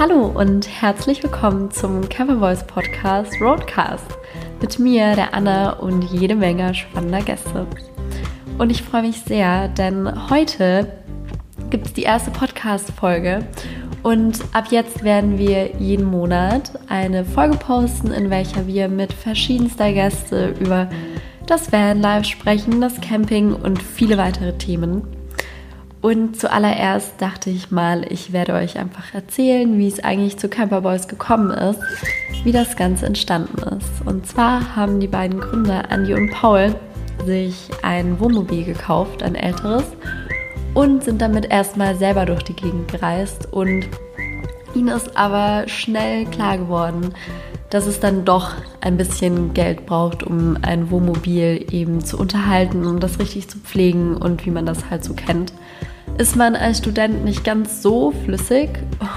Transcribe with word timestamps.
Hallo 0.00 0.28
und 0.28 0.66
herzlich 0.66 1.22
willkommen 1.22 1.70
zum 1.70 2.08
Camper 2.08 2.38
Voice 2.38 2.66
Podcast 2.66 3.38
Roadcast 3.38 4.06
mit 4.62 4.78
mir, 4.78 5.14
der 5.14 5.34
Anna 5.34 5.74
und 5.74 6.04
jede 6.04 6.34
Menge 6.34 6.74
spannender 6.74 7.20
Gäste. 7.20 7.66
Und 8.56 8.70
ich 8.70 8.82
freue 8.82 9.02
mich 9.02 9.20
sehr, 9.20 9.68
denn 9.68 10.30
heute 10.30 10.90
gibt 11.68 11.88
es 11.88 11.92
die 11.92 12.04
erste 12.04 12.30
Podcast-Folge 12.30 13.46
und 14.02 14.40
ab 14.54 14.68
jetzt 14.70 15.04
werden 15.04 15.36
wir 15.36 15.76
jeden 15.76 16.06
Monat 16.06 16.80
eine 16.88 17.22
Folge 17.26 17.58
posten, 17.58 18.10
in 18.10 18.30
welcher 18.30 18.66
wir 18.66 18.88
mit 18.88 19.12
verschiedenster 19.12 19.92
Gäste 19.92 20.54
über 20.58 20.88
das 21.46 21.72
Vanlife 21.72 22.24
sprechen, 22.24 22.80
das 22.80 23.02
Camping 23.02 23.52
und 23.52 23.82
viele 23.82 24.16
weitere 24.16 24.56
Themen. 24.56 25.19
Und 26.02 26.40
zuallererst 26.40 27.20
dachte 27.20 27.50
ich 27.50 27.70
mal, 27.70 28.10
ich 28.10 28.32
werde 28.32 28.54
euch 28.54 28.78
einfach 28.78 29.12
erzählen, 29.12 29.78
wie 29.78 29.88
es 29.88 30.02
eigentlich 30.02 30.38
zu 30.38 30.48
Camper 30.48 30.80
Boys 30.80 31.08
gekommen 31.08 31.50
ist, 31.50 31.80
wie 32.42 32.52
das 32.52 32.76
Ganze 32.76 33.04
entstanden 33.04 33.58
ist. 33.76 34.06
Und 34.06 34.26
zwar 34.26 34.76
haben 34.76 34.98
die 35.00 35.08
beiden 35.08 35.40
Gründer, 35.40 35.90
Andi 35.90 36.14
und 36.14 36.30
Paul, 36.30 36.74
sich 37.26 37.68
ein 37.82 38.18
Wohnmobil 38.18 38.64
gekauft, 38.64 39.22
ein 39.22 39.34
älteres, 39.34 39.84
und 40.72 41.04
sind 41.04 41.20
damit 41.20 41.50
erstmal 41.50 41.94
selber 41.96 42.24
durch 42.24 42.44
die 42.44 42.54
Gegend 42.54 42.90
gereist. 42.90 43.52
Und 43.52 43.86
ihnen 44.74 44.88
ist 44.88 45.16
aber 45.18 45.68
schnell 45.68 46.24
klar 46.26 46.56
geworden, 46.56 47.12
dass 47.70 47.86
es 47.86 48.00
dann 48.00 48.24
doch 48.24 48.52
ein 48.80 48.96
bisschen 48.96 49.54
Geld 49.54 49.86
braucht, 49.86 50.22
um 50.22 50.58
ein 50.62 50.90
Wohnmobil 50.90 51.66
eben 51.70 52.04
zu 52.04 52.18
unterhalten 52.18 52.86
und 52.86 53.02
das 53.02 53.18
richtig 53.18 53.48
zu 53.48 53.58
pflegen 53.58 54.16
und 54.16 54.44
wie 54.44 54.50
man 54.50 54.66
das 54.66 54.90
halt 54.90 55.04
so 55.04 55.14
kennt 55.14 55.52
ist 56.20 56.36
man 56.36 56.54
als 56.54 56.78
Student 56.78 57.24
nicht 57.24 57.44
ganz 57.44 57.82
so 57.82 58.10
flüssig 58.10 58.68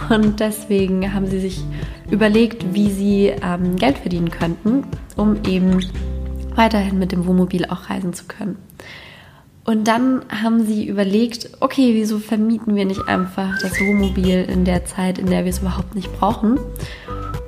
und 0.09 0.39
deswegen 0.39 1.13
haben 1.13 1.27
sie 1.27 1.39
sich 1.39 1.61
überlegt, 2.09 2.73
wie 2.73 2.89
sie 2.89 3.33
ähm, 3.41 3.75
Geld 3.75 3.97
verdienen 3.97 4.29
könnten, 4.29 4.85
um 5.17 5.37
eben 5.45 5.85
weiterhin 6.55 6.99
mit 6.99 7.11
dem 7.11 7.25
Wohnmobil 7.25 7.65
auch 7.65 7.89
reisen 7.89 8.13
zu 8.13 8.25
können. 8.25 8.57
Und 9.65 9.87
dann 9.87 10.23
haben 10.29 10.65
sie 10.65 10.87
überlegt, 10.87 11.49
okay, 11.61 11.93
wieso 11.93 12.19
vermieten 12.19 12.75
wir 12.75 12.85
nicht 12.85 13.07
einfach 13.07 13.57
das 13.61 13.79
Wohnmobil 13.79 14.45
in 14.49 14.65
der 14.65 14.85
Zeit, 14.85 15.17
in 15.17 15.27
der 15.27 15.45
wir 15.45 15.51
es 15.51 15.59
überhaupt 15.59 15.95
nicht 15.95 16.11
brauchen? 16.17 16.59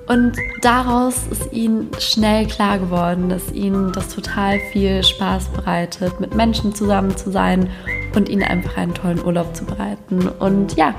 Und 0.08 0.34
daraus 0.62 1.26
ist 1.32 1.52
ihnen 1.52 1.90
schnell 2.00 2.46
klar 2.46 2.78
geworden, 2.78 3.30
dass 3.30 3.52
ihnen 3.52 3.92
das 3.92 4.10
total 4.10 4.60
viel 4.72 5.04
Spaß 5.04 5.50
bereitet, 5.50 6.20
mit 6.20 6.36
Menschen 6.36 6.76
zusammen 6.76 7.18
zu 7.18 7.32
sein 7.32 7.70
und 8.16 8.30
ihnen 8.30 8.44
einfach 8.44 8.78
einen 8.78 8.94
tollen 8.94 9.24
Urlaub 9.24 9.56
zu 9.56 9.66
bereiten. 9.66 10.30
Und 10.40 10.76
ja, 10.76 10.94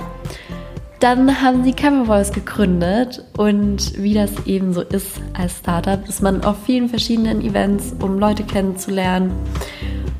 dann 1.00 1.42
haben 1.42 1.62
sie 1.62 1.72
Campervoice 1.72 2.32
gegründet 2.32 3.22
und 3.36 4.02
wie 4.02 4.14
das 4.14 4.46
eben 4.46 4.72
so 4.72 4.80
ist 4.80 5.20
als 5.34 5.58
Startup, 5.58 6.06
ist 6.08 6.22
man 6.22 6.42
auf 6.42 6.56
vielen 6.64 6.88
verschiedenen 6.88 7.42
Events, 7.42 7.94
um 8.00 8.18
Leute 8.18 8.42
kennenzulernen, 8.42 9.30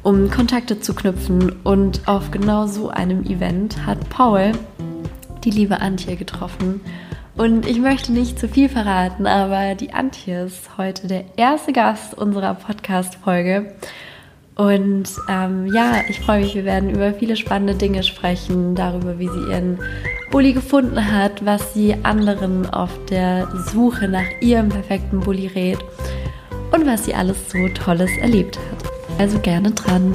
um 0.02 0.30
Kontakte 0.30 0.78
zu 0.78 0.94
knüpfen 0.94 1.50
und 1.64 2.06
auf 2.06 2.30
genau 2.30 2.66
so 2.66 2.90
einem 2.90 3.24
Event 3.24 3.86
hat 3.86 4.08
Paul 4.10 4.52
die 5.44 5.50
liebe 5.50 5.80
Antje 5.80 6.16
getroffen. 6.16 6.80
Und 7.36 7.66
ich 7.66 7.78
möchte 7.78 8.12
nicht 8.12 8.38
zu 8.38 8.48
viel 8.48 8.70
verraten, 8.70 9.26
aber 9.26 9.74
die 9.74 9.92
Antje 9.92 10.46
ist 10.46 10.78
heute 10.78 11.06
der 11.06 11.24
erste 11.36 11.72
Gast 11.72 12.16
unserer 12.16 12.54
Podcast-Folge. 12.54 13.74
Und 14.54 15.10
ähm, 15.28 15.66
ja, 15.66 16.00
ich 16.08 16.20
freue 16.20 16.40
mich, 16.40 16.54
wir 16.54 16.64
werden 16.64 16.88
über 16.88 17.12
viele 17.12 17.36
spannende 17.36 17.74
Dinge 17.74 18.02
sprechen, 18.02 18.74
darüber, 18.74 19.18
wie 19.18 19.28
sie 19.28 19.50
ihren 19.50 19.78
Bulli 20.30 20.54
gefunden 20.54 21.12
hat, 21.12 21.44
was 21.44 21.74
sie 21.74 21.94
anderen 22.04 22.70
auf 22.70 22.90
der 23.10 23.48
Suche 23.70 24.08
nach 24.08 24.40
ihrem 24.40 24.70
perfekten 24.70 25.20
Bulli 25.20 25.48
rät 25.48 25.78
und 26.72 26.86
was 26.86 27.04
sie 27.04 27.14
alles 27.14 27.50
so 27.50 27.68
Tolles 27.74 28.10
erlebt 28.16 28.58
hat. 28.58 28.90
Also 29.18 29.38
gerne 29.40 29.72
dran. 29.72 30.14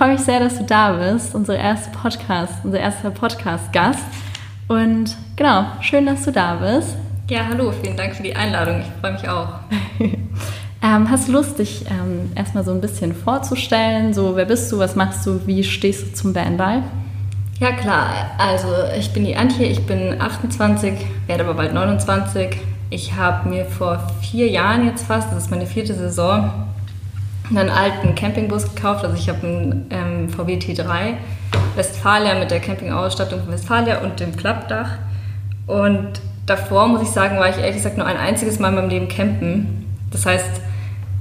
Freue 0.00 0.12
mich 0.12 0.22
sehr, 0.22 0.40
dass 0.40 0.56
du 0.56 0.64
da 0.64 0.92
bist, 0.92 1.34
unsere 1.34 1.58
erste 1.58 1.90
Podcast, 1.90 2.54
unser 2.64 2.80
erster 2.80 3.10
Podcast-Gast. 3.10 4.02
Und 4.66 5.14
genau, 5.36 5.66
schön, 5.82 6.06
dass 6.06 6.24
du 6.24 6.32
da 6.32 6.54
bist. 6.54 6.96
Ja, 7.28 7.40
hallo, 7.50 7.70
vielen 7.70 7.98
Dank 7.98 8.16
für 8.16 8.22
die 8.22 8.34
Einladung. 8.34 8.80
Ich 8.80 8.86
freue 8.98 9.12
mich 9.12 9.28
auch. 9.28 9.48
ähm, 10.82 11.10
hast 11.10 11.28
du 11.28 11.32
Lust, 11.32 11.58
dich 11.58 11.84
ähm, 11.90 12.32
erstmal 12.34 12.64
so 12.64 12.70
ein 12.70 12.80
bisschen 12.80 13.14
vorzustellen? 13.14 14.14
So, 14.14 14.36
wer 14.36 14.46
bist 14.46 14.72
du, 14.72 14.78
was 14.78 14.96
machst 14.96 15.26
du, 15.26 15.46
wie 15.46 15.62
stehst 15.62 16.02
du 16.02 16.14
zum 16.14 16.32
Bandball? 16.32 16.82
Ja, 17.58 17.72
klar. 17.72 18.30
Also, 18.38 18.68
ich 18.98 19.12
bin 19.12 19.26
die 19.26 19.36
Antje, 19.36 19.66
ich 19.66 19.84
bin 19.84 20.18
28, 20.18 20.94
werde 21.26 21.44
aber 21.44 21.52
bald 21.52 21.74
29. 21.74 22.56
Ich 22.88 23.16
habe 23.16 23.50
mir 23.50 23.66
vor 23.66 24.10
vier 24.22 24.48
Jahren 24.48 24.86
jetzt 24.86 25.04
fast, 25.04 25.30
das 25.30 25.44
ist 25.44 25.50
meine 25.50 25.66
vierte 25.66 25.92
Saison, 25.92 26.50
einen 27.50 27.70
alten 27.70 28.14
Campingbus 28.14 28.74
gekauft. 28.74 29.04
Also, 29.04 29.16
ich 29.16 29.28
habe 29.28 29.46
einen 29.46 29.86
ähm, 29.90 30.28
VW 30.28 30.56
T3 30.56 31.14
Westfalia 31.76 32.34
mit 32.34 32.50
der 32.50 32.60
Campingausstattung 32.60 33.40
von 33.40 33.52
Westfalia 33.52 34.00
und 34.00 34.20
dem 34.20 34.36
Klappdach. 34.36 34.90
Und 35.66 36.20
davor, 36.46 36.88
muss 36.88 37.02
ich 37.02 37.10
sagen, 37.10 37.38
war 37.38 37.48
ich 37.48 37.58
ehrlich 37.58 37.76
gesagt 37.76 37.96
nur 37.96 38.06
ein 38.06 38.16
einziges 38.16 38.58
Mal 38.58 38.68
in 38.68 38.74
meinem 38.74 38.90
Leben 38.90 39.08
campen. 39.08 39.86
Das 40.10 40.26
heißt, 40.26 40.60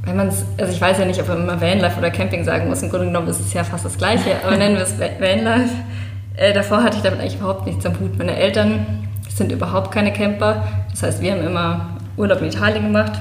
wenn 0.05 0.15
man 0.15 0.29
es, 0.29 0.45
also 0.57 0.71
ich 0.71 0.81
weiß 0.81 0.97
ja 0.97 1.05
nicht, 1.05 1.21
ob 1.21 1.27
man 1.27 1.43
immer 1.43 1.61
Vanlife 1.61 1.99
oder 1.99 2.09
Camping 2.09 2.43
sagen 2.43 2.67
muss, 2.67 2.81
im 2.81 2.89
Grunde 2.89 3.07
genommen 3.07 3.27
ist 3.27 3.39
es 3.39 3.53
ja 3.53 3.63
fast 3.63 3.85
das 3.85 3.97
Gleiche, 3.97 4.35
aber 4.43 4.57
nennen 4.57 4.75
wir 4.75 4.83
es 4.83 4.99
Vanlife. 4.99 5.75
Äh, 6.35 6.53
davor 6.53 6.83
hatte 6.83 6.97
ich 6.97 7.03
damit 7.03 7.19
eigentlich 7.19 7.35
überhaupt 7.35 7.65
nichts 7.65 7.85
am 7.85 7.99
Hut. 7.99 8.17
Meine 8.17 8.35
Eltern 8.35 8.85
sind 9.29 9.51
überhaupt 9.51 9.91
keine 9.91 10.11
Camper, 10.11 10.63
das 10.89 11.03
heißt, 11.03 11.21
wir 11.21 11.33
haben 11.33 11.45
immer 11.45 11.97
Urlaub 12.17 12.41
in 12.41 12.47
Italien 12.47 12.85
gemacht. 12.85 13.13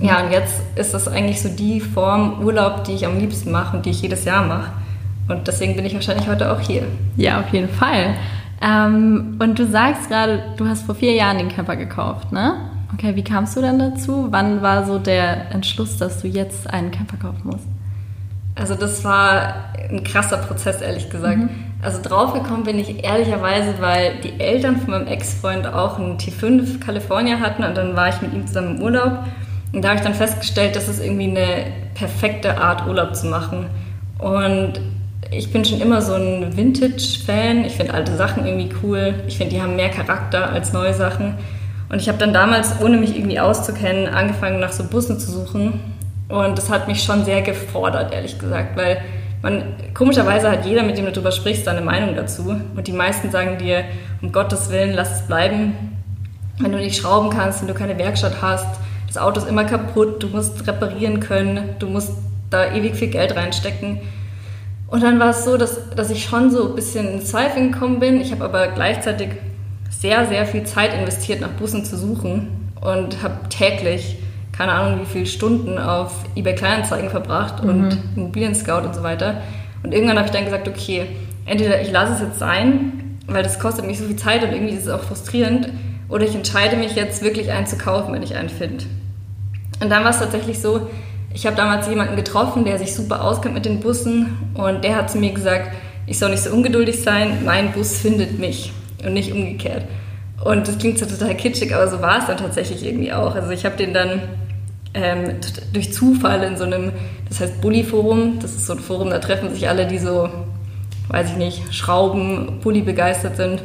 Ja, 0.00 0.24
und 0.24 0.32
jetzt 0.32 0.60
ist 0.74 0.94
das 0.94 1.08
eigentlich 1.08 1.40
so 1.40 1.48
die 1.48 1.80
Form 1.80 2.44
Urlaub, 2.44 2.84
die 2.84 2.92
ich 2.92 3.06
am 3.06 3.18
liebsten 3.18 3.52
mache 3.52 3.76
und 3.76 3.86
die 3.86 3.90
ich 3.90 4.02
jedes 4.02 4.24
Jahr 4.24 4.44
mache. 4.44 4.72
Und 5.28 5.46
deswegen 5.48 5.76
bin 5.76 5.84
ich 5.84 5.94
wahrscheinlich 5.94 6.28
heute 6.28 6.52
auch 6.52 6.60
hier. 6.60 6.84
Ja, 7.16 7.40
auf 7.40 7.48
jeden 7.50 7.68
Fall. 7.68 8.14
Ähm, 8.62 9.36
und 9.38 9.58
du 9.58 9.66
sagst 9.66 10.08
gerade, 10.08 10.42
du 10.56 10.66
hast 10.66 10.86
vor 10.86 10.94
vier 10.94 11.12
Jahren 11.12 11.38
den 11.38 11.48
Camper 11.48 11.76
gekauft, 11.76 12.32
ne? 12.32 12.54
Okay, 12.94 13.16
wie 13.16 13.24
kamst 13.24 13.56
du 13.56 13.60
dann 13.60 13.78
dazu? 13.78 14.28
Wann 14.30 14.62
war 14.62 14.86
so 14.86 14.98
der 14.98 15.50
Entschluss, 15.52 15.98
dass 15.98 16.22
du 16.22 16.28
jetzt 16.28 16.70
einen 16.70 16.90
Camper 16.90 17.16
kaufen 17.16 17.42
musst? 17.44 17.66
Also 18.54 18.74
das 18.74 19.04
war 19.04 19.54
ein 19.90 20.02
krasser 20.02 20.38
Prozess, 20.38 20.80
ehrlich 20.80 21.10
gesagt. 21.10 21.36
Mhm. 21.36 21.50
Also 21.82 22.00
draufgekommen 22.02 22.64
bin 22.64 22.78
ich 22.78 23.04
ehrlicherweise, 23.04 23.74
weil 23.80 24.14
die 24.22 24.40
Eltern 24.40 24.78
von 24.78 24.92
meinem 24.92 25.06
Ex-Freund 25.08 25.66
auch 25.66 25.98
einen 25.98 26.16
T5 26.16 26.80
California 26.80 27.38
hatten 27.38 27.64
und 27.64 27.76
dann 27.76 27.94
war 27.96 28.08
ich 28.08 28.22
mit 28.22 28.32
ihm 28.32 28.46
zusammen 28.46 28.76
im 28.76 28.82
Urlaub. 28.82 29.18
Und 29.72 29.82
da 29.82 29.88
habe 29.88 29.98
ich 29.98 30.04
dann 30.04 30.14
festgestellt, 30.14 30.76
dass 30.76 30.88
es 30.88 31.00
irgendwie 31.00 31.28
eine 31.28 31.66
perfekte 31.94 32.58
Art 32.58 32.86
Urlaub 32.86 33.14
zu 33.14 33.26
machen. 33.26 33.66
Und 34.18 34.80
ich 35.30 35.52
bin 35.52 35.64
schon 35.64 35.80
immer 35.80 36.00
so 36.02 36.14
ein 36.14 36.56
Vintage-Fan. 36.56 37.64
Ich 37.64 37.74
finde 37.74 37.94
alte 37.94 38.16
Sachen 38.16 38.46
irgendwie 38.46 38.70
cool. 38.82 39.14
Ich 39.26 39.38
finde, 39.38 39.54
die 39.54 39.62
haben 39.62 39.76
mehr 39.76 39.90
Charakter 39.90 40.50
als 40.50 40.72
neue 40.72 40.94
Sachen. 40.94 41.34
Und 41.88 42.00
ich 42.00 42.08
habe 42.08 42.18
dann 42.18 42.32
damals, 42.32 42.80
ohne 42.80 42.96
mich 42.96 43.16
irgendwie 43.16 43.38
auszukennen, 43.38 44.08
angefangen 44.08 44.60
nach 44.60 44.72
so 44.72 44.84
Bussen 44.84 45.18
zu 45.18 45.30
suchen. 45.30 45.80
Und 46.28 46.58
das 46.58 46.70
hat 46.70 46.88
mich 46.88 47.02
schon 47.02 47.24
sehr 47.24 47.42
gefordert, 47.42 48.12
ehrlich 48.12 48.38
gesagt, 48.38 48.76
weil 48.76 49.00
man, 49.42 49.62
komischerweise 49.94 50.50
hat 50.50 50.66
jeder, 50.66 50.82
mit 50.82 50.98
dem 50.98 51.04
du 51.04 51.12
darüber 51.12 51.30
sprichst, 51.30 51.68
eine 51.68 51.80
Meinung 51.80 52.16
dazu. 52.16 52.56
Und 52.74 52.86
die 52.86 52.92
meisten 52.92 53.30
sagen 53.30 53.58
dir, 53.58 53.84
um 54.22 54.32
Gottes 54.32 54.70
Willen, 54.70 54.94
lass 54.94 55.20
es 55.20 55.26
bleiben. 55.26 55.74
Wenn 56.58 56.72
du 56.72 56.78
nicht 56.78 56.96
schrauben 56.96 57.30
kannst, 57.30 57.60
wenn 57.60 57.68
du 57.68 57.74
keine 57.74 57.96
Werkstatt 57.98 58.42
hast, 58.42 58.66
das 59.16 59.22
Auto 59.22 59.40
ist 59.40 59.48
immer 59.48 59.64
kaputt, 59.64 60.22
du 60.22 60.28
musst 60.28 60.66
reparieren 60.66 61.20
können, 61.20 61.70
du 61.78 61.86
musst 61.86 62.12
da 62.50 62.72
ewig 62.74 62.96
viel 62.96 63.08
Geld 63.08 63.34
reinstecken. 63.34 64.00
Und 64.88 65.02
dann 65.02 65.18
war 65.18 65.30
es 65.30 65.44
so, 65.44 65.56
dass, 65.56 65.90
dass 65.96 66.10
ich 66.10 66.24
schon 66.24 66.50
so 66.50 66.68
ein 66.68 66.74
bisschen 66.74 67.08
in 67.14 67.22
Zweifel 67.22 67.70
gekommen 67.70 67.98
bin. 67.98 68.20
Ich 68.20 68.30
habe 68.30 68.44
aber 68.44 68.68
gleichzeitig 68.68 69.30
sehr, 69.88 70.26
sehr 70.26 70.44
viel 70.44 70.64
Zeit 70.64 70.92
investiert, 70.92 71.40
nach 71.40 71.48
Bussen 71.48 71.84
zu 71.84 71.96
suchen 71.96 72.70
und 72.80 73.22
habe 73.22 73.48
täglich, 73.48 74.18
keine 74.52 74.72
Ahnung, 74.72 75.00
wie 75.00 75.06
viele 75.06 75.26
Stunden 75.26 75.78
auf 75.78 76.12
eBay 76.36 76.54
Kleinanzeigen 76.54 77.08
verbracht 77.08 77.64
mhm. 77.64 77.70
und 77.70 77.98
Immobilien 78.16 78.54
Scout 78.54 78.84
und 78.84 78.94
so 78.94 79.02
weiter. 79.02 79.40
Und 79.82 79.94
irgendwann 79.94 80.18
habe 80.18 80.26
ich 80.26 80.32
dann 80.32 80.44
gesagt, 80.44 80.68
okay, 80.68 81.06
entweder 81.46 81.80
ich 81.80 81.90
lasse 81.90 82.12
es 82.12 82.20
jetzt 82.20 82.38
sein, 82.38 83.18
weil 83.26 83.42
das 83.42 83.58
kostet 83.58 83.86
mich 83.86 83.98
so 83.98 84.04
viel 84.04 84.16
Zeit 84.16 84.44
und 84.44 84.52
irgendwie 84.52 84.74
ist 84.74 84.86
es 84.86 84.92
auch 84.92 85.02
frustrierend, 85.02 85.70
oder 86.08 86.24
ich 86.24 86.34
entscheide 86.34 86.76
mich 86.76 86.94
jetzt 86.94 87.22
wirklich 87.22 87.50
einen 87.50 87.66
zu 87.66 87.76
kaufen, 87.76 88.12
wenn 88.12 88.22
ich 88.22 88.36
einen 88.36 88.48
finde. 88.48 88.84
Und 89.80 89.90
dann 89.90 90.04
war 90.04 90.10
es 90.10 90.18
tatsächlich 90.18 90.60
so, 90.60 90.88
ich 91.32 91.46
habe 91.46 91.56
damals 91.56 91.88
jemanden 91.88 92.16
getroffen, 92.16 92.64
der 92.64 92.78
sich 92.78 92.94
super 92.94 93.22
auskennt 93.22 93.54
mit 93.54 93.66
den 93.66 93.80
Bussen 93.80 94.36
und 94.54 94.84
der 94.84 94.96
hat 94.96 95.10
zu 95.10 95.18
mir 95.18 95.32
gesagt, 95.32 95.70
ich 96.06 96.18
soll 96.18 96.30
nicht 96.30 96.42
so 96.42 96.50
ungeduldig 96.50 97.02
sein, 97.02 97.44
mein 97.44 97.72
Bus 97.72 97.98
findet 97.98 98.38
mich 98.38 98.72
und 99.04 99.12
nicht 99.12 99.32
umgekehrt. 99.32 99.84
Und 100.44 100.68
das 100.68 100.78
klingt 100.78 100.98
so 100.98 101.06
total 101.06 101.34
kitschig, 101.34 101.74
aber 101.74 101.88
so 101.88 102.00
war 102.00 102.20
es 102.20 102.26
dann 102.26 102.36
tatsächlich 102.36 102.84
irgendwie 102.84 103.12
auch. 103.12 103.34
Also 103.34 103.50
ich 103.50 103.64
habe 103.64 103.76
den 103.76 103.92
dann 103.92 104.22
ähm, 104.94 105.36
durch 105.72 105.92
Zufall 105.92 106.42
in 106.42 106.56
so 106.56 106.64
einem, 106.64 106.92
das 107.28 107.40
heißt 107.40 107.60
Bully-Forum, 107.60 108.38
das 108.40 108.52
ist 108.52 108.66
so 108.66 108.74
ein 108.74 108.78
Forum, 108.78 109.10
da 109.10 109.18
treffen 109.18 109.52
sich 109.52 109.68
alle, 109.68 109.86
die 109.86 109.98
so 109.98 110.28
weiß 111.08 111.30
ich 111.30 111.36
nicht, 111.36 111.74
Schrauben, 111.74 112.60
Pulli 112.62 112.82
begeistert 112.82 113.36
sind. 113.36 113.62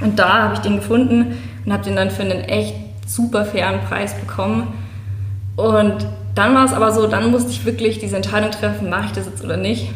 Und 0.00 0.18
da 0.18 0.42
habe 0.42 0.54
ich 0.54 0.60
den 0.60 0.76
gefunden 0.76 1.38
und 1.64 1.72
habe 1.72 1.84
den 1.84 1.96
dann 1.96 2.10
für 2.10 2.22
einen 2.22 2.40
echt 2.40 2.74
super 3.06 3.44
fairen 3.44 3.80
Preis 3.80 4.14
bekommen. 4.14 4.66
Und 5.56 6.06
dann 6.34 6.54
war 6.54 6.64
es 6.64 6.72
aber 6.72 6.92
so, 6.92 7.06
dann 7.06 7.30
musste 7.30 7.50
ich 7.50 7.64
wirklich 7.64 7.98
diese 7.98 8.16
Entscheidung 8.16 8.50
treffen, 8.50 8.88
mache 8.88 9.06
ich 9.06 9.12
das 9.12 9.26
jetzt 9.26 9.44
oder 9.44 9.56
nicht. 9.56 9.90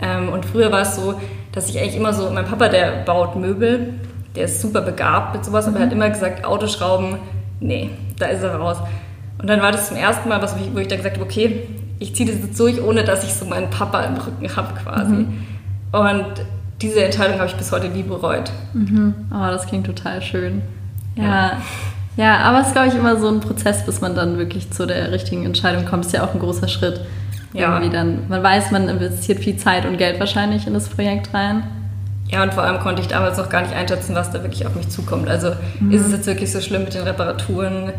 Ähm, 0.00 0.28
und 0.28 0.44
früher 0.44 0.72
war 0.72 0.82
es 0.82 0.96
so, 0.96 1.14
dass 1.52 1.68
ich 1.68 1.78
eigentlich 1.78 1.96
immer 1.96 2.12
so, 2.12 2.30
mein 2.30 2.44
Papa, 2.44 2.68
der 2.68 3.04
baut 3.04 3.36
Möbel, 3.36 3.94
der 4.34 4.44
ist 4.44 4.60
super 4.60 4.80
begabt 4.80 5.34
mit 5.34 5.44
sowas, 5.44 5.66
aber 5.66 5.78
er 5.78 5.86
hat 5.86 5.92
immer 5.92 6.08
gesagt, 6.08 6.44
Autoschrauben, 6.44 7.16
nee, 7.60 7.90
da 8.18 8.26
ist 8.26 8.42
er 8.42 8.54
raus. 8.56 8.78
Und 9.38 9.48
dann 9.48 9.60
war 9.62 9.72
das 9.72 9.88
zum 9.88 9.96
ersten 9.96 10.28
Mal, 10.28 10.42
was, 10.42 10.54
wo 10.72 10.78
ich 10.78 10.88
dann 10.88 10.98
gesagt 10.98 11.16
habe, 11.16 11.24
okay, 11.24 11.68
ich 12.00 12.14
ziehe 12.14 12.30
das 12.30 12.40
jetzt 12.40 12.58
durch, 12.58 12.82
ohne 12.82 13.04
dass 13.04 13.24
ich 13.24 13.34
so 13.34 13.44
meinen 13.44 13.70
Papa 13.70 14.02
im 14.02 14.16
Rücken 14.16 14.54
habe 14.56 14.74
quasi. 14.80 15.14
Mhm. 15.14 15.46
Und 15.92 16.26
diese 16.80 17.02
Entscheidung 17.02 17.38
habe 17.38 17.46
ich 17.46 17.56
bis 17.56 17.72
heute 17.72 17.88
nie 17.88 18.02
bereut. 18.02 18.50
Mhm. 18.72 19.14
Oh, 19.32 19.46
das 19.50 19.66
klingt 19.66 19.86
total 19.86 20.22
schön. 20.22 20.62
Ja. 21.16 21.24
ja. 21.24 21.52
Ja, 22.18 22.38
aber 22.38 22.60
es 22.60 22.66
ist, 22.66 22.72
glaube 22.72 22.88
ich, 22.88 22.94
immer 22.96 23.16
so 23.16 23.28
ein 23.28 23.38
Prozess, 23.38 23.86
bis 23.86 24.00
man 24.00 24.16
dann 24.16 24.38
wirklich 24.38 24.72
zu 24.72 24.86
der 24.86 25.12
richtigen 25.12 25.46
Entscheidung 25.46 25.84
kommt. 25.84 26.04
Ist 26.04 26.12
ja 26.12 26.24
auch 26.24 26.34
ein 26.34 26.40
großer 26.40 26.66
Schritt. 26.66 27.00
Ja. 27.52 27.76
Irgendwie 27.76 27.94
dann, 27.94 28.28
man 28.28 28.42
weiß, 28.42 28.72
man 28.72 28.88
investiert 28.88 29.38
viel 29.38 29.56
Zeit 29.56 29.86
und 29.86 29.98
Geld 29.98 30.18
wahrscheinlich 30.18 30.66
in 30.66 30.74
das 30.74 30.88
Projekt 30.88 31.32
rein. 31.32 31.62
Ja, 32.28 32.42
und 32.42 32.52
vor 32.52 32.64
allem 32.64 32.80
konnte 32.80 33.00
ich 33.00 33.08
damals 33.08 33.38
noch 33.38 33.48
gar 33.48 33.62
nicht 33.62 33.72
einschätzen, 33.72 34.16
was 34.16 34.32
da 34.32 34.42
wirklich 34.42 34.66
auf 34.66 34.74
mich 34.74 34.88
zukommt. 34.88 35.28
Also 35.28 35.52
mhm. 35.78 35.92
ist 35.92 36.06
es 36.06 36.12
jetzt 36.12 36.26
wirklich 36.26 36.50
so 36.50 36.60
schlimm 36.60 36.82
mit 36.82 36.94
den 36.94 37.04
Reparaturen? 37.04 37.92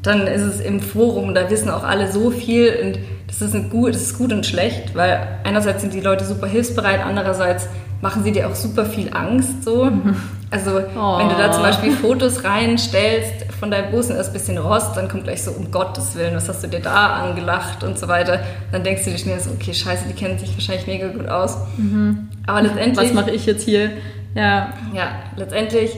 Dann 0.00 0.28
ist 0.28 0.42
es 0.42 0.60
im 0.60 0.80
Forum, 0.80 1.34
da 1.34 1.50
wissen 1.50 1.68
auch 1.68 1.82
alle 1.82 2.10
so 2.10 2.30
viel 2.30 2.72
und 2.84 2.98
das 3.26 3.42
ist, 3.42 3.54
ein 3.56 3.68
gut, 3.68 3.94
das 3.94 4.02
ist 4.02 4.16
gut 4.16 4.32
und 4.32 4.46
schlecht, 4.46 4.94
weil 4.94 5.26
einerseits 5.42 5.82
sind 5.82 5.92
die 5.92 6.00
Leute 6.00 6.24
super 6.24 6.46
hilfsbereit, 6.46 7.00
andererseits 7.04 7.68
machen 8.00 8.22
sie 8.22 8.30
dir 8.30 8.48
auch 8.48 8.54
super 8.54 8.84
viel 8.84 9.10
Angst 9.12 9.64
so. 9.64 9.86
Mhm. 9.86 10.14
Also 10.50 10.70
oh. 10.96 11.18
wenn 11.18 11.28
du 11.28 11.34
da 11.34 11.50
zum. 11.50 11.62
Beispiel 11.62 11.92
Fotos 11.92 12.44
reinstellst 12.44 13.45
von 13.58 13.70
deinem 13.70 13.90
Bus 13.90 14.10
und 14.10 14.16
ist 14.16 14.28
ein 14.28 14.32
bisschen 14.32 14.58
Rost, 14.58 14.96
dann 14.96 15.08
kommt 15.08 15.24
gleich 15.24 15.42
so, 15.42 15.50
um 15.50 15.70
Gottes 15.70 16.14
Willen, 16.14 16.34
was 16.34 16.48
hast 16.48 16.62
du 16.62 16.68
dir 16.68 16.80
da 16.80 17.14
angelacht 17.14 17.82
und 17.84 17.98
so 17.98 18.08
weiter. 18.08 18.40
Dann 18.72 18.84
denkst 18.84 19.04
du 19.04 19.10
dir 19.10 19.18
schnell 19.18 19.40
so, 19.40 19.50
okay, 19.50 19.72
scheiße, 19.72 20.04
die 20.08 20.14
kennen 20.14 20.38
sich 20.38 20.52
wahrscheinlich 20.54 20.86
mega 20.86 21.08
gut 21.08 21.28
aus. 21.28 21.56
Mhm. 21.76 22.28
Aber 22.46 22.62
letztendlich... 22.62 23.08
Was 23.08 23.14
mache 23.14 23.30
ich 23.30 23.46
jetzt 23.46 23.64
hier? 23.64 23.90
Ja. 24.34 24.72
Ja, 24.94 25.08
letztendlich... 25.36 25.96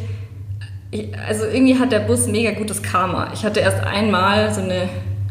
Ich, 0.90 1.08
also 1.18 1.44
irgendwie 1.44 1.78
hat 1.78 1.92
der 1.92 2.00
Bus 2.00 2.26
mega 2.28 2.52
gutes 2.52 2.82
Karma. 2.82 3.28
Ich 3.34 3.44
hatte 3.44 3.60
erst 3.60 3.84
einmal 3.84 4.54
so 4.54 4.62
eine 4.62 4.88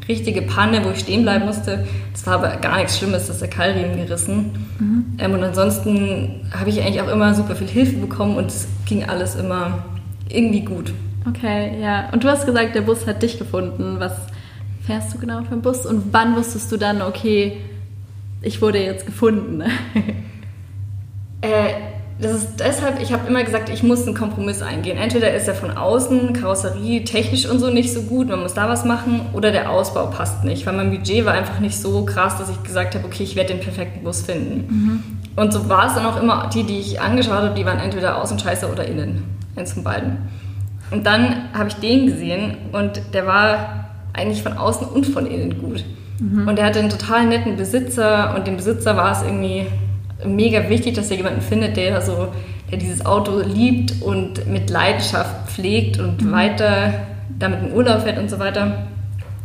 richtige 0.08 0.42
Panne, 0.44 0.86
wo 0.86 0.92
ich 0.92 1.00
stehen 1.00 1.24
bleiben 1.24 1.46
musste. 1.46 1.86
Das 2.14 2.26
war 2.28 2.36
aber 2.36 2.58
gar 2.58 2.78
nichts 2.78 2.98
Schlimmes, 2.98 3.28
das 3.28 3.38
ist 3.38 3.42
der 3.42 3.50
Keilriemen 3.50 3.98
gerissen. 3.98 4.68
Mhm. 4.80 5.06
Ähm, 5.18 5.34
und 5.34 5.44
ansonsten 5.44 6.50
habe 6.58 6.70
ich 6.70 6.82
eigentlich 6.82 7.02
auch 7.02 7.10
immer 7.10 7.34
super 7.34 7.56
viel 7.56 7.68
Hilfe 7.68 7.98
bekommen 7.98 8.38
und 8.38 8.48
es 8.48 8.68
ging 8.86 9.04
alles 9.04 9.36
immer 9.36 9.84
irgendwie 10.30 10.62
gut. 10.62 10.94
Okay, 11.30 11.82
ja. 11.82 12.10
Und 12.12 12.24
du 12.24 12.30
hast 12.30 12.46
gesagt, 12.46 12.76
der 12.76 12.82
Bus 12.82 13.06
hat 13.08 13.22
dich 13.22 13.38
gefunden. 13.38 14.00
Was 14.00 14.14
fährst 14.86 15.14
du 15.14 15.18
genau 15.18 15.44
für 15.44 15.54
einen 15.54 15.62
Bus? 15.62 15.86
Und 15.86 16.14
wann 16.14 16.36
wusstest 16.36 16.72
du 16.72 16.78
dann, 16.78 17.02
okay, 17.02 17.58
ich 18.42 18.62
wurde 18.62 18.82
jetzt 18.84 19.06
gefunden? 19.06 19.62
äh, 21.42 21.74
das 22.20 22.32
ist 22.32 22.60
deshalb, 22.60 23.00
ich 23.00 23.14
habe 23.14 23.28
immer 23.28 23.44
gesagt, 23.44 23.70
ich 23.70 23.84
muss 23.84 24.08
einen 24.08 24.16
Kompromiss 24.16 24.64
eingehen. 24.64 24.98
Entweder 24.98 25.34
ist 25.36 25.48
er 25.48 25.54
von 25.54 25.72
außen, 25.72 26.34
Karosserie, 26.34 27.04
technisch 27.04 27.48
und 27.48 27.60
so 27.60 27.70
nicht 27.70 27.94
so 27.94 28.04
gut, 28.04 28.28
man 28.28 28.40
muss 28.40 28.56
da 28.56 28.68
was 28.68 28.86
machen, 28.86 29.22
oder 29.34 29.52
der 29.52 29.70
Ausbau 29.70 30.08
passt 30.08 30.44
nicht, 30.44 30.66
weil 30.66 30.76
mein 30.76 30.90
Budget 30.90 31.26
war 31.26 31.34
einfach 31.34 31.60
nicht 31.60 31.78
so 31.78 32.06
krass, 32.06 32.38
dass 32.40 32.50
ich 32.50 32.64
gesagt 32.64 32.96
habe, 32.96 33.06
okay, 33.06 33.22
ich 33.22 33.36
werde 33.36 33.54
den 33.54 33.62
perfekten 33.62 34.04
Bus 34.04 34.24
finden. 34.24 34.66
Mhm. 34.68 35.04
Und 35.36 35.54
so 35.54 35.70
war 35.70 35.88
es 35.88 35.94
dann 35.94 36.08
auch 36.08 36.20
immer, 36.20 36.50
die, 36.52 36.64
die 36.64 36.80
ich 36.80 37.00
angeschaut 37.00 37.34
habe, 37.34 37.54
die 37.54 37.66
waren 37.66 37.80
entweder 37.80 38.20
außen 38.20 38.40
scheiße 38.40 38.68
oder 38.72 38.86
innen. 38.86 39.24
Eins 39.56 39.74
von 39.74 39.84
beiden. 39.84 40.18
Und 40.92 41.06
dann 41.06 41.50
habe 41.54 41.70
ich 41.70 41.76
den 41.76 42.08
gesehen 42.08 42.58
und 42.72 43.02
der 43.14 43.28
war 43.28 43.90
eigentlich 44.14 44.42
von 44.42 44.54
außen 44.54 44.88
und 44.88 45.06
von 45.06 45.26
innen 45.26 45.62
gut. 45.62 45.84
Mhm. 46.20 46.48
Und 46.48 46.58
er 46.58 46.66
hatte 46.66 46.80
einen 46.80 46.90
total 46.90 47.26
netten 47.26 47.58
Besitzer 47.58 48.34
und 48.36 48.48
dem 48.48 48.58
Besitzer 48.58 48.96
war 48.98 49.12
es 49.12 49.22
irgendwie 49.22 49.68
mega 50.26 50.70
wichtig, 50.70 50.96
dass 50.96 51.12
er 51.12 51.18
jemanden 51.18 51.42
findet, 51.42 51.78
der 51.78 52.02
so, 52.02 52.30
der 52.72 52.80
dieses 52.80 53.06
Auto 53.06 53.40
liebt 53.40 54.02
und 54.02 54.48
mit 54.48 54.70
Leidenschaft 54.70 55.52
pflegt 55.52 56.00
und 56.00 56.22
mhm. 56.22 56.32
weiter 56.32 56.94
damit 57.38 57.62
in 57.62 57.74
Urlaub 57.74 58.02
fährt 58.02 58.18
und 58.18 58.30
so 58.30 58.40
weiter. 58.40 58.88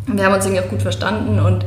Wir 0.06 0.24
haben 0.24 0.34
uns 0.34 0.46
irgendwie 0.46 0.62
auch 0.62 0.70
gut 0.70 0.82
verstanden 0.82 1.38
und 1.38 1.64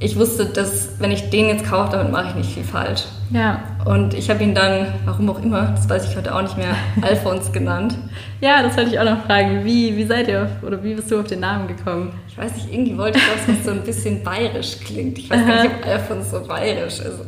ich 0.00 0.18
wusste, 0.18 0.46
dass 0.46 0.90
wenn 0.98 1.10
ich 1.10 1.30
den 1.30 1.46
jetzt 1.48 1.64
kaufe, 1.64 1.92
damit 1.92 2.12
mache 2.12 2.28
ich 2.30 2.34
nicht 2.34 2.50
viel 2.52 2.64
falsch. 2.64 3.04
Ja. 3.34 3.60
Und 3.84 4.14
ich 4.14 4.30
habe 4.30 4.42
ihn 4.44 4.54
dann, 4.54 4.86
warum 5.04 5.28
auch 5.28 5.42
immer, 5.42 5.72
das 5.74 5.88
weiß 5.88 6.08
ich 6.08 6.16
heute 6.16 6.32
auch 6.34 6.42
nicht 6.42 6.56
mehr, 6.56 6.74
Alphons 7.02 7.52
genannt. 7.52 7.98
Ja, 8.40 8.62
das 8.62 8.76
wollte 8.76 8.90
ich 8.90 8.98
auch 8.98 9.04
noch 9.04 9.26
fragen. 9.26 9.64
Wie, 9.64 9.96
wie 9.96 10.04
seid 10.04 10.28
ihr 10.28 10.44
auf, 10.44 10.62
oder 10.62 10.82
wie 10.84 10.94
bist 10.94 11.10
du 11.10 11.18
auf 11.18 11.26
den 11.26 11.40
Namen 11.40 11.66
gekommen? 11.66 12.12
Ich 12.28 12.38
weiß 12.38 12.54
nicht, 12.54 12.72
irgendwie 12.72 12.96
wollte 12.96 13.18
ich 13.18 13.24
das, 13.24 13.56
was 13.56 13.64
so 13.64 13.72
ein 13.72 13.82
bisschen 13.82 14.22
bayerisch 14.22 14.78
klingt. 14.78 15.18
Ich 15.18 15.28
weiß 15.28 15.46
gar 15.46 15.62
nicht, 15.62 15.74
ob 15.80 15.86
Alphons 15.86 16.30
so 16.30 16.40
bayerisch 16.46 17.00
ist. 17.00 17.26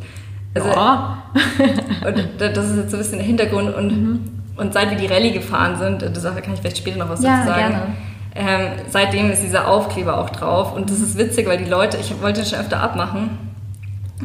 Also, 0.55 0.69
ja. 0.69 1.25
und 2.07 2.25
das 2.39 2.71
ist 2.71 2.77
jetzt 2.77 2.91
so 2.91 2.97
ein 2.97 3.03
bisschen 3.03 3.19
der 3.19 3.27
Hintergrund. 3.27 3.75
Und, 3.75 3.89
mhm. 3.89 4.21
und 4.57 4.73
seit 4.73 4.91
wir 4.91 4.97
die 4.97 5.07
Rallye 5.07 5.33
gefahren 5.33 5.77
sind, 5.77 6.03
da 6.03 6.31
kann 6.41 6.55
ich 6.55 6.61
vielleicht 6.61 6.79
später 6.79 6.99
noch 6.99 7.09
was 7.09 7.23
ja, 7.23 7.39
dazu 7.39 7.49
sagen. 7.49 7.75
Gerne. 7.75 7.83
Ähm, 8.37 8.73
seitdem 8.89 9.31
ist 9.31 9.43
dieser 9.43 9.67
Aufkleber 9.67 10.19
auch 10.19 10.31
drauf. 10.31 10.73
Und 10.73 10.89
das 10.89 11.01
ist 11.01 11.19
witzig, 11.19 11.49
weil 11.49 11.59
die 11.59 11.69
Leute, 11.69 11.97
ich 11.97 12.23
wollte 12.23 12.41
das 12.41 12.51
schon 12.51 12.61
öfter 12.61 12.81
abmachen. 12.81 13.46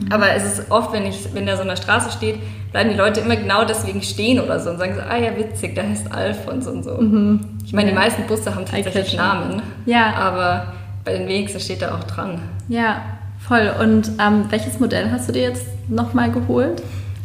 Aber 0.09 0.33
es 0.35 0.43
ist 0.43 0.71
oft, 0.71 0.93
wenn, 0.93 1.05
ich, 1.05 1.33
wenn 1.33 1.45
der 1.45 1.55
so 1.55 1.63
an 1.63 1.67
der 1.67 1.75
Straße 1.75 2.11
steht, 2.11 2.39
bleiben 2.71 2.89
die 2.89 2.95
Leute 2.95 3.19
immer 3.19 3.35
genau 3.35 3.65
deswegen 3.65 4.01
stehen 4.01 4.39
oder 4.39 4.59
so 4.59 4.69
und 4.69 4.77
sagen 4.77 4.95
so, 4.95 5.01
ah 5.01 5.17
ja, 5.17 5.35
witzig, 5.38 5.75
der 5.75 5.89
heißt 5.89 6.11
Alfons 6.11 6.67
und 6.67 6.83
so. 6.83 6.95
Mhm. 6.95 7.39
Ich 7.65 7.73
meine, 7.73 7.89
die 7.89 7.95
meisten 7.95 8.23
Busse 8.27 8.55
haben 8.55 8.65
tatsächlich 8.65 9.15
Namen, 9.17 9.61
ja. 9.85 10.13
aber 10.13 10.73
bei 11.03 11.17
den 11.17 11.27
wenigsten 11.27 11.59
steht 11.59 11.81
da 11.81 11.95
auch 11.95 12.03
dran. 12.05 12.39
Ja, 12.69 13.01
voll. 13.39 13.71
Und 13.81 14.11
ähm, 14.19 14.45
welches 14.49 14.79
Modell 14.79 15.11
hast 15.11 15.27
du 15.27 15.33
dir 15.33 15.43
jetzt 15.43 15.65
nochmal 15.89 16.31
geholt? 16.31 16.81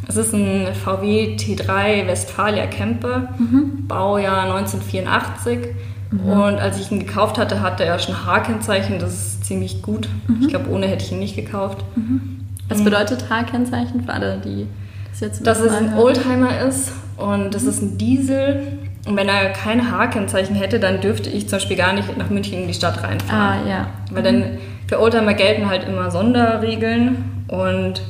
Es 0.08 0.16
ist 0.16 0.32
ein 0.32 0.68
VW 0.72 1.36
T3 1.36 2.06
Westfalia 2.06 2.66
Camper, 2.66 3.28
mhm. 3.38 3.86
Baujahr 3.86 4.44
1984. 4.44 5.58
Mhm. 6.10 6.20
Und 6.20 6.58
als 6.58 6.80
ich 6.80 6.90
ihn 6.90 7.00
gekauft 7.00 7.38
hatte, 7.38 7.60
hatte 7.60 7.84
er 7.84 7.98
schon 7.98 8.24
H-Kennzeichen. 8.24 8.98
Das 8.98 9.12
ist 9.12 9.44
ziemlich 9.44 9.82
gut. 9.82 10.08
Mhm. 10.28 10.42
Ich 10.42 10.48
glaube, 10.48 10.70
ohne 10.70 10.86
hätte 10.86 11.04
ich 11.04 11.12
ihn 11.12 11.18
nicht 11.18 11.34
gekauft. 11.34 11.84
Mhm. 12.68 12.70
Was 12.70 12.84
bedeutet 12.84 13.30
H-Kennzeichen 13.30 14.04
für 14.04 14.12
alle, 14.12 14.38
die 14.44 14.66
das 15.10 15.20
jetzt 15.20 15.46
Dass 15.46 15.60
es 15.60 15.72
ein 15.72 15.94
Oldtimer 15.94 16.60
ist 16.60 16.92
und 17.16 17.54
das 17.54 17.64
ist 17.64 17.82
ein 17.82 17.98
Diesel. 17.98 18.78
Und 19.06 19.16
wenn 19.16 19.28
er 19.28 19.50
kein 19.50 19.90
H-Kennzeichen 19.90 20.56
hätte, 20.56 20.80
dann 20.80 21.00
dürfte 21.00 21.30
ich 21.30 21.48
zum 21.48 21.56
Beispiel 21.56 21.76
gar 21.76 21.92
nicht 21.92 22.16
nach 22.18 22.28
München 22.28 22.62
in 22.62 22.68
die 22.68 22.74
Stadt 22.74 23.02
reinfahren. 23.02 23.64
Ah, 23.64 23.68
ja. 23.68 23.86
Weil 24.10 24.22
dann 24.22 24.38
mhm. 24.38 24.58
für 24.88 25.00
Oldtimer 25.00 25.34
gelten 25.34 25.68
halt 25.68 25.88
immer 25.88 26.10
Sonderregeln 26.10 27.24
und 27.48 28.02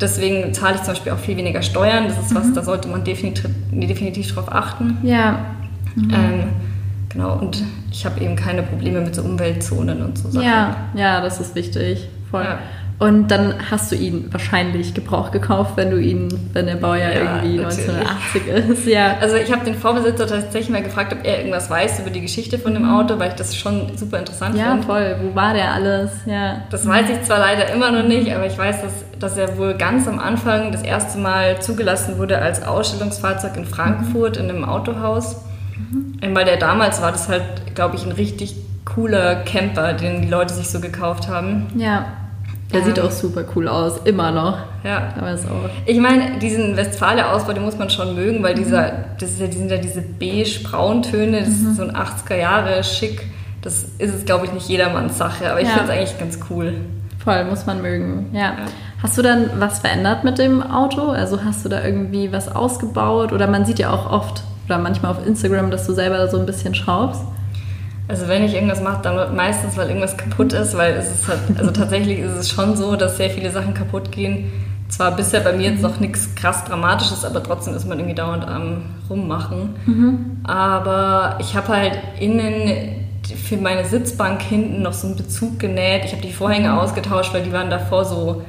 deswegen 0.00 0.52
zahle 0.52 0.74
ich 0.74 0.82
zum 0.82 0.94
Beispiel 0.94 1.12
auch 1.12 1.18
viel 1.18 1.36
weniger 1.36 1.62
Steuern. 1.62 2.08
Das 2.08 2.18
ist 2.18 2.34
was, 2.34 2.46
mhm. 2.46 2.54
da 2.54 2.62
sollte 2.62 2.88
man 2.88 3.04
definitiv, 3.04 3.48
definitiv 3.70 4.34
drauf 4.34 4.52
achten. 4.52 4.98
Ja. 5.02 5.38
Mhm. 5.94 6.10
Ähm, 6.12 6.42
genau, 7.08 7.38
und 7.38 7.62
ich 7.90 8.04
habe 8.04 8.20
eben 8.20 8.36
keine 8.36 8.62
Probleme 8.62 9.00
mit 9.00 9.14
so 9.14 9.22
Umweltzonen 9.22 10.02
und 10.02 10.18
so 10.18 10.30
Sachen. 10.30 10.46
Ja, 10.46 10.76
ja, 10.94 11.20
das 11.20 11.40
ist 11.40 11.54
wichtig. 11.54 12.08
Voll. 12.30 12.44
Ja. 12.44 12.58
Und 12.98 13.28
dann 13.30 13.54
hast 13.70 13.92
du 13.92 13.96
ihn 13.96 14.28
wahrscheinlich 14.32 14.94
Gebrauch 14.94 15.30
gekauft, 15.30 15.72
wenn 15.76 15.90
du 15.90 16.00
ihn, 16.00 16.28
wenn 16.54 16.64
der 16.64 16.76
Baujahr 16.76 17.12
ja, 17.12 17.42
irgendwie 17.42 17.58
natürlich. 17.58 17.88
1980 17.88 18.46
ist. 18.46 18.86
Ja. 18.86 19.16
Also 19.20 19.36
ich 19.36 19.52
habe 19.52 19.66
den 19.66 19.74
Vorbesitzer 19.74 20.26
tatsächlich 20.26 20.70
mal 20.70 20.82
gefragt, 20.82 21.12
ob 21.12 21.26
er 21.26 21.38
irgendwas 21.38 21.68
weiß 21.68 22.00
über 22.00 22.08
die 22.08 22.22
Geschichte 22.22 22.58
von 22.58 22.72
dem 22.72 22.84
mhm. 22.84 22.94
Auto, 22.94 23.18
weil 23.18 23.30
ich 23.30 23.34
das 23.34 23.54
schon 23.54 23.96
super 23.96 24.18
interessant 24.18 24.56
ja, 24.56 24.70
finde. 24.70 24.80
Ja, 24.80 24.86
voll. 24.86 25.16
Wo 25.22 25.34
war 25.34 25.52
der 25.52 25.72
alles? 25.72 26.10
Ja. 26.24 26.62
Das 26.70 26.86
weiß 26.86 27.10
ich 27.10 27.22
zwar 27.22 27.38
leider 27.38 27.70
immer 27.70 27.90
noch 27.90 28.08
nicht, 28.08 28.34
aber 28.34 28.46
ich 28.46 28.56
weiß, 28.56 28.80
dass, 28.80 28.92
dass 29.18 29.36
er 29.36 29.58
wohl 29.58 29.74
ganz 29.74 30.08
am 30.08 30.18
Anfang 30.18 30.72
das 30.72 30.82
erste 30.82 31.18
Mal 31.18 31.60
zugelassen 31.60 32.16
wurde 32.16 32.38
als 32.38 32.62
Ausstellungsfahrzeug 32.62 33.58
in 33.58 33.66
Frankfurt 33.66 34.36
mhm. 34.36 34.44
in 34.44 34.50
einem 34.50 34.64
Autohaus. 34.64 35.44
Mhm. 35.76 36.34
Weil 36.34 36.46
der 36.46 36.56
damals 36.56 37.02
war 37.02 37.12
das 37.12 37.28
halt, 37.28 37.74
glaube 37.74 37.96
ich, 37.96 38.06
ein 38.06 38.12
richtig 38.12 38.56
cooler 38.86 39.34
Camper, 39.44 39.92
den 39.92 40.22
die 40.22 40.28
Leute 40.28 40.54
sich 40.54 40.70
so 40.70 40.80
gekauft 40.80 41.28
haben. 41.28 41.66
Ja. 41.76 42.06
Der 42.72 42.82
sieht 42.82 42.98
auch 42.98 43.10
super 43.10 43.44
cool 43.54 43.68
aus, 43.68 44.00
immer 44.04 44.32
noch. 44.32 44.58
Ja. 44.82 45.14
Aber 45.16 45.30
ist 45.30 45.46
auch 45.46 45.70
ich 45.84 45.98
meine, 45.98 46.38
diesen 46.38 46.76
Westfalia-Ausbau, 46.76 47.52
den 47.52 47.62
muss 47.62 47.78
man 47.78 47.90
schon 47.90 48.14
mögen, 48.14 48.42
weil 48.42 48.54
dieser, 48.54 48.92
das, 49.20 49.30
ist 49.30 49.40
ja, 49.40 49.46
die 49.46 49.56
sind 49.56 49.70
ja 49.70 49.76
diese 49.76 50.02
beige-brauntöne, 50.02 51.40
das 51.40 51.48
mhm. 51.48 51.70
ist 51.70 51.76
so 51.76 51.82
ein 51.84 51.92
80er-Jahre-Schick. 51.92 53.22
Das 53.62 53.84
ist 53.98 54.14
es, 54.14 54.24
glaube 54.24 54.46
ich, 54.46 54.52
nicht 54.52 54.68
jedermanns 54.68 55.16
Sache, 55.16 55.50
aber 55.50 55.60
ich 55.60 55.68
ja. 55.68 55.74
finde 55.74 55.92
es 55.92 55.98
eigentlich 55.98 56.18
ganz 56.18 56.38
cool. 56.50 56.74
Voll, 57.22 57.44
muss 57.44 57.66
man 57.66 57.82
mögen, 57.82 58.30
ja. 58.32 58.40
ja. 58.40 58.56
Hast 59.02 59.18
du 59.18 59.22
dann 59.22 59.50
was 59.58 59.80
verändert 59.80 60.24
mit 60.24 60.38
dem 60.38 60.62
Auto? 60.62 61.08
Also 61.08 61.44
hast 61.44 61.64
du 61.64 61.68
da 61.68 61.84
irgendwie 61.84 62.32
was 62.32 62.54
ausgebaut? 62.54 63.32
Oder 63.32 63.46
man 63.46 63.64
sieht 63.64 63.78
ja 63.78 63.92
auch 63.92 64.10
oft 64.10 64.42
oder 64.66 64.78
manchmal 64.78 65.12
auf 65.12 65.26
Instagram, 65.26 65.70
dass 65.70 65.86
du 65.86 65.92
selber 65.92 66.28
so 66.28 66.38
ein 66.38 66.46
bisschen 66.46 66.74
schraubst. 66.74 67.22
Also 68.08 68.28
wenn 68.28 68.44
ich 68.44 68.54
irgendwas 68.54 68.80
mache, 68.80 69.00
dann 69.02 69.34
meistens, 69.34 69.76
weil 69.76 69.88
irgendwas 69.88 70.16
kaputt 70.16 70.52
ist, 70.52 70.76
weil 70.76 70.92
es 70.94 71.10
ist 71.10 71.26
halt, 71.28 71.40
also 71.58 71.70
tatsächlich 71.72 72.20
ist 72.20 72.32
es 72.32 72.48
schon 72.50 72.76
so, 72.76 72.94
dass 72.96 73.16
sehr 73.16 73.30
viele 73.30 73.50
Sachen 73.50 73.74
kaputt 73.74 74.12
gehen, 74.12 74.52
zwar 74.88 75.10
bisher 75.16 75.40
bei 75.40 75.52
mir 75.52 75.70
jetzt 75.70 75.82
noch 75.82 75.98
nichts 75.98 76.32
krass 76.36 76.64
Dramatisches, 76.64 77.24
aber 77.24 77.42
trotzdem 77.42 77.74
ist 77.74 77.88
man 77.88 77.98
irgendwie 77.98 78.14
dauernd 78.14 78.46
am 78.46 78.82
Rummachen. 79.10 79.74
Mhm. 79.86 80.18
Aber 80.44 81.36
ich 81.40 81.56
habe 81.56 81.68
halt 81.68 81.98
innen 82.20 83.04
für 83.24 83.56
meine 83.56 83.84
Sitzbank 83.84 84.40
hinten 84.42 84.82
noch 84.82 84.92
so 84.92 85.08
einen 85.08 85.16
Bezug 85.16 85.58
genäht. 85.58 86.04
Ich 86.04 86.12
habe 86.12 86.22
die 86.22 86.32
Vorhänge 86.32 86.68
Mhm. 86.68 86.78
ausgetauscht, 86.78 87.34
weil 87.34 87.42
die 87.42 87.52
waren 87.52 87.70
davor 87.70 88.04
so 88.04 88.42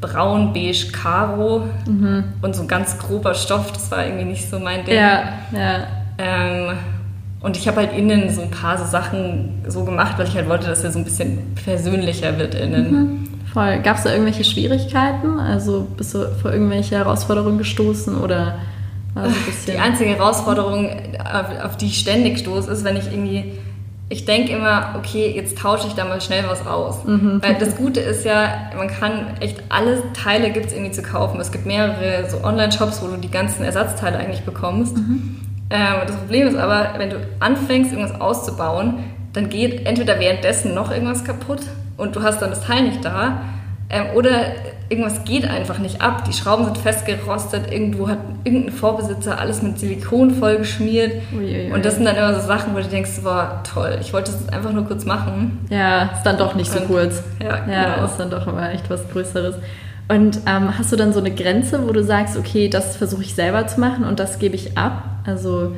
braun, 0.00 0.52
beige, 0.52 0.90
karo 0.90 1.62
Mhm. 1.86 2.24
und 2.42 2.56
so 2.56 2.62
ein 2.62 2.68
ganz 2.68 2.98
grober 2.98 3.34
Stoff. 3.34 3.70
Das 3.72 3.88
war 3.92 4.04
irgendwie 4.04 4.24
nicht 4.24 4.50
so 4.50 4.58
mein 4.58 4.84
Ding. 4.84 4.96
Ja, 4.96 5.20
ja. 5.52 5.86
Ähm, 6.18 6.76
und 7.46 7.56
ich 7.56 7.68
habe 7.68 7.76
halt 7.76 7.96
innen 7.96 8.28
so 8.28 8.42
ein 8.42 8.50
paar 8.50 8.76
so 8.76 8.84
Sachen 8.84 9.62
so 9.68 9.84
gemacht, 9.84 10.18
weil 10.18 10.26
ich 10.26 10.34
halt 10.34 10.48
wollte, 10.48 10.66
dass 10.66 10.82
er 10.82 10.90
so 10.90 10.98
ein 10.98 11.04
bisschen 11.04 11.54
persönlicher 11.64 12.36
wird 12.40 12.56
innen. 12.56 12.90
Mhm. 12.90 13.28
Voll. 13.52 13.78
Gab 13.82 13.98
es 13.98 14.02
da 14.02 14.10
irgendwelche 14.10 14.42
Schwierigkeiten? 14.42 15.38
Also 15.38 15.86
bist 15.96 16.12
du 16.12 16.26
vor 16.42 16.52
irgendwelche 16.52 16.96
Herausforderungen 16.96 17.56
gestoßen 17.56 18.20
oder 18.20 18.58
war 19.14 19.26
so 19.26 19.30
ein 19.30 19.44
bisschen. 19.46 19.74
Die 19.74 19.78
einzige 19.78 20.10
Herausforderung, 20.10 20.90
auf, 21.20 21.64
auf 21.66 21.76
die 21.76 21.86
ich 21.86 22.00
ständig 22.00 22.40
stoße, 22.40 22.68
ist, 22.68 22.82
wenn 22.82 22.96
ich 22.96 23.12
irgendwie, 23.12 23.52
ich 24.08 24.24
denke 24.24 24.50
immer, 24.52 24.96
okay, 24.98 25.32
jetzt 25.32 25.56
tausche 25.56 25.86
ich 25.86 25.94
da 25.94 26.04
mal 26.04 26.20
schnell 26.20 26.42
was 26.48 26.66
aus. 26.66 27.04
Mhm. 27.04 27.40
Weil 27.44 27.54
das 27.60 27.76
Gute 27.76 28.00
ist 28.00 28.24
ja, 28.24 28.72
man 28.76 28.88
kann 28.88 29.36
echt 29.38 29.62
alle 29.68 30.02
Teile 30.14 30.50
gibt 30.50 30.66
es 30.66 30.72
irgendwie 30.72 30.90
zu 30.90 31.02
kaufen. 31.02 31.38
Es 31.38 31.52
gibt 31.52 31.64
mehrere 31.64 32.28
so 32.28 32.42
Online-Shops, 32.42 33.02
wo 33.02 33.06
du 33.06 33.18
die 33.18 33.30
ganzen 33.30 33.62
Ersatzteile 33.62 34.18
eigentlich 34.18 34.42
bekommst. 34.42 34.96
Mhm. 34.96 35.36
Ähm, 35.70 35.94
das 36.06 36.16
Problem 36.16 36.48
ist 36.48 36.56
aber, 36.56 36.94
wenn 36.98 37.10
du 37.10 37.16
anfängst, 37.40 37.92
irgendwas 37.92 38.20
auszubauen, 38.20 39.04
dann 39.32 39.48
geht 39.48 39.86
entweder 39.86 40.18
währenddessen 40.20 40.74
noch 40.74 40.90
irgendwas 40.90 41.24
kaputt 41.24 41.60
und 41.96 42.14
du 42.16 42.22
hast 42.22 42.40
dann 42.40 42.50
das 42.50 42.62
Teil 42.64 42.84
nicht 42.84 43.04
da. 43.04 43.40
Ähm, 43.88 44.06
oder 44.16 44.30
irgendwas 44.88 45.24
geht 45.24 45.48
einfach 45.48 45.78
nicht 45.78 46.00
ab. 46.00 46.24
Die 46.24 46.32
Schrauben 46.32 46.64
sind 46.64 46.78
festgerostet, 46.78 47.70
irgendwo 47.72 48.08
hat 48.08 48.18
irgendein 48.44 48.72
Vorbesitzer 48.72 49.38
alles 49.38 49.62
mit 49.62 49.78
Silikon 49.78 50.30
vollgeschmiert. 50.32 51.22
Uiuiui. 51.36 51.72
Und 51.72 51.84
das 51.84 51.96
sind 51.96 52.04
dann 52.04 52.16
immer 52.16 52.34
so 52.34 52.46
Sachen, 52.46 52.74
wo 52.74 52.78
du 52.78 52.84
denkst, 52.84 53.20
boah, 53.22 53.60
toll, 53.72 53.98
ich 54.00 54.12
wollte 54.12 54.32
das 54.32 54.48
einfach 54.48 54.72
nur 54.72 54.84
kurz 54.86 55.04
machen. 55.04 55.66
Ja, 55.70 56.10
ist 56.16 56.22
dann 56.24 56.38
doch 56.38 56.54
nicht 56.54 56.70
so 56.70 56.78
Und- 56.80 56.86
kurz. 56.88 57.22
Ja, 57.42 57.58
Ja, 57.70 57.94
genau. 57.94 58.06
ist 58.06 58.16
dann 58.16 58.30
doch 58.30 58.46
immer 58.46 58.72
echt 58.72 58.88
was 58.90 59.08
Größeres. 59.10 59.56
Und 60.08 60.38
ähm, 60.46 60.78
hast 60.78 60.92
du 60.92 60.96
dann 60.96 61.12
so 61.12 61.18
eine 61.18 61.32
Grenze, 61.34 61.86
wo 61.86 61.92
du 61.92 62.02
sagst, 62.04 62.36
okay, 62.36 62.68
das 62.68 62.96
versuche 62.96 63.22
ich 63.22 63.34
selber 63.34 63.66
zu 63.66 63.80
machen 63.80 64.04
und 64.04 64.20
das 64.20 64.38
gebe 64.38 64.54
ich 64.54 64.78
ab? 64.78 65.02
Also, 65.26 65.72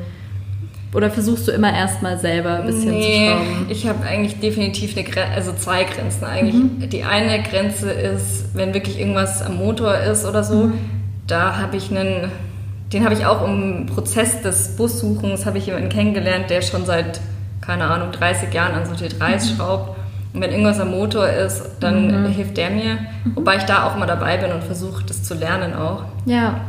oder 0.93 1.09
versuchst 1.09 1.47
du 1.47 1.51
immer 1.51 1.73
erstmal 1.75 2.19
selber 2.19 2.57
ein 2.59 2.65
bisschen 2.67 2.83
zu 2.89 2.89
nee, 2.89 3.27
schrauben? 3.27 3.65
ich 3.69 3.87
habe 3.87 4.05
eigentlich 4.05 4.39
definitiv 4.39 4.95
eine 4.97 5.05
Gre 5.07 5.25
also 5.35 5.53
zwei 5.53 5.83
Grenzen 5.83 6.25
eigentlich. 6.25 6.55
Mhm. 6.55 6.89
Die 6.89 7.03
eine 7.03 7.41
Grenze 7.43 7.91
ist, 7.91 8.55
wenn 8.55 8.73
wirklich 8.73 8.99
irgendwas 8.99 9.41
am 9.41 9.57
Motor 9.57 9.95
ist 9.97 10.25
oder 10.25 10.43
so, 10.43 10.65
Mhm. 10.65 10.73
da 11.27 11.57
habe 11.57 11.77
ich 11.77 11.89
einen, 11.89 12.31
den 12.93 13.03
habe 13.05 13.13
ich 13.15 13.25
auch 13.25 13.47
im 13.47 13.85
Prozess 13.87 14.41
des 14.41 14.75
Bussuchens, 14.77 15.45
habe 15.47 15.57
ich 15.59 15.65
jemanden 15.67 15.89
kennengelernt, 15.89 16.49
der 16.51 16.61
schon 16.61 16.85
seit, 16.85 17.19
keine 17.61 17.85
Ahnung, 17.85 18.11
30 18.11 18.51
Jahren 18.53 18.73
an 18.75 18.85
so 18.85 18.93
T3s 18.93 19.51
Mhm. 19.53 19.55
schraubt. 19.57 19.98
Und 20.33 20.41
wenn 20.41 20.51
irgendwas 20.51 20.79
am 20.79 20.91
Motor 20.91 21.27
ist, 21.27 21.63
dann 21.79 22.27
hilft 22.27 22.57
der 22.57 22.69
mir. 22.69 22.95
Mhm. 23.23 23.35
Wobei 23.35 23.55
ich 23.57 23.63
da 23.63 23.83
auch 23.87 23.97
mal 23.97 24.05
dabei 24.05 24.37
bin 24.37 24.51
und 24.51 24.63
versuche, 24.63 25.03
das 25.05 25.23
zu 25.23 25.33
lernen 25.33 25.73
auch. 25.73 26.03
Ja, 26.25 26.61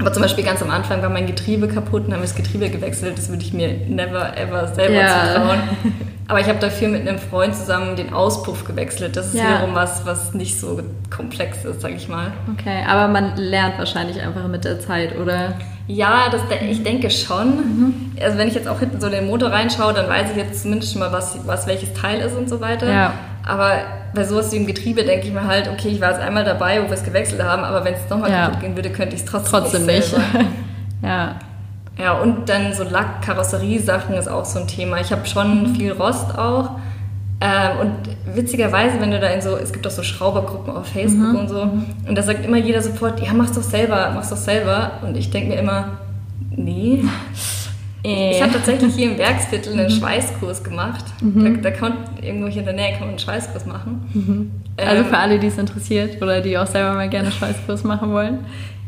Aber 0.00 0.12
zum 0.12 0.22
Beispiel 0.22 0.44
ganz 0.44 0.60
am 0.62 0.70
Anfang 0.70 1.00
war 1.02 1.08
mein 1.08 1.26
Getriebe 1.26 1.68
kaputt 1.68 2.04
und 2.06 2.12
haben 2.12 2.20
wir 2.20 2.26
das 2.26 2.34
Getriebe 2.36 2.68
gewechselt. 2.68 3.16
Das 3.16 3.28
würde 3.30 3.42
ich 3.42 3.52
mir 3.54 3.68
never 3.88 4.36
ever 4.36 4.68
selber 4.68 4.94
Ja. 4.94 5.08
zutrauen. 5.34 5.58
Aber 6.28 6.40
ich 6.40 6.46
habe 6.46 6.58
dafür 6.58 6.88
mit 6.88 7.08
einem 7.08 7.18
Freund 7.18 7.56
zusammen 7.56 7.96
den 7.96 8.12
Auspuff 8.12 8.64
gewechselt. 8.64 9.16
Das 9.16 9.28
ist 9.28 9.34
Ja. 9.34 9.48
wiederum 9.48 9.74
was, 9.74 10.04
was 10.04 10.34
nicht 10.34 10.60
so 10.60 10.78
komplex 11.10 11.64
ist, 11.64 11.80
sag 11.80 11.92
ich 11.92 12.06
mal. 12.08 12.32
okay. 12.52 12.84
Aber 12.86 13.08
man 13.08 13.36
lernt 13.36 13.78
wahrscheinlich 13.78 14.20
einfach 14.20 14.46
mit 14.46 14.64
der 14.64 14.78
Zeit, 14.78 15.16
oder? 15.18 15.54
Ja, 15.86 16.28
das, 16.30 16.42
ich 16.68 16.82
denke 16.82 17.08
schon. 17.10 17.46
Mhm. 17.56 17.94
Also 18.22 18.36
wenn 18.36 18.46
ich 18.46 18.54
jetzt 18.54 18.68
auch 18.68 18.78
hinten 18.78 19.00
so 19.00 19.06
in 19.06 19.14
den 19.14 19.26
Motor 19.26 19.50
reinschaue, 19.50 19.94
dann 19.94 20.06
weiß 20.06 20.30
ich 20.32 20.36
jetzt 20.36 20.60
zumindest 20.62 20.92
schon 20.92 21.00
mal, 21.00 21.10
was, 21.12 21.38
was 21.46 21.66
welches 21.66 21.94
Teil 21.94 22.20
ist 22.20 22.36
und 22.36 22.46
so 22.46 22.60
weiter. 22.60 22.92
Ja. 22.92 23.14
Aber 23.46 23.78
bei 24.14 24.24
sowas 24.24 24.52
wie 24.52 24.56
im 24.56 24.66
Getriebe 24.66 25.04
denke 25.04 25.28
ich 25.28 25.32
mir 25.32 25.46
halt, 25.46 25.66
okay, 25.68 25.88
ich 25.88 26.00
war 26.02 26.10
jetzt 26.10 26.20
einmal 26.20 26.44
dabei, 26.44 26.82
wo 26.82 26.88
wir 26.88 26.92
es 26.92 27.04
gewechselt 27.04 27.42
haben, 27.42 27.64
aber 27.64 27.86
wenn 27.86 27.94
es 27.94 28.00
nochmal 28.10 28.30
Ja. 28.30 28.44
kaputt 28.46 28.60
gehen 28.60 28.76
würde, 28.76 28.90
könnte 28.90 29.14
ich 29.16 29.22
es 29.22 29.26
trotzdem, 29.26 29.60
Trotzdem 29.62 29.86
nicht. 29.86 30.14
ja. 31.02 31.36
Ja, 31.98 32.12
und 32.12 32.48
dann 32.48 32.72
so 32.72 32.84
Lack, 32.84 33.22
Karosseriesachen 33.22 34.14
ist 34.14 34.28
auch 34.28 34.44
so 34.44 34.60
ein 34.60 34.68
Thema. 34.68 35.00
Ich 35.00 35.10
habe 35.10 35.26
schon 35.26 35.74
viel 35.74 35.92
Rost 35.92 36.38
auch. 36.38 36.70
Ähm, 37.40 37.70
und 37.80 38.36
witzigerweise, 38.36 39.00
wenn 39.00 39.10
du 39.10 39.20
da 39.20 39.28
in 39.28 39.40
so, 39.40 39.56
es 39.56 39.72
gibt 39.72 39.86
auch 39.86 39.90
so 39.90 40.02
Schraubergruppen 40.02 40.74
auf 40.74 40.86
Facebook 40.86 41.38
und 41.38 41.48
so, 41.48 41.62
und 42.08 42.14
da 42.16 42.22
sagt 42.22 42.44
immer 42.44 42.56
jeder 42.56 42.82
sofort, 42.82 43.20
ja, 43.20 43.32
mach's 43.32 43.52
doch 43.52 43.62
selber, 43.62 44.10
mach's 44.14 44.30
doch 44.30 44.36
selber. 44.36 44.92
Und 45.02 45.16
ich 45.16 45.30
denke 45.30 45.50
mir 45.50 45.60
immer, 45.60 45.98
nee. 46.50 47.04
Ich 48.02 48.40
habe 48.40 48.52
tatsächlich 48.52 48.94
hier 48.94 49.10
im 49.10 49.18
Werksviertel 49.18 49.72
einen 49.72 49.90
Schweißkurs 49.90 50.62
gemacht. 50.62 51.04
Da, 51.20 51.48
da 51.62 51.70
kann 51.72 51.94
man, 51.94 52.24
irgendwo 52.24 52.46
hier 52.46 52.60
in 52.60 52.66
der 52.66 52.74
Nähe 52.74 52.90
kann 52.92 53.00
man 53.00 53.08
einen 53.10 53.18
Schweißkurs 53.18 53.66
machen. 53.66 54.52
Also 54.76 55.02
Ähm, 55.02 55.08
für 55.08 55.18
alle, 55.18 55.38
die 55.38 55.48
es 55.48 55.58
interessiert 55.58 56.22
oder 56.22 56.40
die 56.40 56.56
auch 56.56 56.66
selber 56.66 56.94
mal 56.94 57.08
gerne 57.08 57.32
Schweißkurs 57.32 57.82
machen 57.84 58.12
wollen. 58.12 58.38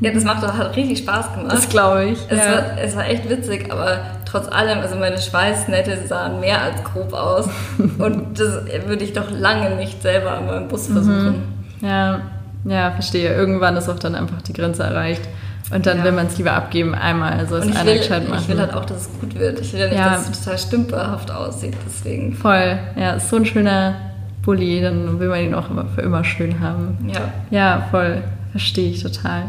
Ja, 0.01 0.11
das 0.13 0.25
macht, 0.25 0.43
hat 0.43 0.77
richtig 0.77 0.99
Spaß 0.99 1.35
gemacht. 1.35 1.53
Das 1.53 1.69
glaube 1.69 2.05
ich. 2.07 2.19
Es, 2.29 2.39
ja. 2.39 2.53
war, 2.53 2.63
es 2.83 2.97
war 2.97 3.07
echt 3.07 3.29
witzig, 3.29 3.71
aber 3.71 3.99
trotz 4.25 4.49
allem, 4.49 4.79
also 4.81 4.97
meine 4.97 5.19
Schweißnähte 5.19 6.07
sahen 6.07 6.41
mehr 6.41 6.63
als 6.63 6.83
grob 6.85 7.13
aus. 7.13 7.49
Und 7.99 8.39
das 8.41 8.65
würde 8.87 9.05
ich 9.05 9.13
doch 9.13 9.31
lange 9.31 9.77
nicht 9.77 10.01
selber 10.03 10.33
an 10.33 10.47
meinem 10.47 10.69
Bus 10.69 10.87
versuchen. 10.87 11.43
Ja, 11.83 12.21
ja, 12.65 12.91
verstehe. 12.93 13.35
Irgendwann 13.35 13.77
ist 13.77 13.89
auch 13.89 13.99
dann 13.99 14.15
einfach 14.15 14.41
die 14.43 14.53
Grenze 14.55 14.83
erreicht. 14.85 15.23
Und 15.73 15.87
dann 15.87 15.99
Ja. 15.99 16.05
will 16.05 16.13
man 16.13 16.27
es 16.27 16.37
lieber 16.39 16.53
abgeben 16.53 16.95
einmal, 16.95 17.35
also 17.35 17.57
es 17.57 17.65
Und 17.67 17.73
ich 17.73 17.77
einer 17.79 17.91
will, 17.93 17.99
gescheit 17.99 18.29
machen. 18.29 18.41
ich 18.43 18.49
will 18.49 18.59
halt 18.59 18.75
auch, 18.75 18.85
dass 18.87 19.03
es 19.03 19.21
gut 19.21 19.39
wird. 19.39 19.61
Ich 19.61 19.73
will 19.73 19.81
ja 19.81 19.87
nicht, 19.87 19.99
Ja. 19.99 20.11
dass 20.15 20.29
es 20.29 20.43
total 20.43 20.59
stümperhaft 20.59 21.31
aussieht. 21.31 21.75
Deswegen, 21.87 22.33
Voll. 22.35 22.79
Ja, 22.97 23.13
ist 23.13 23.29
so 23.31 23.37
ein 23.37 23.45
schöner 23.47 23.95
Bulli, 24.43 24.81
dann 24.81 25.21
will 25.21 25.29
man 25.29 25.41
ihn 25.41 25.55
auch 25.55 25.71
immer 25.71 25.85
für 25.95 26.01
immer 26.01 26.25
schön 26.25 26.59
haben. 26.61 26.99
ja. 27.13 27.21
Ja, 27.51 27.87
voll. 27.91 28.23
Verstehe 28.51 28.91
ich 28.91 29.03
total. 29.03 29.43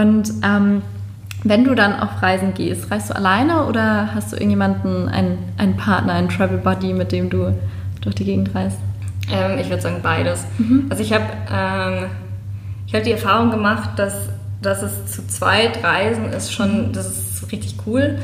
Und 0.00 0.32
ähm, 0.44 0.82
wenn 1.44 1.64
du 1.64 1.74
dann 1.74 1.98
auf 2.00 2.22
Reisen 2.22 2.54
gehst, 2.54 2.90
reist 2.90 3.10
du 3.10 3.16
alleine 3.16 3.66
oder 3.66 4.14
hast 4.14 4.32
du 4.32 4.36
irgendjemanden, 4.36 5.08
einen, 5.08 5.38
einen 5.56 5.76
Partner, 5.76 6.14
einen 6.14 6.28
Travel 6.28 6.58
Buddy, 6.58 6.92
mit 6.92 7.12
dem 7.12 7.30
du 7.30 7.54
durch 8.00 8.14
die 8.14 8.24
Gegend 8.24 8.54
reist? 8.54 8.78
Ähm, 9.30 9.58
ich 9.58 9.68
würde 9.68 9.82
sagen 9.82 10.00
beides. 10.02 10.44
Also 10.90 11.02
ich 11.02 11.12
habe 11.12 11.24
ähm, 11.52 12.06
ich 12.86 12.94
hab 12.94 13.02
die 13.02 13.12
Erfahrung 13.12 13.50
gemacht, 13.50 13.90
dass, 13.96 14.14
dass 14.62 14.82
es 14.82 15.06
zu 15.12 15.26
zweit 15.26 15.84
reisen 15.84 16.32
ist 16.32 16.52
schon, 16.52 16.92
das 16.92 17.06
ist 17.06 17.52
richtig 17.52 17.76
cool. 17.86 18.18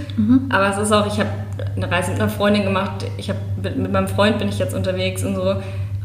Aber 0.50 0.70
es 0.70 0.78
ist 0.78 0.92
auch, 0.92 1.06
ich 1.06 1.18
habe 1.18 1.30
eine 1.76 1.90
Reise 1.90 2.12
mit 2.12 2.20
einer 2.20 2.30
Freundin 2.30 2.64
gemacht, 2.64 3.04
ich 3.16 3.28
habe 3.28 3.38
mit, 3.62 3.76
mit 3.76 3.92
meinem 3.92 4.08
Freund 4.08 4.38
bin 4.38 4.48
ich 4.48 4.58
jetzt 4.58 4.74
unterwegs 4.74 5.22
und 5.24 5.36
so. 5.36 5.56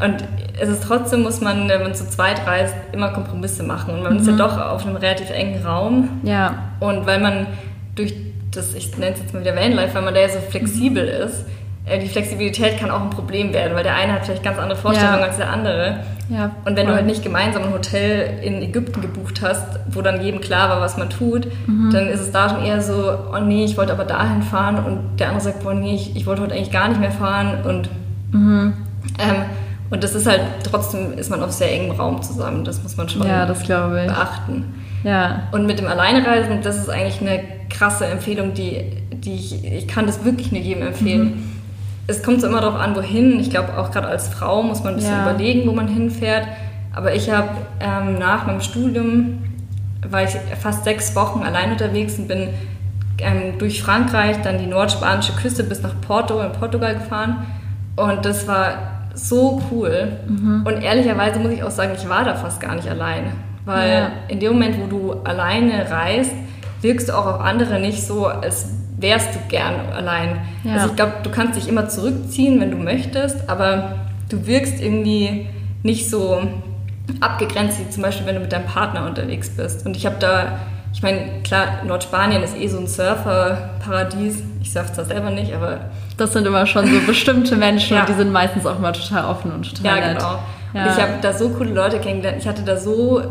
Und 0.04 0.24
es 0.60 0.70
ist 0.70 0.84
trotzdem, 0.84 1.24
muss 1.24 1.42
man, 1.42 1.68
wenn 1.68 1.84
man 1.84 1.94
zu 1.94 2.08
zweit 2.10 2.46
reist, 2.48 2.74
immer 2.94 3.10
Kompromisse 3.10 3.64
machen. 3.64 3.96
Und 3.96 4.04
man 4.04 4.18
ist 4.18 4.28
ja 4.28 4.34
doch 4.34 4.58
auf 4.58 4.86
einem 4.86 4.96
relativ 4.96 5.30
engen 5.30 5.62
Raum. 5.66 6.10
Ja, 6.24 6.54
Und 6.80 7.06
weil 7.06 7.20
man 7.20 7.48
durch 7.96 8.14
das, 8.52 8.74
ich 8.74 8.98
nenne 8.98 9.14
es 9.14 9.20
jetzt 9.20 9.34
mal 9.34 9.42
wieder 9.42 9.56
Vanlife, 9.56 9.94
weil 9.96 10.02
man 10.04 10.14
da 10.14 10.22
ja 10.22 10.30
so 10.30 10.40
flexibel 10.40 11.06
ist, 11.06 11.46
äh, 11.86 12.00
die 12.00 12.08
Flexibilität 12.08 12.80
kann 12.80 12.90
auch 12.92 13.02
ein 13.02 13.10
Problem 13.10 13.54
werden, 13.54 13.76
weil 13.76 13.84
der 13.84 13.96
eine 13.96 14.14
hat 14.14 14.26
vielleicht 14.26 14.44
ganz 14.44 14.58
andere 14.58 14.78
Vorstellungen 14.80 15.20
Ja. 15.20 15.26
als 15.26 15.38
der 15.38 15.50
andere. 15.52 16.00
ja. 16.30 16.52
Und 16.66 16.78
wenn 16.78 16.88
du 16.88 16.94
halt 16.94 17.06
nicht 17.06 17.22
gemeinsam 17.24 17.64
ein 17.64 17.74
Hotel 17.74 18.40
in 18.42 18.62
Ägypten 18.62 19.02
gebucht 19.02 19.42
hast, 19.44 19.80
wo 19.92 20.02
dann 20.02 20.22
jedem 20.22 20.40
klar 20.42 20.70
war, 20.70 20.80
was 20.82 20.98
man 20.98 21.10
tut, 21.10 21.48
Mhm. 21.68 21.90
dann 21.92 22.08
ist 22.08 22.22
es 22.22 22.32
da 22.32 22.48
schon 22.50 22.64
eher 22.64 22.82
so, 22.82 22.94
oh 23.34 23.40
nee, 23.40 23.66
ich 23.66 23.78
wollte 23.78 23.92
aber 23.92 24.06
dahin 24.06 24.42
fahren 24.44 24.78
und 24.84 25.20
der 25.20 25.28
andere 25.28 25.44
sagt, 25.44 25.64
boah 25.64 25.74
nee, 25.74 25.96
ich, 25.96 26.16
ich 26.16 26.26
wollte 26.26 26.42
heute 26.44 26.54
eigentlich 26.54 26.72
gar 26.72 26.88
nicht 26.88 27.00
mehr 27.02 27.12
fahren 27.12 27.66
und 27.66 27.90
Mhm. 28.32 28.74
ähm, 29.20 29.36
und 29.92 30.04
das 30.04 30.16
ist 30.16 30.28
halt, 30.28 30.42
trotzdem 30.70 31.14
ist 31.18 31.30
man 31.30 31.42
auf 31.44 31.52
sehr 31.52 31.72
engem 31.74 31.92
Raum 32.00 32.22
zusammen, 32.22 32.64
das 32.64 32.82
muss 32.84 32.96
man 32.98 33.10
schon 33.10 33.26
Ja, 33.28 33.46
das 33.46 33.64
glaube 33.64 34.02
ich. 34.02 34.08
beachten. 34.08 34.76
Ja, 35.04 35.44
Und 35.52 35.66
mit 35.66 35.80
dem 35.80 35.88
Alleinereisen, 35.88 36.62
das 36.62 36.78
ist 36.78 36.90
eigentlich 36.90 37.22
eine 37.22 37.42
krasse 37.70 38.06
Empfehlung, 38.06 38.54
die, 38.54 38.84
die 39.14 39.34
ich, 39.36 39.64
ich 39.64 39.88
kann 39.88 40.06
das 40.08 40.26
wirklich 40.26 40.52
nur 40.52 40.62
jedem 40.62 40.86
empfehlen. 40.88 41.24
Mhm. 41.24 41.44
Es 42.08 42.22
kommt 42.24 42.42
so 42.42 42.48
immer 42.48 42.60
darauf 42.62 42.80
an, 42.80 42.96
wohin. 42.96 43.40
Ich 43.40 43.50
glaube, 43.50 43.78
auch 43.78 43.92
gerade 43.92 44.08
als 44.08 44.28
Frau 44.30 44.62
muss 44.64 44.84
man 44.84 44.94
ein 44.94 44.96
bisschen 44.98 45.14
Ja. 45.16 45.30
überlegen, 45.30 45.68
wo 45.70 45.72
man 45.74 45.88
hinfährt. 45.88 46.48
Aber 46.94 47.14
ich 47.14 47.30
habe 47.32 47.50
ähm, 47.80 48.18
nach 48.20 48.46
meinem 48.48 48.62
Studium, 48.62 49.44
war 50.10 50.24
ich 50.24 50.32
fast 50.60 50.84
sechs 50.86 51.16
Wochen 51.16 51.44
allein 51.44 51.72
unterwegs 51.72 52.18
und 52.18 52.28
bin 52.28 52.50
ähm, 53.20 53.58
durch 53.60 53.82
Frankreich, 53.84 54.38
dann 54.44 54.58
die 54.58 54.66
nordspanische 54.66 55.34
Küste 55.34 55.64
bis 55.64 55.82
nach 55.82 55.94
Porto 56.02 56.42
in 56.42 56.52
Portugal 56.54 56.96
gefahren. 56.96 57.46
Und 57.96 58.26
das 58.26 58.48
war 58.48 58.99
so 59.14 59.62
cool. 59.72 60.14
Mhm. 60.28 60.64
Und 60.66 60.82
ehrlicherweise 60.82 61.40
muss 61.40 61.52
ich 61.52 61.64
auch 61.64 61.72
sagen, 61.72 61.92
ich 61.98 62.08
war 62.08 62.24
da 62.24 62.36
fast 62.36 62.60
gar 62.62 62.76
nicht 62.76 62.88
allein. 62.88 63.32
Weil 63.66 63.90
Ja. 63.90 64.12
in 64.28 64.40
dem 64.40 64.54
Moment, 64.54 64.78
wo 64.80 64.88
du 64.88 65.14
alleine 65.24 65.90
reist, 65.90 66.32
wirkst 66.82 67.10
du 67.10 67.14
auch 67.18 67.26
auf 67.26 67.42
andere 67.42 67.80
nicht 67.80 68.02
so, 68.06 68.26
als 68.28 68.70
wärst 68.98 69.36
du 69.36 69.40
gern 69.50 69.76
allein. 69.96 70.40
Ja. 70.64 70.74
Also 70.76 70.88
ich 70.88 70.96
glaube, 70.96 71.14
du 71.24 71.30
kannst 71.30 71.56
dich 71.56 71.68
immer 71.70 71.88
zurückziehen, 71.88 72.60
wenn 72.60 72.72
du 72.72 72.78
möchtest, 72.78 73.50
aber 73.50 73.96
du 74.30 74.46
wirkst 74.48 74.82
irgendwie 74.82 75.48
nicht 75.84 76.10
so 76.10 76.42
abgegrenzt, 77.22 77.80
wie 77.80 77.90
zum 77.90 78.04
Beispiel, 78.04 78.26
wenn 78.28 78.36
du 78.36 78.42
mit 78.42 78.52
deinem 78.52 78.66
Partner 78.66 79.06
unterwegs 79.06 79.50
bist. 79.50 79.86
Und 79.86 79.96
ich 79.98 80.06
habe 80.06 80.16
da, 80.20 80.60
ich 80.94 81.02
meine, 81.02 81.42
klar, 81.44 81.84
Nordspanien 81.86 82.44
ist 82.44 82.56
eh 82.58 82.68
so 82.68 82.78
ein 82.80 82.88
Surferparadies. 82.88 84.44
Ich 84.62 84.72
surfe 84.72 84.94
zwar 84.94 85.06
selber 85.06 85.30
nicht, 85.32 85.54
aber. 85.54 85.80
Das 86.20 86.34
sind 86.34 86.46
immer 86.46 86.66
schon 86.66 86.86
so 86.86 87.00
bestimmte 87.08 87.56
Menschen 87.56 87.96
ja. 87.96 88.02
und 88.02 88.10
die 88.10 88.14
sind 88.14 88.32
meistens 88.32 88.66
auch 88.66 88.78
immer 88.78 88.94
total 88.94 89.26
offen 89.26 89.52
und 89.52 89.76
total 89.76 90.00
ja, 90.00 90.08
nett. 90.08 90.18
Genau. 90.18 90.40
Ja. 90.74 90.84
Und 90.84 90.92
ich 90.92 91.02
habe 91.02 91.14
da 91.22 91.34
so 91.34 91.50
coole 91.50 91.74
Leute 91.74 92.00
kennengelernt. 92.00 92.40
Ich 92.42 92.48
hatte 92.48 92.64
da 92.64 92.78
so 92.78 93.22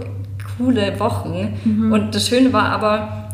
coole 0.57 0.99
Wochen. 0.99 1.59
Mhm. 1.64 1.92
Und 1.92 2.14
das 2.14 2.28
Schöne 2.28 2.52
war 2.52 2.64
aber, 2.64 3.28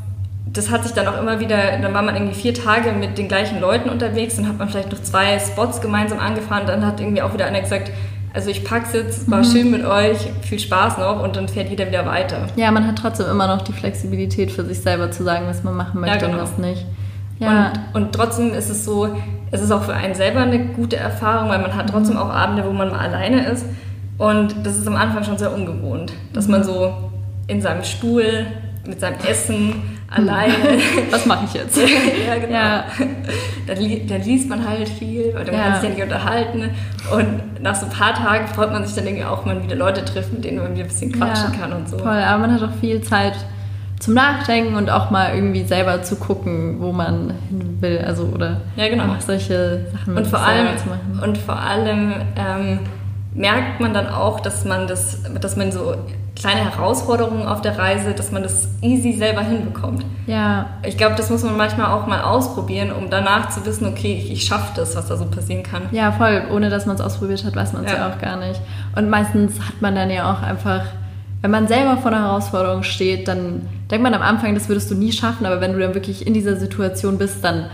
das 0.53 0.71
hat 0.71 0.85
sich 0.85 0.93
dann 0.93 1.07
auch 1.09 1.19
immer 1.19 1.41
wieder, 1.41 1.79
dann 1.81 1.95
war 1.95 2.03
man 2.03 2.15
irgendwie 2.15 2.35
vier 2.35 2.55
Tage 2.55 2.93
mit 2.93 3.19
den 3.19 3.29
gleichen 3.29 3.61
Leuten 3.61 3.89
unterwegs 3.89 4.39
und 4.39 4.49
hat 4.49 4.59
man 4.59 4.69
vielleicht 4.69 4.93
noch 4.93 5.03
zwei 5.03 5.39
Spots 5.39 5.81
gemeinsam 5.81 6.19
angefahren. 6.19 6.67
Dann 6.67 6.87
hat 6.87 7.01
irgendwie 7.01 7.23
auch 7.23 7.33
wieder 7.33 7.47
einer 7.47 7.61
gesagt, 7.61 7.91
also 8.35 8.51
ich 8.51 8.65
pack's 8.65 8.93
jetzt, 8.93 9.31
war 9.31 9.39
mhm. 9.39 9.45
schön 9.45 9.71
mit 9.71 9.85
euch, 9.85 10.19
viel 10.43 10.59
Spaß 10.59 10.99
noch 10.99 11.23
und 11.23 11.37
dann 11.37 11.49
fährt 11.49 11.71
jeder 11.71 11.87
wieder 11.87 12.05
weiter. 12.05 12.49
Ja, 12.57 12.71
man 12.73 12.87
hat 12.87 12.97
trotzdem 12.97 13.27
immer 13.29 13.47
noch 13.47 13.63
die 13.63 13.73
Flexibilität 13.73 14.51
für 14.51 14.65
sich 14.65 14.81
selber 14.81 15.11
zu 15.11 15.23
sagen, 15.23 15.47
was 15.47 15.63
man 15.63 15.75
machen 15.75 16.01
möchte 16.01 16.17
ja, 16.17 16.27
genau. 16.27 16.43
und 16.43 16.43
was 16.43 16.59
nicht. 16.59 16.85
Ja. 17.39 17.73
Und, 17.93 18.03
und 18.03 18.13
trotzdem 18.13 18.53
ist 18.53 18.71
es 18.71 18.85
so, 18.85 19.17
es 19.55 19.63
ist 19.63 19.71
auch 19.71 19.85
für 19.85 19.95
einen 19.95 20.15
selber 20.15 20.41
eine 20.41 20.59
gute 20.59 20.97
Erfahrung, 20.97 21.49
weil 21.49 21.61
man 21.61 21.75
hat 21.77 21.89
trotzdem 21.89 22.17
auch 22.17 22.29
Abende, 22.29 22.65
wo 22.67 22.73
man 22.73 22.91
mal 22.91 22.99
alleine 22.99 23.47
ist. 23.47 23.65
Und 24.19 24.55
das 24.65 24.77
ist 24.77 24.89
am 24.89 24.97
Anfang 24.97 25.23
schon 25.23 25.39
sehr 25.39 25.55
ungewohnt, 25.55 26.13
dass 26.33 26.49
man 26.49 26.65
so 26.65 26.93
in 27.47 27.63
seinem 27.63 27.85
Stuhl 27.85 28.47
mit 28.85 28.99
seinem 28.99 29.17
Essen 29.27 29.75
alleine. 30.11 30.55
Was 31.11 31.25
mache 31.27 31.45
ich 31.47 31.55
jetzt? 31.55 31.77
ja, 31.79 32.35
genau. 32.35 32.53
Ja. 32.53 32.85
Dann, 33.67 34.07
dann, 34.09 34.23
liest 34.23 34.49
man 34.49 34.69
halt 34.69 34.89
viel, 34.89 35.33
weil 35.35 35.45
dann 35.45 35.55
ja. 35.55 35.63
kann 35.63 35.75
sich 35.75 35.83
ja 35.85 35.95
nicht 35.95 36.03
unterhalten. 36.03 36.71
Und 37.13 37.63
nach 37.63 37.77
so 37.77 37.87
ein 37.87 37.93
paar 37.93 38.15
Tagen 38.15 38.49
freut 38.49 38.73
man 38.73 38.85
sich 38.85 38.97
dann 38.97 39.07
irgendwie 39.07 39.25
auch, 39.25 39.47
wenn 39.47 39.55
man 39.55 39.65
wieder 39.65 39.77
Leute 39.77 40.05
trifft, 40.05 40.33
mit 40.33 40.45
denen 40.45 40.59
man 40.59 40.73
wieder 40.73 40.85
ein 40.85 40.89
bisschen 40.89 41.13
quatschen 41.13 41.53
ja, 41.53 41.61
kann 41.61 41.73
und 41.73 41.89
so. 41.89 41.99
Voll, 41.99 42.09
aber 42.09 42.41
man 42.41 42.53
hat 42.55 42.63
auch 42.63 42.75
viel 42.81 43.01
Zeit 43.03 43.35
zum 44.01 44.15
Nachdenken 44.15 44.75
und 44.75 44.91
auch 44.91 45.11
mal 45.11 45.35
irgendwie 45.35 45.65
selber 45.65 46.03
zu 46.03 46.17
gucken, 46.17 46.77
wo 46.81 46.93
man 46.93 47.35
hin 47.49 47.79
will. 47.81 47.99
Also 48.07 48.25
oder 48.25 48.61
ja, 48.77 48.89
genau. 48.89 49.05
solche 49.19 49.87
Sachen 49.93 50.17
und 50.17 50.27
vor 50.27 50.41
allem, 50.41 50.77
zu 50.79 50.89
machen. 50.89 51.21
Und 51.23 51.39
vor 51.39 51.57
allem 51.59 52.13
ähm, 52.37 52.81
merkt 53.35 53.81
man 53.81 53.95
dann 53.95 54.09
auch, 54.09 54.41
dass 54.41 54.65
man 54.65 54.87
das, 54.87 55.23
dass 55.41 55.57
man 55.57 55.73
so 55.73 55.95
kleine 56.37 56.65
Herausforderungen 56.65 57.47
auf 57.47 57.63
der 57.63 57.79
Reise, 57.79 58.13
dass 58.13 58.33
man 58.33 58.43
das 58.43 58.69
easy 58.83 59.13
selber 59.13 59.43
hinbekommt. 59.43 60.05
Ja. 60.27 60.67
Ich 60.83 60.97
glaube, 60.97 61.15
das 61.15 61.31
muss 61.31 61.45
man 61.45 61.57
manchmal 61.57 61.93
auch 61.93 62.07
mal 62.07 62.23
ausprobieren, 62.23 62.93
um 62.93 63.09
danach 63.09 63.51
zu 63.51 63.65
wissen, 63.67 63.87
okay, 63.87 64.15
ich, 64.15 64.33
ich 64.33 64.45
schaffe 64.45 64.73
das, 64.75 64.97
was 64.97 65.07
da 65.07 65.17
so 65.17 65.27
passieren 65.27 65.63
kann. 65.63 65.83
Ja, 65.93 66.13
voll. 66.13 66.43
Ohne 66.53 66.71
dass 66.71 66.87
man 66.87 66.97
es 66.97 67.03
ausprobiert 67.03 67.45
hat, 67.45 67.55
weiß 67.55 67.73
man 67.73 67.85
es 67.85 67.93
ja. 67.93 67.99
ja 67.99 68.13
auch 68.13 68.19
gar 68.19 68.37
nicht. 68.37 68.61
Und 68.97 69.09
meistens 69.09 69.61
hat 69.61 69.81
man 69.81 69.95
dann 69.95 70.11
ja 70.11 70.33
auch 70.33 70.43
einfach, 70.43 70.83
wenn 71.45 71.51
man 71.51 71.69
selber 71.69 71.99
vor 71.99 72.11
einer 72.11 72.23
Herausforderung 72.23 72.85
steht, 72.85 73.29
dann 73.29 73.69
denkt 73.91 74.03
man 74.03 74.15
am 74.15 74.23
Anfang, 74.23 74.55
das 74.55 74.71
würdest 74.71 74.91
du 74.91 74.95
nie 74.95 75.13
schaffen, 75.13 75.45
aber 75.45 75.61
wenn 75.61 75.75
du 75.75 75.79
dann 75.79 75.93
wirklich 75.93 76.27
in 76.27 76.33
dieser 76.33 76.57
Situation 76.57 77.19
bist, 77.19 77.45
dann 77.45 77.67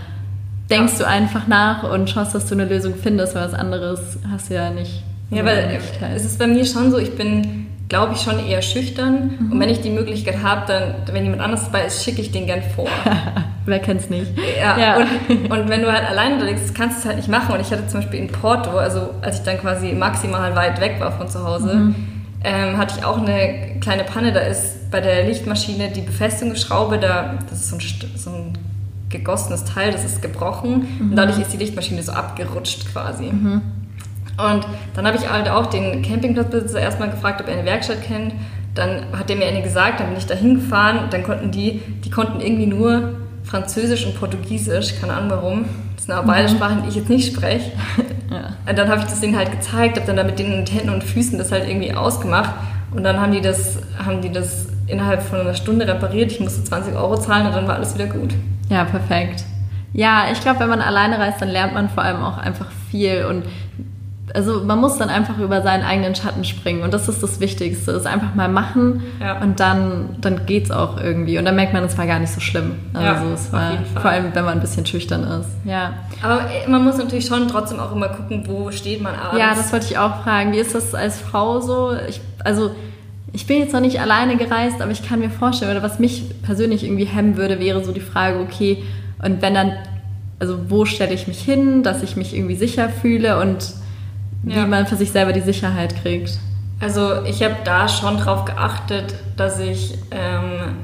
denkst 0.68 0.98
du 0.98 1.06
einfach 1.06 1.46
nach 1.46 1.84
und 1.84 2.10
schaust, 2.10 2.34
dass 2.34 2.46
du 2.46 2.56
eine 2.56 2.64
Lösung 2.64 2.94
findest, 3.00 3.36
weil 3.36 3.44
was 3.44 3.54
anderes 3.54 4.18
hast 4.28 4.50
du 4.50 4.54
ja 4.54 4.70
nicht. 4.70 5.04
Ja, 5.30 5.44
weil 5.44 5.78
es 6.16 6.24
ist 6.24 6.36
bei 6.40 6.48
mir 6.48 6.64
schon 6.64 6.90
so, 6.90 6.98
ich 6.98 7.14
bin 7.14 7.68
glaube 7.88 8.14
ich, 8.14 8.20
schon 8.20 8.44
eher 8.44 8.62
schüchtern. 8.62 9.32
Mhm. 9.38 9.52
Und 9.52 9.60
wenn 9.60 9.68
ich 9.68 9.80
die 9.80 9.90
Möglichkeit 9.90 10.42
habe, 10.42 10.62
dann, 10.66 10.94
wenn 11.12 11.24
jemand 11.24 11.42
anders 11.42 11.64
dabei 11.64 11.86
ist, 11.86 12.04
schicke 12.04 12.22
ich 12.22 12.30
den 12.30 12.46
gern 12.46 12.62
vor. 12.62 12.88
Wer 13.66 13.80
kennt's 13.80 14.08
nicht? 14.08 14.30
Ja, 14.60 14.78
ja. 14.78 14.96
Und, 14.96 15.50
und, 15.50 15.68
wenn 15.68 15.82
du 15.82 15.92
halt 15.92 16.08
alleine 16.08 16.36
unterwegs 16.36 16.72
kannst 16.72 16.98
du 16.98 17.00
es 17.00 17.06
halt 17.06 17.16
nicht 17.16 17.28
machen. 17.28 17.52
Und 17.52 17.60
ich 17.60 17.70
hatte 17.70 17.86
zum 17.88 18.00
Beispiel 18.00 18.20
in 18.20 18.28
Porto, 18.28 18.70
also 18.70 19.10
als 19.22 19.38
ich 19.38 19.44
dann 19.44 19.58
quasi 19.58 19.92
maximal 19.92 20.54
weit 20.54 20.80
weg 20.80 20.96
war 21.00 21.11
von 21.11 21.28
zu 21.28 21.44
Hause, 21.44 21.74
mhm. 21.74 21.94
Ähm, 22.42 22.79
hatte 22.79 22.96
ich 22.98 23.05
auch 23.05 23.18
eine 23.18 23.79
kleine 23.81 24.05
Panne. 24.05 24.33
Da 24.33 24.40
ist 24.40 24.90
bei 24.90 25.00
der 25.00 25.24
Lichtmaschine 25.24 25.90
die 25.90 26.00
Befestigungsschraube, 26.00 26.98
da, 26.98 27.38
das 27.48 27.61
ist 27.61 27.70
so 27.70 27.76
ein, 27.76 28.16
so 28.16 28.31
ein 28.31 28.59
gegossenes 29.09 29.64
Teil, 29.64 29.92
das 29.92 30.05
ist 30.05 30.22
gebrochen. 30.22 30.87
Mhm. 30.98 31.11
Und 31.11 31.16
dadurch 31.16 31.38
ist 31.38 31.53
die 31.53 31.59
Lichtmaschine 31.59 32.03
so 32.03 32.12
abgerutscht 32.12 32.90
quasi. 32.92 33.24
Mhm. 33.24 33.62
Und 34.38 34.66
dann 34.94 35.07
habe 35.07 35.16
ich 35.18 35.29
halt 35.29 35.48
auch 35.48 35.66
den 35.66 36.03
Campingplatzbesitzer 36.03 36.81
erstmal 36.81 37.11
gefragt, 37.11 37.40
ob 37.42 37.48
er 37.48 37.55
eine 37.55 37.64
Werkstatt 37.64 38.03
kennt. 38.03 38.33
Dann 38.74 39.05
hat 39.12 39.29
er 39.29 39.37
mir 39.37 39.46
eine 39.46 39.62
gesagt, 39.62 40.00
dann 40.00 40.09
bin 40.09 40.16
ich 40.16 40.26
da 40.26 40.35
hingefahren. 40.35 41.11
Dann 41.11 41.22
konnten 41.22 41.50
die, 41.50 41.83
die 42.05 42.11
konnten 42.11 42.40
irgendwie 42.40 42.66
nur 42.66 43.16
Französisch 43.42 44.07
und 44.07 44.18
Portugiesisch, 44.18 44.94
keine 45.00 45.14
Ahnung 45.14 45.31
warum. 45.31 45.64
Sind 46.11 46.18
aber 46.18 46.27
beide 46.27 46.49
mhm. 46.49 46.57
Sprachen, 46.57 46.83
die 46.83 46.88
ich 46.88 46.96
jetzt 46.96 47.09
nicht 47.09 47.33
spreche. 47.33 47.70
ja. 48.31 48.57
Und 48.68 48.77
dann 48.77 48.88
habe 48.88 48.99
ich 49.01 49.07
das 49.07 49.20
denen 49.20 49.37
halt 49.37 49.53
gezeigt, 49.53 49.96
habe 49.96 50.07
dann 50.09 50.16
da 50.16 50.25
mit 50.25 50.40
den 50.40 50.66
Händen 50.66 50.90
und 50.90 51.05
Füßen 51.05 51.38
das 51.38 51.53
halt 51.53 51.68
irgendwie 51.68 51.94
ausgemacht. 51.94 52.51
Und 52.90 53.05
dann 53.05 53.20
haben 53.20 53.31
die 53.31 53.40
das, 53.40 53.79
haben 54.05 54.20
die 54.20 54.33
das 54.33 54.66
innerhalb 54.88 55.23
von 55.23 55.38
einer 55.38 55.55
Stunde 55.55 55.87
repariert. 55.87 56.33
Ich 56.33 56.40
musste 56.40 56.64
20 56.64 56.96
Euro 56.96 57.16
zahlen 57.16 57.46
und 57.46 57.55
dann 57.55 57.68
war 57.68 57.77
alles 57.77 57.94
wieder 57.94 58.07
gut. 58.07 58.35
Ja, 58.68 58.83
perfekt. 58.83 59.44
Ja, 59.92 60.25
ich 60.33 60.40
glaube, 60.40 60.59
wenn 60.59 60.68
man 60.68 60.81
alleine 60.81 61.16
reist, 61.16 61.40
dann 61.40 61.49
lernt 61.49 61.75
man 61.75 61.88
vor 61.88 62.03
allem 62.03 62.25
auch 62.25 62.38
einfach 62.38 62.73
viel. 62.90 63.25
Und 63.27 63.44
also 64.35 64.62
man 64.64 64.79
muss 64.79 64.99
dann 64.99 65.09
einfach 65.09 65.38
über 65.38 65.62
seinen 65.62 65.83
eigenen 65.83 66.14
Schatten 66.14 66.45
springen 66.45 66.83
und 66.83 66.95
das 66.95 67.09
ist 67.09 67.23
das 67.23 67.40
Wichtigste, 67.40 67.93
ist 67.93 68.07
einfach 68.07 68.35
mal 68.35 68.49
machen 68.49 69.03
ja. 69.21 69.40
und 69.40 69.61
dann, 69.61 70.16
dann 70.21 70.47
geht 70.47 70.64
es 70.64 70.71
auch 70.71 71.01
irgendwie 71.01 71.38
und 71.38 71.45
dann 71.45 71.57
merkt 71.57 71.73
man, 71.73 71.85
es 71.85 71.97
war 71.99 72.07
gar 72.07 72.19
nicht 72.19 72.33
so 72.33 72.40
schlimm. 72.40 72.77
Also 72.95 73.07
ja, 73.07 73.35
es 73.35 73.53
war, 73.53 73.73
vor 74.01 74.11
allem, 74.11 74.35
wenn 74.35 74.45
man 74.45 74.55
ein 74.55 74.61
bisschen 74.61 74.87
schüchtern 74.87 75.25
ist. 75.25 75.51
Ja. 75.64 75.95
Aber 76.23 76.43
man 76.69 76.85
muss 76.85 76.99
natürlich 76.99 77.27
schon 77.27 77.49
trotzdem 77.49 77.81
auch 77.81 77.93
immer 77.93 78.09
gucken, 78.09 78.45
wo 78.47 78.71
steht 78.71 79.03
man 79.03 79.14
abends. 79.14 79.38
Ja, 79.38 79.55
das 79.55 79.73
wollte 79.73 79.87
ich 79.87 79.99
auch 79.99 80.23
fragen. 80.23 80.53
Wie 80.53 80.59
ist 80.59 80.75
das 80.75 80.95
als 80.95 81.19
Frau 81.19 81.61
so? 81.61 81.95
Ich, 82.09 82.21
also 82.45 82.71
ich 83.33 83.47
bin 83.47 83.59
jetzt 83.59 83.73
noch 83.73 83.81
nicht 83.81 84.01
alleine 84.01 84.37
gereist, 84.37 84.81
aber 84.81 84.90
ich 84.90 85.07
kann 85.07 85.21
mir 85.21 85.31
vorstellen, 85.31 85.71
oder 85.71 85.83
was 85.83 85.99
mich 85.99 86.25
persönlich 86.43 86.85
irgendwie 86.85 87.05
hemmen 87.05 87.37
würde, 87.37 87.61
wäre 87.61 87.85
so 87.85 87.93
die 87.93 88.01
Frage, 88.01 88.40
okay, 88.40 88.83
und 89.23 89.43
wenn 89.43 89.55
dann, 89.55 89.73
also 90.38 90.59
wo 90.69 90.85
stelle 90.85 91.14
ich 91.14 91.29
mich 91.29 91.40
hin, 91.40 91.83
dass 91.83 92.03
ich 92.03 92.16
mich 92.16 92.35
irgendwie 92.35 92.57
sicher 92.57 92.88
fühle 92.88 93.38
und 93.40 93.75
wie 94.42 94.55
ja. 94.55 94.66
man 94.66 94.87
für 94.87 94.96
sich 94.96 95.12
selber 95.12 95.33
die 95.33 95.40
Sicherheit 95.40 96.03
kriegt. 96.03 96.38
Also 96.81 97.24
ich 97.24 97.42
habe 97.42 97.57
da 97.64 97.88
schon 97.88 98.16
drauf 98.16 98.46
geachtet, 98.46 99.14
dass 99.37 99.61
ich 99.61 99.98
ähm, 100.11 100.76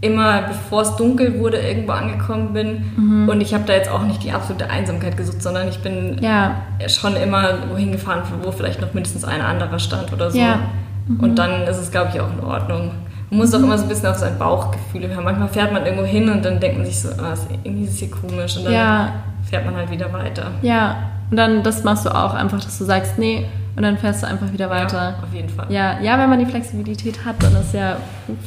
immer, 0.00 0.42
bevor 0.42 0.82
es 0.82 0.96
dunkel 0.96 1.38
wurde, 1.38 1.58
irgendwo 1.58 1.92
angekommen 1.92 2.52
bin. 2.52 2.92
Mhm. 2.96 3.28
Und 3.28 3.40
ich 3.40 3.54
habe 3.54 3.64
da 3.64 3.74
jetzt 3.74 3.88
auch 3.88 4.02
nicht 4.02 4.22
die 4.24 4.32
absolute 4.32 4.68
Einsamkeit 4.68 5.16
gesucht, 5.16 5.42
sondern 5.42 5.68
ich 5.68 5.78
bin 5.78 6.18
ja. 6.20 6.62
schon 6.88 7.16
immer 7.16 7.70
wohin 7.70 7.92
gefahren, 7.92 8.22
wo 8.42 8.50
vielleicht 8.50 8.80
noch 8.80 8.94
mindestens 8.94 9.24
ein 9.24 9.40
anderer 9.40 9.78
stand 9.78 10.12
oder 10.12 10.30
so. 10.30 10.38
Ja. 10.38 10.60
Mhm. 11.06 11.20
Und 11.20 11.38
dann 11.38 11.62
ist 11.62 11.78
es, 11.78 11.90
glaube 11.90 12.10
ich, 12.14 12.20
auch 12.20 12.32
in 12.32 12.44
Ordnung. 12.44 12.90
Man 13.30 13.40
muss 13.40 13.54
auch 13.54 13.58
immer 13.58 13.76
so 13.76 13.84
ein 13.84 13.88
bisschen 13.88 14.08
auf 14.08 14.16
sein 14.16 14.38
Bauchgefühl 14.38 15.08
hören. 15.08 15.22
Manchmal 15.22 15.48
fährt 15.48 15.72
man 15.72 15.84
irgendwo 15.84 16.04
hin 16.04 16.28
und 16.30 16.44
dann 16.44 16.58
denkt 16.58 16.78
man 16.78 16.86
sich 16.86 17.00
so, 17.00 17.10
ah, 17.10 17.34
irgendwie 17.62 17.84
ist 17.84 17.92
es 17.92 17.98
hier 17.98 18.10
komisch. 18.10 18.56
Und 18.56 18.64
dann 18.64 18.72
ja. 18.72 19.12
fährt 19.48 19.66
man 19.66 19.76
halt 19.76 19.90
wieder 19.90 20.12
weiter. 20.12 20.50
Ja, 20.62 20.96
und 21.30 21.36
dann, 21.36 21.62
das 21.62 21.84
machst 21.84 22.06
du 22.06 22.14
auch 22.14 22.34
einfach, 22.34 22.62
dass 22.62 22.78
du 22.78 22.84
sagst, 22.84 23.18
nee, 23.18 23.46
und 23.76 23.82
dann 23.82 23.96
fährst 23.96 24.22
du 24.22 24.26
einfach 24.26 24.52
wieder 24.52 24.70
weiter. 24.70 25.14
Ja, 25.16 25.22
auf 25.22 25.32
jeden 25.32 25.48
Fall. 25.48 25.66
Ja, 25.68 26.00
ja, 26.00 26.18
wenn 26.18 26.28
man 26.28 26.40
die 26.40 26.46
Flexibilität 26.46 27.24
hat, 27.24 27.36
dann 27.40 27.54
ist 27.54 27.72
ja 27.72 27.98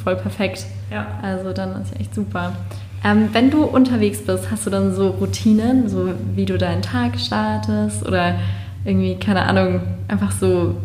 voll 0.03 0.17
perfekt. 0.17 0.65
Ja. 0.91 1.07
Also 1.21 1.53
dann 1.53 1.81
ist 1.81 1.93
ja 1.93 2.01
echt 2.01 2.13
super. 2.13 2.51
Ähm, 3.03 3.29
wenn 3.31 3.49
du 3.49 3.63
unterwegs 3.63 4.25
bist, 4.25 4.51
hast 4.51 4.65
du 4.65 4.69
dann 4.69 4.93
so 4.93 5.09
Routinen, 5.09 5.87
so 5.87 6.09
wie 6.35 6.45
du 6.45 6.57
deinen 6.57 6.81
Tag 6.81 7.17
startest 7.17 8.05
oder 8.05 8.35
irgendwie, 8.83 9.15
keine 9.15 9.43
Ahnung, 9.43 9.81
einfach 10.07 10.31
so, 10.31 10.75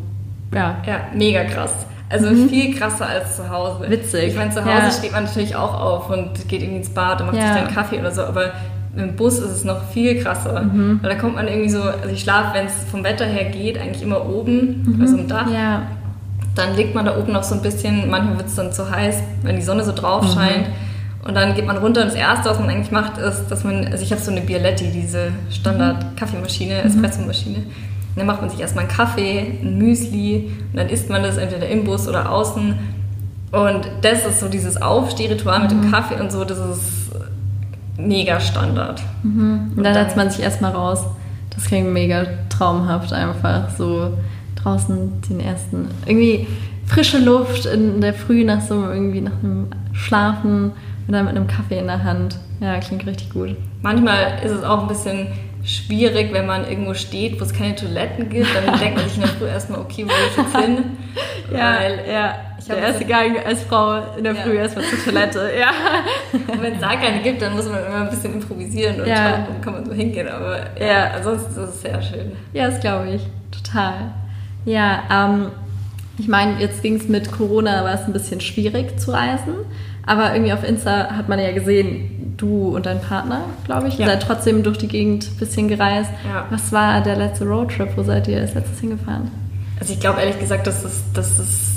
ja. 0.54 0.76
Ja, 0.86 1.00
mega 1.12 1.44
krass. 1.44 1.86
Also 2.08 2.30
mhm. 2.30 2.48
viel 2.48 2.72
krasser 2.72 3.06
als 3.06 3.36
zu 3.36 3.50
Hause. 3.50 3.90
Witzig. 3.90 4.28
Ich 4.28 4.36
meine, 4.36 4.52
zu 4.52 4.64
Hause 4.64 4.84
ja. 4.84 4.90
steht 4.92 5.12
man 5.12 5.24
natürlich 5.24 5.56
auch 5.56 5.74
auf 5.74 6.08
und 6.08 6.48
geht 6.48 6.62
irgendwie 6.62 6.78
ins 6.78 6.90
Bad 6.90 7.20
und 7.20 7.26
macht 7.26 7.36
ja. 7.36 7.52
sich 7.52 7.62
dann 7.62 7.74
Kaffee 7.74 7.98
oder 7.98 8.12
so, 8.12 8.22
aber 8.22 8.52
im 8.96 9.16
Bus 9.16 9.38
ist 9.38 9.50
es 9.50 9.64
noch 9.64 9.88
viel 9.90 10.22
krasser. 10.22 10.62
Mhm. 10.62 11.00
Weil 11.02 11.10
da 11.10 11.16
kommt 11.16 11.34
man 11.34 11.48
irgendwie 11.48 11.68
so, 11.68 11.82
also 11.82 12.08
ich 12.08 12.22
schlafe, 12.22 12.54
wenn 12.54 12.66
es 12.66 12.72
vom 12.90 13.04
Wetter 13.04 13.26
her 13.26 13.50
geht, 13.50 13.78
eigentlich 13.78 14.02
immer 14.02 14.26
oben, 14.26 14.84
mhm. 14.86 15.00
also 15.00 15.16
im 15.16 15.28
Dach. 15.28 15.50
Ja. 15.50 15.82
Dann 16.54 16.74
liegt 16.74 16.94
man 16.94 17.04
da 17.04 17.18
oben 17.18 17.32
noch 17.32 17.42
so 17.42 17.54
ein 17.54 17.62
bisschen, 17.62 18.08
manchmal 18.08 18.38
wird 18.38 18.48
es 18.48 18.54
dann 18.54 18.72
zu 18.72 18.90
heiß, 18.90 19.22
wenn 19.42 19.56
die 19.56 19.62
Sonne 19.62 19.84
so 19.84 19.92
drauf 19.92 20.22
mhm. 20.22 20.38
scheint. 20.38 20.66
Und 21.26 21.34
dann 21.34 21.54
geht 21.54 21.66
man 21.66 21.76
runter 21.76 22.02
und 22.02 22.08
das 22.08 22.14
Erste, 22.14 22.48
was 22.48 22.60
man 22.60 22.70
eigentlich 22.70 22.92
macht, 22.92 23.18
ist, 23.18 23.48
dass 23.48 23.64
man, 23.64 23.86
also 23.88 24.02
ich 24.02 24.12
habe 24.12 24.22
so 24.22 24.30
eine 24.30 24.40
Bialetti, 24.40 24.90
diese 24.92 25.32
Standard-Kaffeemaschine, 25.50 26.82
mhm. 26.82 26.86
Espressomaschine. 26.86 27.56
Und 27.56 28.16
dann 28.16 28.26
macht 28.26 28.40
man 28.40 28.48
sich 28.48 28.60
erstmal 28.60 28.84
einen 28.84 28.94
Kaffee, 28.94 29.58
ein 29.60 29.76
Müsli 29.76 30.52
und 30.72 30.78
dann 30.78 30.88
isst 30.88 31.10
man 31.10 31.22
das 31.22 31.36
entweder 31.36 31.68
im 31.68 31.84
Bus 31.84 32.08
oder 32.08 32.30
außen. 32.30 32.74
Und 33.52 33.90
das 34.02 34.24
ist 34.24 34.40
so 34.40 34.48
dieses 34.48 34.80
Aufstehritual 34.80 35.60
mit 35.60 35.70
dem 35.70 35.86
mhm. 35.86 35.92
Kaffee 35.92 36.20
und 36.20 36.30
so, 36.32 36.44
das 36.44 36.58
ist 36.58 37.05
mega 37.98 38.40
Standard. 38.40 39.02
Mhm. 39.22 39.72
Und 39.76 39.84
dann 39.84 39.94
setzt 39.94 40.16
man 40.16 40.30
sich 40.30 40.42
erstmal 40.42 40.72
raus. 40.72 41.04
Das 41.54 41.64
klingt 41.64 41.92
mega 41.92 42.26
traumhaft 42.48 43.12
einfach. 43.12 43.70
So 43.70 44.12
draußen 44.56 45.22
den 45.28 45.40
ersten. 45.40 45.88
Irgendwie 46.04 46.46
frische 46.86 47.18
Luft 47.18 47.66
in 47.66 48.00
der 48.00 48.14
Früh 48.14 48.44
nach 48.44 48.60
so 48.60 48.74
irgendwie 48.74 49.20
nach 49.20 49.42
einem 49.42 49.68
Schlafen 49.92 50.72
und 51.06 51.12
dann 51.12 51.24
mit 51.24 51.36
einem 51.36 51.46
Kaffee 51.46 51.78
in 51.78 51.86
der 51.86 52.04
Hand. 52.04 52.38
Ja, 52.60 52.78
klingt 52.78 53.06
richtig 53.06 53.30
gut. 53.30 53.56
Manchmal 53.82 54.38
ist 54.44 54.52
es 54.52 54.64
auch 54.64 54.82
ein 54.82 54.88
bisschen 54.88 55.28
schwierig, 55.66 56.32
wenn 56.32 56.46
man 56.46 56.68
irgendwo 56.68 56.94
steht, 56.94 57.38
wo 57.40 57.44
es 57.44 57.52
keine 57.52 57.74
Toiletten 57.74 58.28
gibt. 58.28 58.46
Dann 58.54 58.78
denkt 58.80 58.96
man 58.96 59.08
sich 59.08 59.16
in 59.16 59.22
der 59.22 59.30
Früh 59.30 59.46
erstmal, 59.46 59.80
okay, 59.80 60.04
wo 60.04 60.08
will 60.08 60.14
ich 60.30 60.36
jetzt 60.36 60.56
hin? 60.56 60.84
ja, 61.52 61.76
Weil 61.78 62.00
ja. 62.10 62.34
der 62.68 62.78
erste 62.78 63.04
Gang 63.04 63.44
als 63.44 63.64
Frau 63.64 64.16
in 64.16 64.24
der 64.24 64.34
ja. 64.34 64.42
Früh 64.42 64.56
erstmal 64.56 64.84
zur 64.84 65.04
Toilette. 65.04 65.50
ja. 65.60 65.70
Wenn 66.60 66.74
es 66.74 66.80
da 66.80 66.96
keine 66.96 67.20
gibt, 67.20 67.42
dann 67.42 67.54
muss 67.54 67.68
man 67.68 67.84
immer 67.84 68.02
ein 68.02 68.10
bisschen 68.10 68.34
improvisieren 68.34 69.00
und 69.00 69.08
ja. 69.08 69.44
schauen, 69.46 69.60
kann 69.60 69.72
man 69.74 69.84
so 69.84 69.92
hingehen. 69.92 70.28
Aber 70.28 70.58
ja, 70.78 70.86
ja. 70.86 71.10
ansonsten 71.16 71.50
ist 71.50 71.68
es 71.68 71.82
sehr 71.82 72.00
schön. 72.00 72.32
Ja, 72.52 72.66
das 72.70 72.80
glaube 72.80 73.10
ich. 73.10 73.22
Total. 73.50 74.12
Ja, 74.64 75.02
ähm, 75.10 75.50
ich 76.18 76.28
meine, 76.28 76.60
jetzt 76.60 76.82
ging 76.82 76.96
es 76.96 77.08
mit 77.08 77.30
Corona, 77.30 77.84
war 77.84 77.94
es 77.94 78.06
ein 78.06 78.12
bisschen 78.12 78.40
schwierig 78.40 78.98
zu 78.98 79.10
reisen. 79.12 79.54
Aber 80.06 80.32
irgendwie 80.32 80.52
auf 80.52 80.62
Insta 80.62 81.10
hat 81.16 81.28
man 81.28 81.38
ja 81.40 81.52
gesehen, 81.52 82.34
du 82.36 82.74
und 82.76 82.86
dein 82.86 83.00
Partner, 83.00 83.42
glaube 83.64 83.88
ich, 83.88 83.98
ja. 83.98 84.06
seid 84.06 84.22
trotzdem 84.22 84.62
durch 84.62 84.78
die 84.78 84.88
Gegend 84.88 85.28
ein 85.28 85.36
bisschen 85.36 85.68
gereist. 85.68 86.10
Ja. 86.26 86.46
Was 86.50 86.72
war 86.72 87.00
der 87.00 87.16
letzte 87.16 87.44
Roadtrip? 87.44 87.96
Wo 87.96 88.02
seid 88.02 88.28
ihr 88.28 88.40
als 88.40 88.54
letztes 88.54 88.80
hingefahren? 88.80 89.30
Also 89.80 89.92
ich 89.92 90.00
glaube 90.00 90.20
ehrlich 90.20 90.38
gesagt, 90.38 90.66
dass 90.66 90.84
es, 90.84 91.02
dass 91.12 91.38
es 91.38 91.76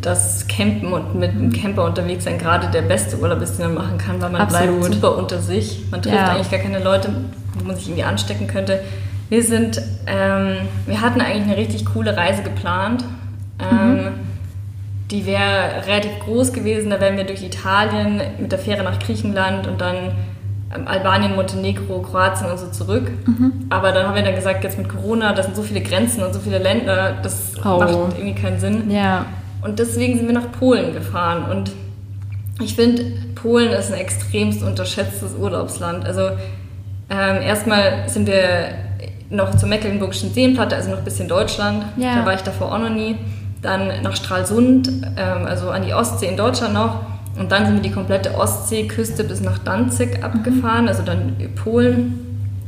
das 0.00 0.46
Campen 0.46 0.92
und 0.92 1.14
mit 1.16 1.30
einem 1.30 1.52
Camper 1.52 1.84
unterwegs 1.84 2.24
sein 2.24 2.38
gerade 2.38 2.68
der 2.68 2.82
beste 2.82 3.18
Urlaub 3.18 3.40
ist, 3.42 3.58
den 3.58 3.66
man 3.66 3.86
machen 3.86 3.98
kann, 3.98 4.20
weil 4.20 4.30
man 4.30 4.42
Absolut. 4.42 4.80
bleibt 4.80 4.94
super 4.94 5.16
unter 5.16 5.40
sich. 5.40 5.82
Man 5.90 6.02
trifft 6.02 6.14
ja. 6.14 6.28
eigentlich 6.28 6.50
gar 6.50 6.60
keine 6.60 6.78
Leute, 6.78 7.10
wo 7.58 7.66
man 7.66 7.76
sich 7.76 7.88
irgendwie 7.88 8.04
anstecken 8.04 8.46
könnte. 8.46 8.80
Wir 9.28 9.42
sind, 9.42 9.82
ähm, 10.06 10.58
wir 10.86 11.00
hatten 11.00 11.20
eigentlich 11.20 11.44
eine 11.44 11.56
richtig 11.56 11.84
coole 11.86 12.16
Reise 12.16 12.42
geplant. 12.42 13.04
Ähm, 13.58 13.94
mhm. 13.94 14.08
Die 15.10 15.24
wäre 15.24 15.86
relativ 15.86 16.18
groß 16.24 16.52
gewesen. 16.52 16.90
Da 16.90 17.00
wären 17.00 17.16
wir 17.16 17.24
durch 17.24 17.42
Italien 17.42 18.20
mit 18.38 18.50
der 18.50 18.58
Fähre 18.58 18.82
nach 18.82 18.98
Griechenland 18.98 19.66
und 19.66 19.80
dann 19.80 20.12
ähm, 20.74 20.88
Albanien, 20.88 21.36
Montenegro, 21.36 22.00
Kroatien 22.00 22.50
und 22.50 22.58
so 22.58 22.68
zurück. 22.70 23.10
Mhm. 23.26 23.52
Aber 23.70 23.92
dann 23.92 24.06
haben 24.06 24.14
wir 24.16 24.22
dann 24.22 24.34
gesagt, 24.34 24.64
jetzt 24.64 24.78
mit 24.78 24.88
Corona, 24.88 25.32
da 25.32 25.42
sind 25.42 25.54
so 25.54 25.62
viele 25.62 25.80
Grenzen 25.80 26.22
und 26.24 26.32
so 26.34 26.40
viele 26.40 26.58
Länder, 26.58 27.14
das 27.22 27.52
oh. 27.64 27.78
macht 27.78 27.92
irgendwie 27.92 28.34
keinen 28.34 28.58
Sinn. 28.58 28.90
Ja. 28.90 29.26
Und 29.62 29.78
deswegen 29.78 30.16
sind 30.16 30.26
wir 30.26 30.34
nach 30.34 30.50
Polen 30.52 30.92
gefahren. 30.92 31.50
Und 31.50 31.72
ich 32.60 32.74
finde, 32.74 33.04
Polen 33.34 33.70
ist 33.70 33.92
ein 33.92 33.98
extremst 33.98 34.62
unterschätztes 34.62 35.34
Urlaubsland. 35.34 36.04
Also 36.04 36.30
ähm, 37.10 37.42
erstmal 37.42 38.08
sind 38.08 38.26
wir 38.26 38.70
noch 39.30 39.54
zur 39.56 39.68
Mecklenburgischen 39.68 40.32
Seenplatte, 40.32 40.76
also 40.76 40.90
noch 40.90 40.98
ein 40.98 41.04
bisschen 41.04 41.28
Deutschland. 41.28 41.84
Ja. 41.96 42.16
Da 42.16 42.26
war 42.26 42.34
ich 42.34 42.42
davor 42.42 42.72
auch 42.72 42.78
noch 42.78 42.90
nie 42.90 43.16
dann 43.62 44.02
nach 44.02 44.16
Stralsund, 44.16 44.88
ähm, 45.16 45.46
also 45.46 45.70
an 45.70 45.84
die 45.84 45.94
Ostsee 45.94 46.26
in 46.26 46.36
Deutschland 46.36 46.74
noch. 46.74 47.00
Und 47.38 47.52
dann 47.52 47.66
sind 47.66 47.74
wir 47.76 47.82
die 47.82 47.90
komplette 47.90 48.34
Ostseeküste 48.34 49.24
bis 49.24 49.40
nach 49.40 49.58
Danzig 49.58 50.22
abgefahren, 50.24 50.82
mhm. 50.82 50.88
also 50.88 51.02
dann 51.02 51.36
Polen. 51.54 52.20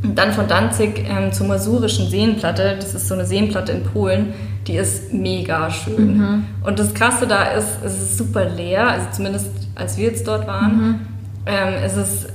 Und 0.02 0.16
dann 0.16 0.32
von 0.32 0.46
Danzig 0.46 1.04
ähm, 1.08 1.32
zur 1.32 1.48
Masurischen 1.48 2.08
Seenplatte. 2.08 2.76
Das 2.78 2.94
ist 2.94 3.08
so 3.08 3.14
eine 3.14 3.24
Seenplatte 3.24 3.72
in 3.72 3.82
Polen. 3.82 4.32
Die 4.66 4.76
ist 4.76 5.12
mega 5.12 5.70
schön. 5.70 6.18
Mhm. 6.18 6.44
Und 6.62 6.78
das 6.78 6.94
Krasse 6.94 7.26
da 7.26 7.44
ist, 7.44 7.78
es 7.84 7.94
ist 7.94 8.18
super 8.18 8.44
leer, 8.44 8.88
also 8.88 9.06
zumindest 9.12 9.48
als 9.74 9.96
wir 9.96 10.06
jetzt 10.06 10.26
dort 10.28 10.46
waren. 10.46 10.76
Mhm. 10.76 10.94
Ähm, 11.46 11.74
es 11.84 11.96
ist 11.96 12.28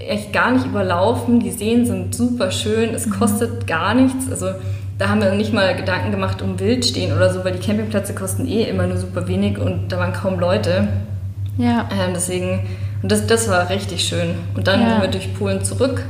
echt 0.00 0.32
gar 0.32 0.50
nicht 0.52 0.66
überlaufen. 0.66 1.40
Die 1.40 1.50
Seen 1.50 1.86
sind 1.86 2.14
super 2.14 2.50
schön. 2.50 2.94
Es 2.94 3.06
mhm. 3.06 3.12
kostet 3.12 3.66
gar 3.66 3.94
nichts. 3.94 4.30
Also 4.30 4.48
da 4.98 5.08
haben 5.08 5.20
wir 5.20 5.32
nicht 5.32 5.52
mal 5.52 5.74
Gedanken 5.74 6.10
gemacht 6.10 6.42
um 6.42 6.60
Wildstehen 6.60 7.14
oder 7.14 7.32
so, 7.32 7.44
weil 7.44 7.52
die 7.52 7.58
Campingplätze 7.58 8.14
kosten 8.14 8.46
eh 8.46 8.64
immer 8.64 8.86
nur 8.86 8.96
super 8.96 9.26
wenig 9.26 9.58
und 9.58 9.88
da 9.90 9.98
waren 9.98 10.12
kaum 10.12 10.38
Leute. 10.38 10.88
Ja. 11.56 11.88
Ähm, 11.90 12.10
deswegen, 12.14 12.66
und 13.02 13.10
das, 13.10 13.26
das 13.26 13.48
war 13.48 13.68
richtig 13.68 14.04
schön. 14.04 14.34
Und 14.54 14.66
dann 14.66 14.80
ja. 14.80 14.90
sind 14.90 15.02
wir 15.02 15.08
durch 15.08 15.34
Polen 15.34 15.64
zurück, 15.64 16.04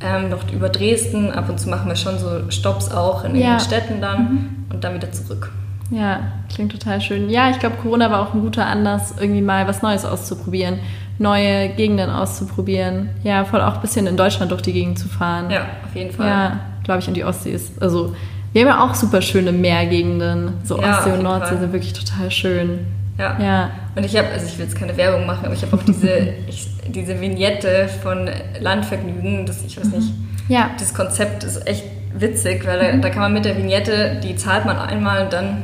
ähm, 0.00 0.30
noch 0.30 0.50
über 0.52 0.68
Dresden. 0.68 1.32
Ab 1.32 1.48
und 1.48 1.58
zu 1.58 1.68
machen 1.68 1.88
wir 1.88 1.96
schon 1.96 2.18
so 2.18 2.50
Stops 2.50 2.90
auch 2.90 3.24
in 3.24 3.34
ja. 3.34 3.56
den 3.56 3.60
Städten 3.60 4.00
dann 4.00 4.20
mhm. 4.20 4.48
und 4.72 4.84
dann 4.84 4.94
wieder 4.94 5.10
zurück. 5.10 5.50
Ja, 5.90 6.20
klingt 6.52 6.72
total 6.72 7.00
schön. 7.00 7.30
Ja, 7.30 7.50
ich 7.50 7.58
glaube, 7.58 7.76
Corona 7.82 8.10
war 8.10 8.20
auch 8.20 8.34
ein 8.34 8.42
guter 8.42 8.66
Anlass, 8.66 9.14
irgendwie 9.18 9.40
mal 9.40 9.66
was 9.66 9.80
Neues 9.80 10.04
auszuprobieren, 10.04 10.80
neue 11.18 11.70
Gegenden 11.70 12.10
auszuprobieren. 12.10 13.08
Ja, 13.22 13.44
voll 13.44 13.62
auch 13.62 13.76
ein 13.76 13.80
bisschen 13.80 14.06
in 14.06 14.16
Deutschland 14.16 14.52
durch 14.52 14.60
die 14.60 14.74
Gegend 14.74 14.98
zu 14.98 15.08
fahren. 15.08 15.50
Ja, 15.50 15.62
auf 15.86 15.94
jeden 15.94 16.12
Fall. 16.12 16.28
Ja, 16.28 16.60
glaube 16.88 17.02
ich, 17.02 17.08
an 17.08 17.12
die 17.12 17.24
Ostsee 17.24 17.50
ist. 17.50 17.82
Also 17.82 18.16
wir 18.54 18.62
haben 18.62 18.68
ja 18.68 18.82
auch 18.82 18.94
super 18.94 19.20
schöne 19.20 19.52
Meergegenden. 19.52 20.54
So 20.64 20.80
ja, 20.80 20.96
Ostsee 20.96 21.12
und 21.12 21.22
Nordsee 21.22 21.48
Fall. 21.48 21.58
sind 21.58 21.72
wirklich 21.74 21.92
total 21.92 22.30
schön. 22.30 22.86
Ja. 23.18 23.38
ja. 23.38 23.70
Und 23.94 24.06
ich 24.06 24.16
habe, 24.16 24.28
also 24.28 24.46
ich 24.46 24.56
will 24.56 24.64
jetzt 24.64 24.74
keine 24.74 24.96
Werbung 24.96 25.26
machen, 25.26 25.44
aber 25.44 25.52
ich 25.52 25.60
habe 25.60 25.76
auch 25.76 25.82
diese, 25.82 26.08
ich, 26.48 26.66
diese 26.88 27.20
Vignette 27.20 27.90
von 28.02 28.30
Landvergnügen, 28.58 29.44
das, 29.44 29.62
ich 29.66 29.78
weiß 29.78 29.88
nicht, 29.88 30.14
ja. 30.48 30.70
das 30.78 30.94
Konzept 30.94 31.44
ist 31.44 31.66
echt 31.66 31.84
witzig, 32.14 32.66
weil 32.66 32.78
da, 32.78 32.96
da 32.96 33.10
kann 33.10 33.20
man 33.20 33.34
mit 33.34 33.44
der 33.44 33.58
Vignette, 33.58 34.18
die 34.24 34.34
zahlt 34.36 34.64
man 34.64 34.78
einmal 34.78 35.24
und 35.24 35.32
dann 35.34 35.62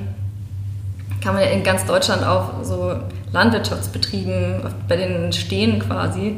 kann 1.22 1.32
man 1.32 1.42
ja 1.42 1.48
in 1.48 1.62
ganz 1.62 1.86
Deutschland 1.86 2.22
auch 2.22 2.62
so 2.62 2.96
Landwirtschaftsbetrieben 3.32 4.56
bei 4.86 4.96
denen 4.96 5.32
stehen 5.32 5.78
quasi. 5.78 6.36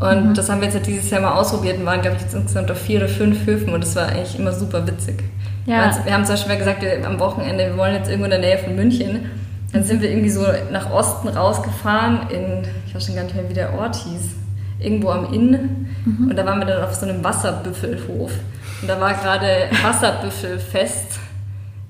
Und 0.00 0.28
mhm. 0.28 0.34
das 0.34 0.48
haben 0.48 0.60
wir 0.60 0.68
jetzt 0.68 0.86
dieses 0.86 1.10
Jahr 1.10 1.20
mal 1.20 1.32
ausprobiert 1.32 1.78
und 1.78 1.86
waren, 1.86 2.00
glaube 2.00 2.16
ich, 2.16 2.22
jetzt 2.22 2.34
insgesamt 2.34 2.70
auf 2.70 2.78
vier 2.78 3.00
oder 3.00 3.08
fünf 3.08 3.46
Höfen 3.46 3.74
und 3.74 3.82
das 3.82 3.96
war 3.96 4.06
eigentlich 4.06 4.38
immer 4.38 4.52
super 4.52 4.86
witzig. 4.86 5.24
Ja. 5.66 5.92
Wir 6.04 6.14
haben 6.14 6.24
zum 6.24 6.34
Beispiel 6.34 6.56
gesagt, 6.56 6.82
wir, 6.82 7.04
am 7.06 7.18
Wochenende, 7.18 7.66
wir 7.66 7.76
wollen 7.76 7.94
jetzt 7.94 8.08
irgendwo 8.08 8.24
in 8.24 8.30
der 8.30 8.40
Nähe 8.40 8.58
von 8.58 8.76
München. 8.76 9.30
Dann 9.72 9.84
sind 9.84 10.00
wir 10.00 10.08
irgendwie 10.08 10.30
so 10.30 10.46
nach 10.70 10.90
Osten 10.90 11.28
rausgefahren 11.28 12.30
in, 12.30 12.64
ich 12.86 12.94
weiß 12.94 13.06
schon 13.06 13.16
gar 13.16 13.24
nicht 13.24 13.34
mehr, 13.34 13.48
wie 13.50 13.54
der 13.54 13.74
Ort 13.74 13.96
hieß, 13.96 14.30
irgendwo 14.78 15.10
am 15.10 15.32
Inn. 15.32 15.88
Mhm. 16.04 16.30
Und 16.30 16.36
da 16.36 16.46
waren 16.46 16.60
wir 16.60 16.66
dann 16.66 16.84
auf 16.84 16.94
so 16.94 17.04
einem 17.04 17.22
Wasserbüffelhof. 17.22 18.32
Und 18.80 18.88
da 18.88 19.00
war 19.00 19.12
gerade 19.14 19.68
Wasserbüffelfest 19.82 21.18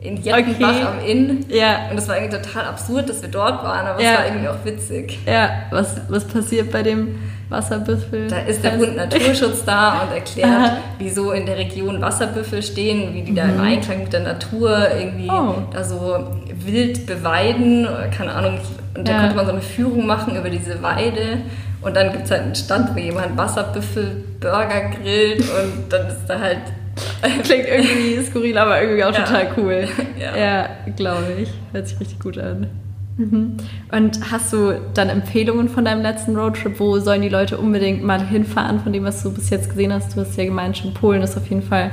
in 0.01 0.23
Jettenbach 0.23 0.77
okay. 0.77 0.87
am 0.87 1.07
Inn. 1.07 1.45
Ja. 1.49 1.89
Und 1.91 1.97
das 1.97 2.09
war 2.09 2.17
irgendwie 2.17 2.37
total 2.37 2.67
absurd, 2.67 3.09
dass 3.09 3.21
wir 3.23 3.29
dort 3.29 3.65
waren, 3.65 3.87
aber 3.87 4.01
ja. 4.01 4.13
es 4.13 4.19
war 4.19 4.27
irgendwie 4.27 4.49
auch 4.49 4.65
witzig. 4.65 5.19
Ja, 5.27 5.51
was, 5.71 5.97
was 6.09 6.25
passiert 6.25 6.71
bei 6.71 6.83
dem 6.83 7.19
Wasserbüffel. 7.49 8.29
Da 8.29 8.41
ist 8.41 8.63
der 8.63 8.71
Bund 8.71 8.97
Naturschutz 8.97 9.65
da 9.65 10.03
und 10.03 10.13
erklärt, 10.15 10.79
wieso 10.99 11.33
in 11.33 11.47
der 11.47 11.57
Region 11.57 12.01
Wasserbüffel 12.01 12.63
stehen, 12.63 13.15
wie 13.15 13.23
die 13.23 13.33
mhm. 13.33 13.37
da 13.37 13.43
im 13.45 13.55
mhm. 13.57 13.61
Einklang 13.63 14.03
mit 14.05 14.13
der 14.13 14.21
Natur 14.21 14.89
irgendwie 14.97 15.31
oh. 15.31 15.55
da 15.73 15.83
so 15.83 16.27
wild 16.65 17.07
beweiden, 17.07 17.89
keine 18.17 18.33
Ahnung. 18.35 18.61
Und 18.97 19.09
da 19.09 19.13
ja. 19.13 19.21
konnte 19.21 19.37
man 19.37 19.47
so 19.47 19.53
eine 19.53 19.63
Führung 19.63 20.07
machen 20.07 20.37
über 20.37 20.51
diese 20.51 20.83
Weide. 20.83 21.39
Und 21.81 21.97
dann 21.97 22.13
gibt 22.13 22.25
es 22.25 22.31
halt 22.31 22.43
einen 22.43 22.55
Stand, 22.55 22.95
wo 22.95 22.99
jemand 22.99 23.37
Wasserbüffel-Burger 23.37 24.91
grillt 25.01 25.41
und 25.41 25.93
dann 25.93 26.09
ist 26.09 26.27
da 26.27 26.41
halt 26.41 26.59
Klingt 27.45 27.67
irgendwie 27.67 28.23
skurril, 28.25 28.59
aber 28.59 28.81
irgendwie 28.81 29.05
auch 29.05 29.13
ja. 29.13 29.25
total 29.25 29.49
cool. 29.57 29.89
Ja, 30.19 30.37
ja 30.37 30.69
glaube 30.97 31.27
ich. 31.43 31.49
Hört 31.73 31.89
sich 31.89 32.01
richtig 32.01 32.19
gut 32.21 32.39
an. 32.39 32.69
Mhm. 33.17 33.57
Und 33.91 34.31
hast 34.31 34.53
du 34.53 34.81
dann 34.95 35.09
Empfehlungen 35.09 35.69
von 35.69 35.85
deinem 35.85 36.03
letzten 36.03 36.37
Roadtrip? 36.37 36.79
Wo 36.79 36.99
sollen 37.01 37.23
die 37.23 37.29
Leute 37.29 37.59
unbedingt 37.59 38.05
mal 38.05 38.25
hinfahren, 38.25 38.81
von 38.81 38.93
dem, 38.93 39.05
was 39.05 39.23
du 39.23 39.33
bis 39.33 39.51
jetzt 39.51 39.71
gesehen 39.71 39.93
hast? 39.93 40.17
Du 40.17 40.21
hast 40.21 40.37
ja 40.37 40.45
gemeint, 40.45 40.79
schon 40.79 40.95
Polen 40.95 41.23
ist 41.23 41.37
auf 41.37 41.47
jeden 41.49 41.63
Fall 41.63 41.91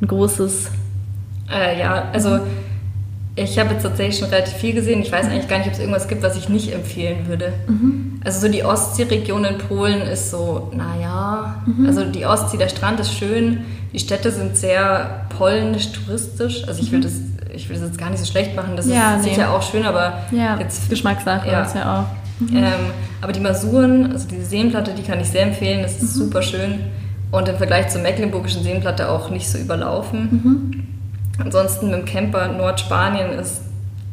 ein 0.00 0.06
großes. 0.06 0.70
Äh, 1.52 1.80
ja, 1.80 2.08
also 2.12 2.40
ich 3.34 3.58
habe 3.58 3.74
jetzt 3.74 3.82
tatsächlich 3.82 4.18
schon 4.18 4.28
relativ 4.28 4.54
viel 4.54 4.74
gesehen. 4.74 5.00
Ich 5.00 5.10
weiß 5.10 5.26
eigentlich 5.26 5.48
gar 5.48 5.58
nicht, 5.58 5.68
ob 5.68 5.72
es 5.72 5.78
irgendwas 5.78 6.08
gibt, 6.08 6.22
was 6.22 6.36
ich 6.36 6.48
nicht 6.48 6.72
empfehlen 6.72 7.26
würde. 7.28 7.52
Mhm. 7.66 8.20
Also 8.24 8.46
so 8.46 8.52
die 8.52 8.64
Ostseeregion 8.64 9.44
in 9.44 9.58
Polen 9.58 10.02
ist 10.02 10.30
so, 10.30 10.70
naja, 10.74 11.62
mhm. 11.66 11.86
also 11.86 12.04
die 12.04 12.26
Ostsee, 12.26 12.58
der 12.58 12.68
Strand 12.68 13.00
ist 13.00 13.14
schön, 13.14 13.64
die 13.92 13.98
Städte 13.98 14.30
sind 14.30 14.56
sehr 14.56 15.26
polnisch 15.36 15.92
touristisch. 15.92 16.68
Also 16.68 16.82
ich 16.82 16.92
will 16.92 16.98
mhm. 16.98 17.04
das 17.04 17.12
ich 17.54 17.68
will 17.68 17.76
das 17.76 17.88
jetzt 17.88 17.98
gar 17.98 18.08
nicht 18.08 18.18
so 18.18 18.24
schlecht 18.24 18.56
machen, 18.56 18.76
das 18.76 18.86
ja, 18.86 19.16
ist 19.16 19.24
nee. 19.24 19.30
sicher 19.30 19.52
auch 19.52 19.62
schön, 19.62 19.84
aber 19.84 20.22
ja, 20.30 20.58
jetzt 20.58 20.88
Geschmackssache 20.88 21.50
ja. 21.50 21.62
ist 21.62 21.74
ja 21.74 22.00
auch. 22.00 22.42
Mhm. 22.42 22.56
Ähm, 22.56 22.64
aber 23.20 23.32
die 23.32 23.40
Masuren, 23.40 24.10
also 24.10 24.26
diese 24.26 24.44
Seenplatte, 24.44 24.92
die 24.94 25.02
kann 25.02 25.20
ich 25.20 25.28
sehr 25.28 25.42
empfehlen, 25.42 25.82
das 25.82 26.02
ist 26.02 26.16
mhm. 26.16 26.24
super 26.24 26.42
schön 26.42 26.80
und 27.30 27.48
im 27.48 27.56
Vergleich 27.56 27.88
zur 27.88 28.00
Mecklenburgischen 28.00 28.62
Seenplatte 28.62 29.10
auch 29.10 29.30
nicht 29.30 29.50
so 29.50 29.58
überlaufen. 29.58 30.88
Ansonsten 31.44 31.90
mit 31.90 31.98
dem 31.98 32.04
Camper 32.04 32.48
Nordspanien 32.48 33.32
ist 33.32 33.62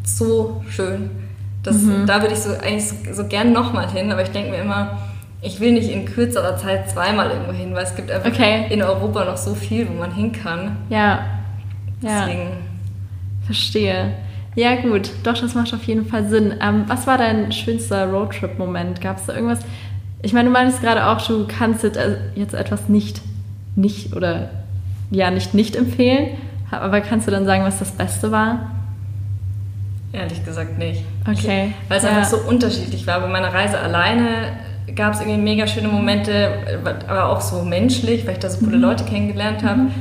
so 0.04 0.63
schön. 0.70 1.10
Das, 1.63 1.78
mhm. 1.78 2.06
Da 2.06 2.22
würde 2.22 2.34
ich 2.34 2.39
so 2.39 2.52
eigentlich 2.52 2.88
so, 2.88 2.96
so 3.13 3.28
gern 3.28 3.52
nochmal 3.52 3.89
hin, 3.92 4.12
aber 4.12 4.24
ich 4.24 4.30
denke 4.30 4.52
mir 4.52 4.62
immer, 4.62 4.98
ich 5.42 5.60
will 5.60 5.72
nicht 5.74 5.89
in 5.89 6.06
kürzerer 6.06 6.58
Zeit 6.58 6.89
zweimal 6.89 7.30
irgendwo 7.30 7.54
hin, 7.54 7.74
weil 7.74 7.84
es 7.84 7.96
gibt 7.96 8.12
einfach 8.12 8.30
okay. 8.30 8.65
in 8.70 8.82
Europa 8.82 9.26
noch 9.26 9.38
so 9.38 9.56
viel, 9.56 9.88
wo 9.88 9.94
man 9.94 10.13
hin 10.13 10.32
kann. 10.32 10.78
Ja. 10.89 11.26
Deswegen. 12.02 12.42
Ja. 12.42 13.46
Verstehe. 13.46 14.13
Ja, 14.56 14.76
gut, 14.76 15.12
doch, 15.24 15.39
das 15.39 15.54
macht 15.56 15.74
auf 15.74 15.84
jeden 15.84 16.06
Fall 16.06 16.28
Sinn. 16.28 16.56
Ähm, 16.62 16.84
was 16.88 17.08
war 17.08 17.18
dein 17.18 17.52
schönster 17.52 18.10
Roadtrip-Moment? 18.10 19.00
Gab 19.00 19.18
es 19.18 19.26
da 19.26 19.34
irgendwas? 19.34 19.60
Ich 20.22 20.34
meine, 20.34 20.50
du 20.50 20.54
meinst 20.54 20.82
gerade 20.82 21.08
auch, 21.08 21.26
du 21.26 21.48
kannst 21.48 21.84
jetzt 21.84 21.98
äh, 21.98 22.18
etwas 22.36 22.89
nicht, 22.89 23.22
nicht 23.76 24.15
oder 24.15 24.50
ja, 25.12 25.32
nicht 25.32 25.54
nicht 25.54 25.76
empfehlen, 25.76 26.38
aber 26.71 27.01
kannst 27.01 27.27
du 27.27 27.32
dann 27.32 27.45
sagen, 27.45 27.63
was 27.63 27.79
das 27.79 27.91
Beste 27.91 28.32
war? 28.32 28.71
Ehrlich 30.12 30.43
gesagt 30.43 30.77
nicht. 30.77 31.03
Okay. 31.27 31.73
Weil 31.88 31.97
es 31.97 32.03
ja. 32.03 32.10
einfach 32.10 32.25
so 32.25 32.38
unterschiedlich 32.38 33.05
war. 33.05 33.19
Bei 33.21 33.27
meiner 33.27 33.53
Reise 33.53 33.79
alleine 33.79 34.53
gab 34.95 35.13
es 35.13 35.21
irgendwie 35.21 35.39
mega 35.39 35.67
schöne 35.67 35.88
Momente, 35.88 36.49
aber 37.08 37.29
auch 37.29 37.41
so 37.41 37.62
menschlich, 37.62 38.25
weil 38.25 38.34
ich 38.34 38.39
da 38.39 38.49
so 38.49 38.60
coole 38.60 38.77
mhm. 38.77 38.84
Leute 38.84 39.03
kennengelernt 39.03 39.63
habe. 39.63 39.82
Mhm. 39.82 39.91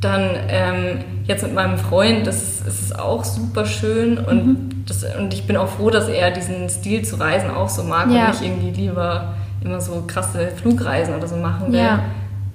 Dann 0.00 0.30
ähm, 0.48 1.04
jetzt 1.24 1.42
mit 1.42 1.54
meinem 1.54 1.76
Freund, 1.76 2.26
das 2.26 2.42
ist, 2.42 2.66
das 2.66 2.80
ist 2.80 2.98
auch 2.98 3.24
super 3.24 3.66
schön 3.66 4.18
und, 4.18 4.46
mhm. 4.46 4.84
das, 4.86 5.04
und 5.18 5.34
ich 5.34 5.46
bin 5.46 5.56
auch 5.56 5.68
froh, 5.68 5.90
dass 5.90 6.08
er 6.08 6.30
diesen 6.30 6.68
Stil 6.68 7.02
zu 7.04 7.16
reisen 7.16 7.50
auch 7.50 7.68
so 7.68 7.82
mag 7.82 8.10
ja. 8.10 8.26
und 8.26 8.30
nicht 8.30 8.42
irgendwie 8.42 8.70
lieber 8.70 9.34
immer 9.62 9.80
so 9.80 10.04
krasse 10.06 10.48
Flugreisen 10.56 11.14
oder 11.14 11.26
so 11.26 11.36
machen 11.36 11.72
will. 11.72 11.80
Ja. 11.80 12.00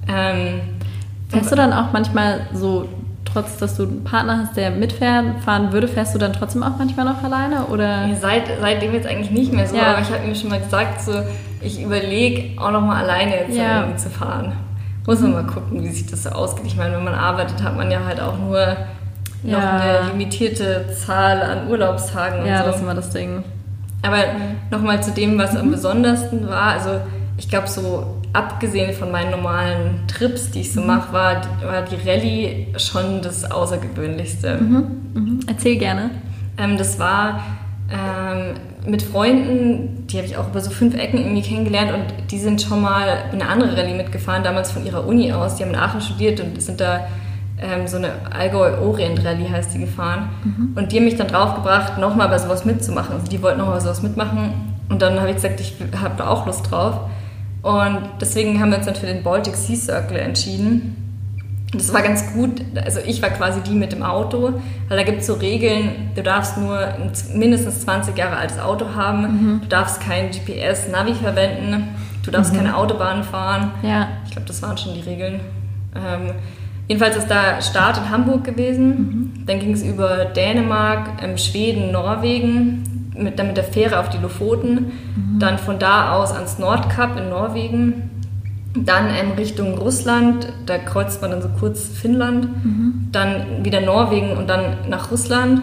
Ähm, 0.08 0.62
Fährst 1.30 1.52
du 1.52 1.56
dann 1.56 1.74
auch 1.74 1.92
manchmal 1.92 2.48
so, 2.54 2.88
trotz 3.34 3.58
dass 3.58 3.78
du 3.78 3.84
einen 3.84 4.04
Partner 4.04 4.40
hast, 4.40 4.56
der 4.56 4.72
mitfahren 4.72 5.72
würde, 5.72 5.88
fährst 5.88 6.14
du 6.14 6.20
dann 6.20 6.34
trotzdem 6.34 6.64
auch 6.64 6.78
manchmal 6.78 7.06
noch 7.06 7.24
alleine? 7.24 7.66
Oder? 7.66 8.08
Ja, 8.08 8.16
seit, 8.16 8.44
seitdem 8.62 8.94
jetzt 8.94 9.08
eigentlich 9.08 9.32
nicht 9.32 9.52
mehr 9.52 9.68
so, 9.68 9.76
ja. 9.76 9.94
aber 9.94 10.02
ich 10.02 10.12
habe 10.12 10.26
mir 10.26 10.36
schon 10.36 10.50
mal 10.50 10.60
gesagt, 10.60 11.02
so, 11.02 11.14
ich 11.62 11.82
überlege 11.82 12.62
auch 12.62 12.72
noch 12.72 12.82
mal 12.82 13.04
alleine 13.04 13.38
jetzt 13.38 13.58
ja. 13.58 13.88
zu 13.98 14.10
fahren. 14.10 14.54
Muss 15.06 15.20
man 15.20 15.34
mal 15.34 15.46
gucken, 15.46 15.84
wie 15.84 15.90
sich 15.90 16.06
das 16.06 16.24
so 16.24 16.30
ausgeht. 16.30 16.66
Ich 16.66 16.78
meine, 16.78 16.96
wenn 16.96 17.04
man 17.04 17.14
arbeitet, 17.14 17.62
hat 17.62 17.76
man 17.76 17.92
ja 17.92 18.06
halt 18.06 18.22
auch 18.22 18.38
nur 18.38 18.78
noch 19.44 19.60
eine 19.60 20.08
limitierte 20.12 20.86
Zahl 21.06 21.42
an 21.42 21.68
Urlaubstagen. 21.70 22.46
Ja, 22.46 22.60
so. 22.60 22.66
das 22.68 22.76
ist 22.78 22.82
immer 22.84 22.96
das 22.96 23.10
Ding. 23.10 23.44
Aber 24.02 24.18
mhm. 24.18 24.58
nochmal 24.72 25.04
zu 25.04 25.12
dem, 25.12 25.38
was 25.38 25.56
am 25.56 25.72
besondersten 25.72 26.48
war. 26.48 26.74
Also 26.74 27.02
ich 27.38 27.50
glaube, 27.50 27.68
so 27.68 28.22
abgesehen 28.34 28.94
von 28.94 29.12
meinen 29.12 29.32
normalen 29.32 30.02
Trips, 30.08 30.52
die 30.52 30.62
ich 30.62 30.74
so 30.74 30.82
mache, 30.82 31.14
war, 31.14 31.42
war 31.64 31.84
die 31.84 32.10
Rallye 32.10 32.68
schon 32.78 33.22
das 33.22 33.50
Außergewöhnlichste. 33.50 34.58
Mhm. 34.58 34.86
Mhm. 35.14 35.40
Erzähl 35.48 35.78
gerne. 35.78 36.10
Ähm, 36.58 36.78
das 36.78 37.00
war 37.00 37.44
ähm, 37.92 38.56
mit 38.86 39.04
Freunden, 39.04 40.08
die 40.08 40.18
habe 40.18 40.28
ich 40.28 40.36
auch 40.36 40.50
über 40.50 40.60
so 40.60 40.72
fünf 40.72 40.96
Ecken 40.96 41.20
irgendwie 41.20 41.44
kennengelernt 41.44 41.92
und 41.94 42.32
die 42.32 42.40
sind 42.40 42.62
schon 42.62 42.82
mal 42.82 43.26
in 43.32 43.42
eine 43.42 43.50
andere 43.50 43.78
Rallye 43.78 43.94
mitgefahren, 43.94 44.44
damals 44.44 44.72
von 44.72 44.86
ihrer 44.86 45.06
Uni 45.08 45.32
aus. 45.32 45.56
Die 45.56 45.64
haben 45.64 45.72
in 45.72 45.78
Aachen 45.78 46.02
studiert 46.02 46.40
und 46.40 46.62
sind 46.62 46.82
da 46.82 47.08
ähm, 47.62 47.88
so 47.88 47.98
eine 47.98 48.12
Allgäu-Orient-Rallye 48.32 49.50
heißt 49.50 49.76
die 49.76 49.80
gefahren. 49.80 50.30
Mhm. 50.44 50.74
Und 50.76 50.92
die 50.92 50.98
haben 50.98 51.06
mich 51.06 51.16
dann 51.16 51.28
draufgebracht, 51.28 51.98
nochmal 52.00 52.30
bei 52.30 52.40
sowas 52.40 52.66
mitzumachen. 52.66 53.16
Also 53.16 53.28
die 53.28 53.42
wollten 53.42 53.60
nochmal 53.60 53.80
sowas 53.80 54.02
mitmachen. 54.02 54.54
Und 54.90 55.02
dann 55.02 55.20
habe 55.20 55.30
ich 55.30 55.36
gesagt, 55.36 55.60
ich 55.60 55.76
habe 56.02 56.16
da 56.18 56.28
auch 56.28 56.46
Lust 56.46 56.70
drauf. 56.70 57.00
Und 57.64 58.02
deswegen 58.20 58.60
haben 58.60 58.72
wir 58.72 58.78
uns 58.78 58.86
dann 58.86 58.96
für 58.96 59.08
den 59.08 59.24
Baltic 59.24 59.56
Sea 59.56 59.76
Circle 59.76 60.18
entschieden. 60.18 60.98
Das 61.74 61.92
war 61.92 62.04
ganz 62.04 62.34
gut, 62.34 62.62
also 62.86 63.00
ich 63.04 63.22
war 63.24 63.32
quasi 63.32 63.62
die 63.62 63.74
mit 63.74 63.94
dem 63.94 64.04
Auto, 64.04 64.54
weil 64.90 64.98
da 64.98 65.04
gibt 65.04 65.22
es 65.22 65.28
so 65.28 65.34
Regeln, 65.34 66.12
du 66.14 66.22
darfst 66.22 66.58
nur 66.58 66.78
ein 66.78 67.12
mindestens 67.34 67.82
20 67.82 68.16
Jahre 68.16 68.38
altes 68.38 68.60
Auto 68.60 68.94
haben, 68.94 69.22
mhm. 69.22 69.62
du 69.62 69.68
darfst 69.70 70.00
kein 70.00 70.30
GPS-Navi 70.30 71.16
verwenden, 71.16 71.88
du 72.24 72.30
darfst 72.30 72.54
mhm. 72.54 72.58
keine 72.58 72.78
Autobahn 72.78 73.24
fahren. 73.24 73.72
Ja. 73.82 74.10
Ich 74.26 74.32
glaube, 74.32 74.48
das 74.48 74.62
waren 74.62 74.78
schon 74.78 74.94
die 74.94 75.02
Regeln. 75.02 75.40
Ähm, 75.96 76.36
jedenfalls 76.88 77.16
ist 77.16 77.28
da 77.28 77.60
Start 77.60 77.98
in 77.98 78.10
Hamburg 78.12 78.44
gewesen, 78.44 78.88
mhm. 78.90 79.46
dann 79.48 79.60
ging 79.60 79.72
es 79.72 79.82
über 79.82 80.26
Dänemark, 80.26 81.24
ähm, 81.24 81.40
Schweden, 81.40 81.92
Norwegen, 81.92 82.93
mit, 83.18 83.40
dann 83.40 83.48
mit 83.48 83.58
der 83.58 83.64
Fähre 83.64 84.00
auf 84.00 84.10
die 84.10 84.18
Lofoten, 84.18 84.92
mhm. 85.16 85.40
dann 85.40 85.58
von 85.58 85.80
da 85.80 86.14
aus 86.14 86.34
ans 86.34 86.60
Nordkap 86.60 87.18
in 87.18 87.30
Norwegen, 87.30 88.10
dann 88.76 89.10
in 89.10 89.32
Richtung 89.34 89.78
Russland, 89.78 90.48
da 90.66 90.78
kreuzt 90.78 91.22
man 91.22 91.32
dann 91.32 91.42
so 91.42 91.50
kurz 91.60 91.88
Finnland, 91.88 92.46
mhm. 92.64 93.10
dann 93.12 93.64
wieder 93.64 93.82
Norwegen 93.82 94.32
und 94.32 94.50
dann 94.50 94.78
nach 94.90 95.12
Russland 95.12 95.62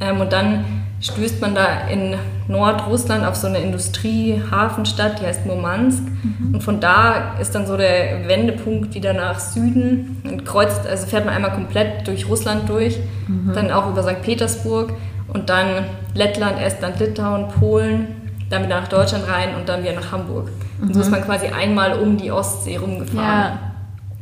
ähm, 0.00 0.20
und 0.20 0.32
dann 0.32 0.64
stößt 1.00 1.40
man 1.40 1.54
da 1.54 1.88
in 1.88 2.14
Nordrussland 2.46 3.24
auf 3.24 3.34
so 3.34 3.48
eine 3.48 3.58
Industriehafenstadt, 3.58 5.20
die 5.20 5.26
heißt 5.26 5.46
Murmansk. 5.46 6.04
Mhm. 6.04 6.54
Und 6.54 6.62
von 6.62 6.80
da 6.80 7.34
ist 7.40 7.54
dann 7.54 7.66
so 7.66 7.76
der 7.76 8.28
Wendepunkt 8.28 8.94
wieder 8.94 9.12
nach 9.12 9.40
Süden 9.40 10.22
und 10.24 10.44
kreuzt, 10.44 10.86
also 10.86 11.06
fährt 11.06 11.24
man 11.24 11.34
einmal 11.34 11.52
komplett 11.52 12.06
durch 12.06 12.28
Russland 12.28 12.68
durch, 12.68 12.98
mhm. 13.26 13.52
dann 13.52 13.70
auch 13.72 13.90
über 13.90 14.02
St. 14.02 14.22
Petersburg 14.22 14.92
und 15.32 15.48
dann 15.48 15.86
Lettland, 16.14 16.60
Estland, 16.60 17.00
Litauen, 17.00 17.48
Polen, 17.48 18.08
dann 18.50 18.64
wieder 18.64 18.80
nach 18.80 18.88
Deutschland 18.88 19.26
rein 19.28 19.54
und 19.54 19.68
dann 19.68 19.82
wieder 19.82 19.94
nach 19.94 20.12
Hamburg. 20.12 20.48
Mhm. 20.78 20.88
Und 20.88 20.94
so 20.94 21.00
ist 21.00 21.10
man 21.10 21.24
quasi 21.24 21.46
einmal 21.46 21.98
um 21.98 22.16
die 22.16 22.30
Ostsee 22.30 22.76
rumgefahren. 22.76 23.18
Ja. 23.18 23.58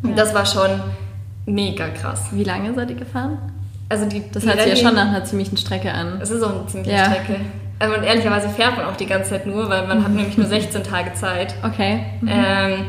Und 0.03 0.17
das 0.17 0.33
war 0.35 0.47
schon 0.47 0.81
mega 1.47 1.89
krass. 1.89 2.27
Wie 2.31 2.45
lange 2.45 2.73
seid 2.75 2.91
ihr 2.91 2.97
gefahren? 2.97 3.39
Also 3.89 4.07
die, 4.07 4.23
das 4.31 4.47
hört 4.47 4.61
sich 4.61 4.69
ja 4.71 4.77
schon 4.77 4.95
nach 4.95 5.09
einer 5.09 5.25
ziemlichen 5.25 5.57
Strecke 5.57 5.93
an. 5.93 6.21
Es 6.23 6.31
ist 6.31 6.43
auch 6.43 6.55
eine 6.55 6.67
ziemliche 6.67 6.97
ja. 6.97 7.05
Strecke. 7.07 7.41
Also 7.81 7.97
und 7.97 8.05
ehrlicherweise 8.05 8.49
fährt 8.49 8.77
man 8.77 8.87
auch 8.87 8.97
die 8.97 9.07
ganze 9.07 9.31
Zeit 9.31 9.47
nur, 9.47 9.69
weil 9.69 9.87
man 9.89 9.99
mhm. 9.99 10.05
hat 10.05 10.13
nämlich 10.13 10.39
nur 10.39 10.47
16 10.47 10.85
Tage 10.85 11.13
Zeit. 11.15 11.55
Okay. 11.65 12.05
Mhm. 12.21 12.29
Ähm, 12.31 12.87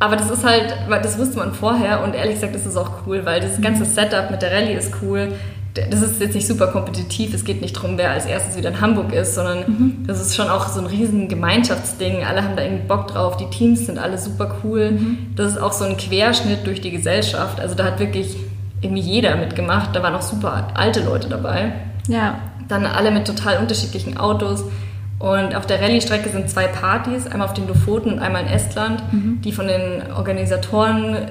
aber 0.00 0.16
das 0.16 0.30
ist 0.30 0.44
halt, 0.44 0.74
das 0.90 1.16
wusste 1.16 1.38
man 1.38 1.54
vorher 1.54 2.02
und 2.02 2.16
ehrlich 2.16 2.34
gesagt, 2.34 2.56
das 2.56 2.66
ist 2.66 2.76
auch 2.76 3.06
cool, 3.06 3.24
weil 3.24 3.40
das 3.40 3.60
ganze 3.60 3.84
Setup 3.84 4.32
mit 4.32 4.42
der 4.42 4.50
Rallye 4.50 4.72
ist 4.72 4.94
cool 5.00 5.28
das 5.74 6.02
ist 6.02 6.20
jetzt 6.20 6.34
nicht 6.34 6.46
super 6.46 6.66
kompetitiv. 6.66 7.32
Es 7.32 7.44
geht 7.44 7.60
nicht 7.60 7.76
darum, 7.76 7.96
wer 7.96 8.10
als 8.10 8.26
erstes 8.26 8.56
wieder 8.56 8.70
in 8.70 8.80
Hamburg 8.80 9.12
ist, 9.12 9.34
sondern 9.34 9.58
mhm. 9.60 10.04
das 10.06 10.20
ist 10.20 10.36
schon 10.36 10.48
auch 10.48 10.68
so 10.68 10.80
ein 10.80 10.86
riesen 10.86 11.28
Gemeinschaftsding. 11.28 12.24
Alle 12.24 12.44
haben 12.44 12.56
da 12.56 12.62
irgendwie 12.62 12.86
Bock 12.86 13.08
drauf. 13.08 13.36
Die 13.38 13.46
Teams 13.46 13.86
sind 13.86 13.98
alle 13.98 14.18
super 14.18 14.56
cool. 14.62 14.92
Mhm. 14.92 15.18
Das 15.34 15.52
ist 15.52 15.58
auch 15.58 15.72
so 15.72 15.84
ein 15.84 15.96
Querschnitt 15.96 16.66
durch 16.66 16.80
die 16.80 16.90
Gesellschaft. 16.90 17.58
Also 17.60 17.74
da 17.74 17.84
hat 17.84 17.98
wirklich 17.98 18.36
irgendwie 18.82 19.02
jeder 19.02 19.36
mitgemacht. 19.36 19.96
Da 19.96 20.02
waren 20.02 20.14
auch 20.14 20.22
super 20.22 20.68
alte 20.74 21.00
Leute 21.00 21.28
dabei. 21.28 21.72
Ja. 22.08 22.38
Dann 22.68 22.86
alle 22.86 23.10
mit 23.10 23.26
total 23.26 23.58
unterschiedlichen 23.58 24.18
Autos. 24.18 24.64
Und 25.18 25.54
auf 25.54 25.66
der 25.66 25.80
Rallye-Strecke 25.80 26.28
sind 26.30 26.50
zwei 26.50 26.66
Partys, 26.66 27.26
einmal 27.28 27.46
auf 27.46 27.54
den 27.54 27.68
Lofoten 27.68 28.14
und 28.14 28.18
einmal 28.18 28.42
in 28.42 28.48
Estland, 28.48 29.02
mhm. 29.12 29.40
die 29.40 29.52
von 29.52 29.68
den 29.68 30.12
Organisatoren 30.16 31.28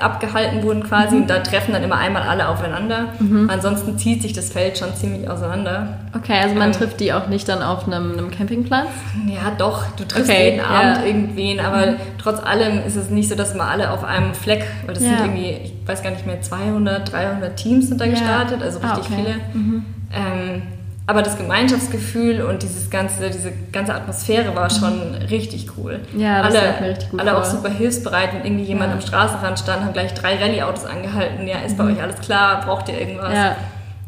abgehalten 0.00 0.62
wurden 0.62 0.82
quasi 0.82 1.14
mhm. 1.16 1.22
und 1.22 1.30
da 1.30 1.38
treffen 1.40 1.72
dann 1.72 1.82
immer 1.82 1.96
einmal 1.96 2.22
alle 2.22 2.48
aufeinander. 2.48 3.08
Mhm. 3.18 3.48
Ansonsten 3.50 3.98
zieht 3.98 4.22
sich 4.22 4.32
das 4.32 4.50
Feld 4.50 4.78
schon 4.78 4.94
ziemlich 4.94 5.28
auseinander. 5.28 5.98
Okay, 6.14 6.38
also 6.40 6.54
man 6.54 6.68
ähm, 6.68 6.72
trifft 6.72 7.00
die 7.00 7.12
auch 7.12 7.28
nicht 7.28 7.48
dann 7.48 7.62
auf 7.62 7.86
einem, 7.86 8.12
einem 8.12 8.30
Campingplatz? 8.30 8.88
Ja, 9.26 9.52
doch. 9.56 9.84
Du 9.96 10.04
triffst 10.04 10.30
okay, 10.30 10.50
jeden 10.50 10.60
Abend 10.60 10.98
ja. 10.98 11.04
irgendwen, 11.04 11.60
aber 11.60 11.92
mhm. 11.92 11.96
trotz 12.18 12.42
allem 12.42 12.84
ist 12.86 12.96
es 12.96 13.10
nicht 13.10 13.28
so, 13.28 13.34
dass 13.34 13.54
wir 13.54 13.64
alle 13.64 13.90
auf 13.90 14.04
einem 14.04 14.34
Fleck, 14.34 14.66
weil 14.86 14.94
das 14.94 15.02
ja. 15.02 15.10
sind 15.10 15.20
irgendwie, 15.20 15.50
ich 15.64 15.74
weiß 15.86 16.02
gar 16.02 16.10
nicht 16.10 16.26
mehr, 16.26 16.40
200, 16.40 17.12
300 17.12 17.56
Teams 17.56 17.88
sind 17.88 18.00
da 18.00 18.06
gestartet, 18.06 18.62
also 18.62 18.80
ah, 18.82 18.94
richtig 18.94 19.10
ah, 19.10 19.20
okay. 19.20 19.24
viele. 19.24 19.62
Mhm. 19.62 19.84
Ähm, 20.12 20.62
aber 21.06 21.22
das 21.22 21.36
Gemeinschaftsgefühl 21.36 22.40
und 22.42 22.62
dieses 22.62 22.88
ganze, 22.88 23.28
diese 23.28 23.52
ganze 23.72 23.94
Atmosphäre 23.94 24.56
war 24.56 24.70
schon 24.70 25.14
richtig 25.30 25.68
cool. 25.76 26.00
Ja, 26.16 26.42
das 26.42 26.54
alle, 26.54 26.80
mir 26.80 26.88
richtig 26.90 27.10
gut 27.10 27.20
alle 27.20 27.36
auch 27.36 27.44
super 27.44 27.68
hilfsbereit. 27.68 28.32
Wenn 28.32 28.44
irgendwie 28.44 28.64
jemand 28.64 28.90
ja. 28.90 28.94
am 28.94 29.00
Straßenrand 29.02 29.58
stand, 29.58 29.84
haben 29.84 29.92
gleich 29.92 30.14
drei 30.14 30.36
Rallye-Autos 30.36 30.86
angehalten. 30.86 31.46
Ja, 31.46 31.58
ist 31.58 31.76
bei 31.76 31.84
mhm. 31.84 31.96
euch 31.96 32.02
alles 32.02 32.20
klar? 32.20 32.62
Braucht 32.62 32.88
ihr 32.88 32.98
irgendwas? 32.98 33.34
Ja. 33.34 33.56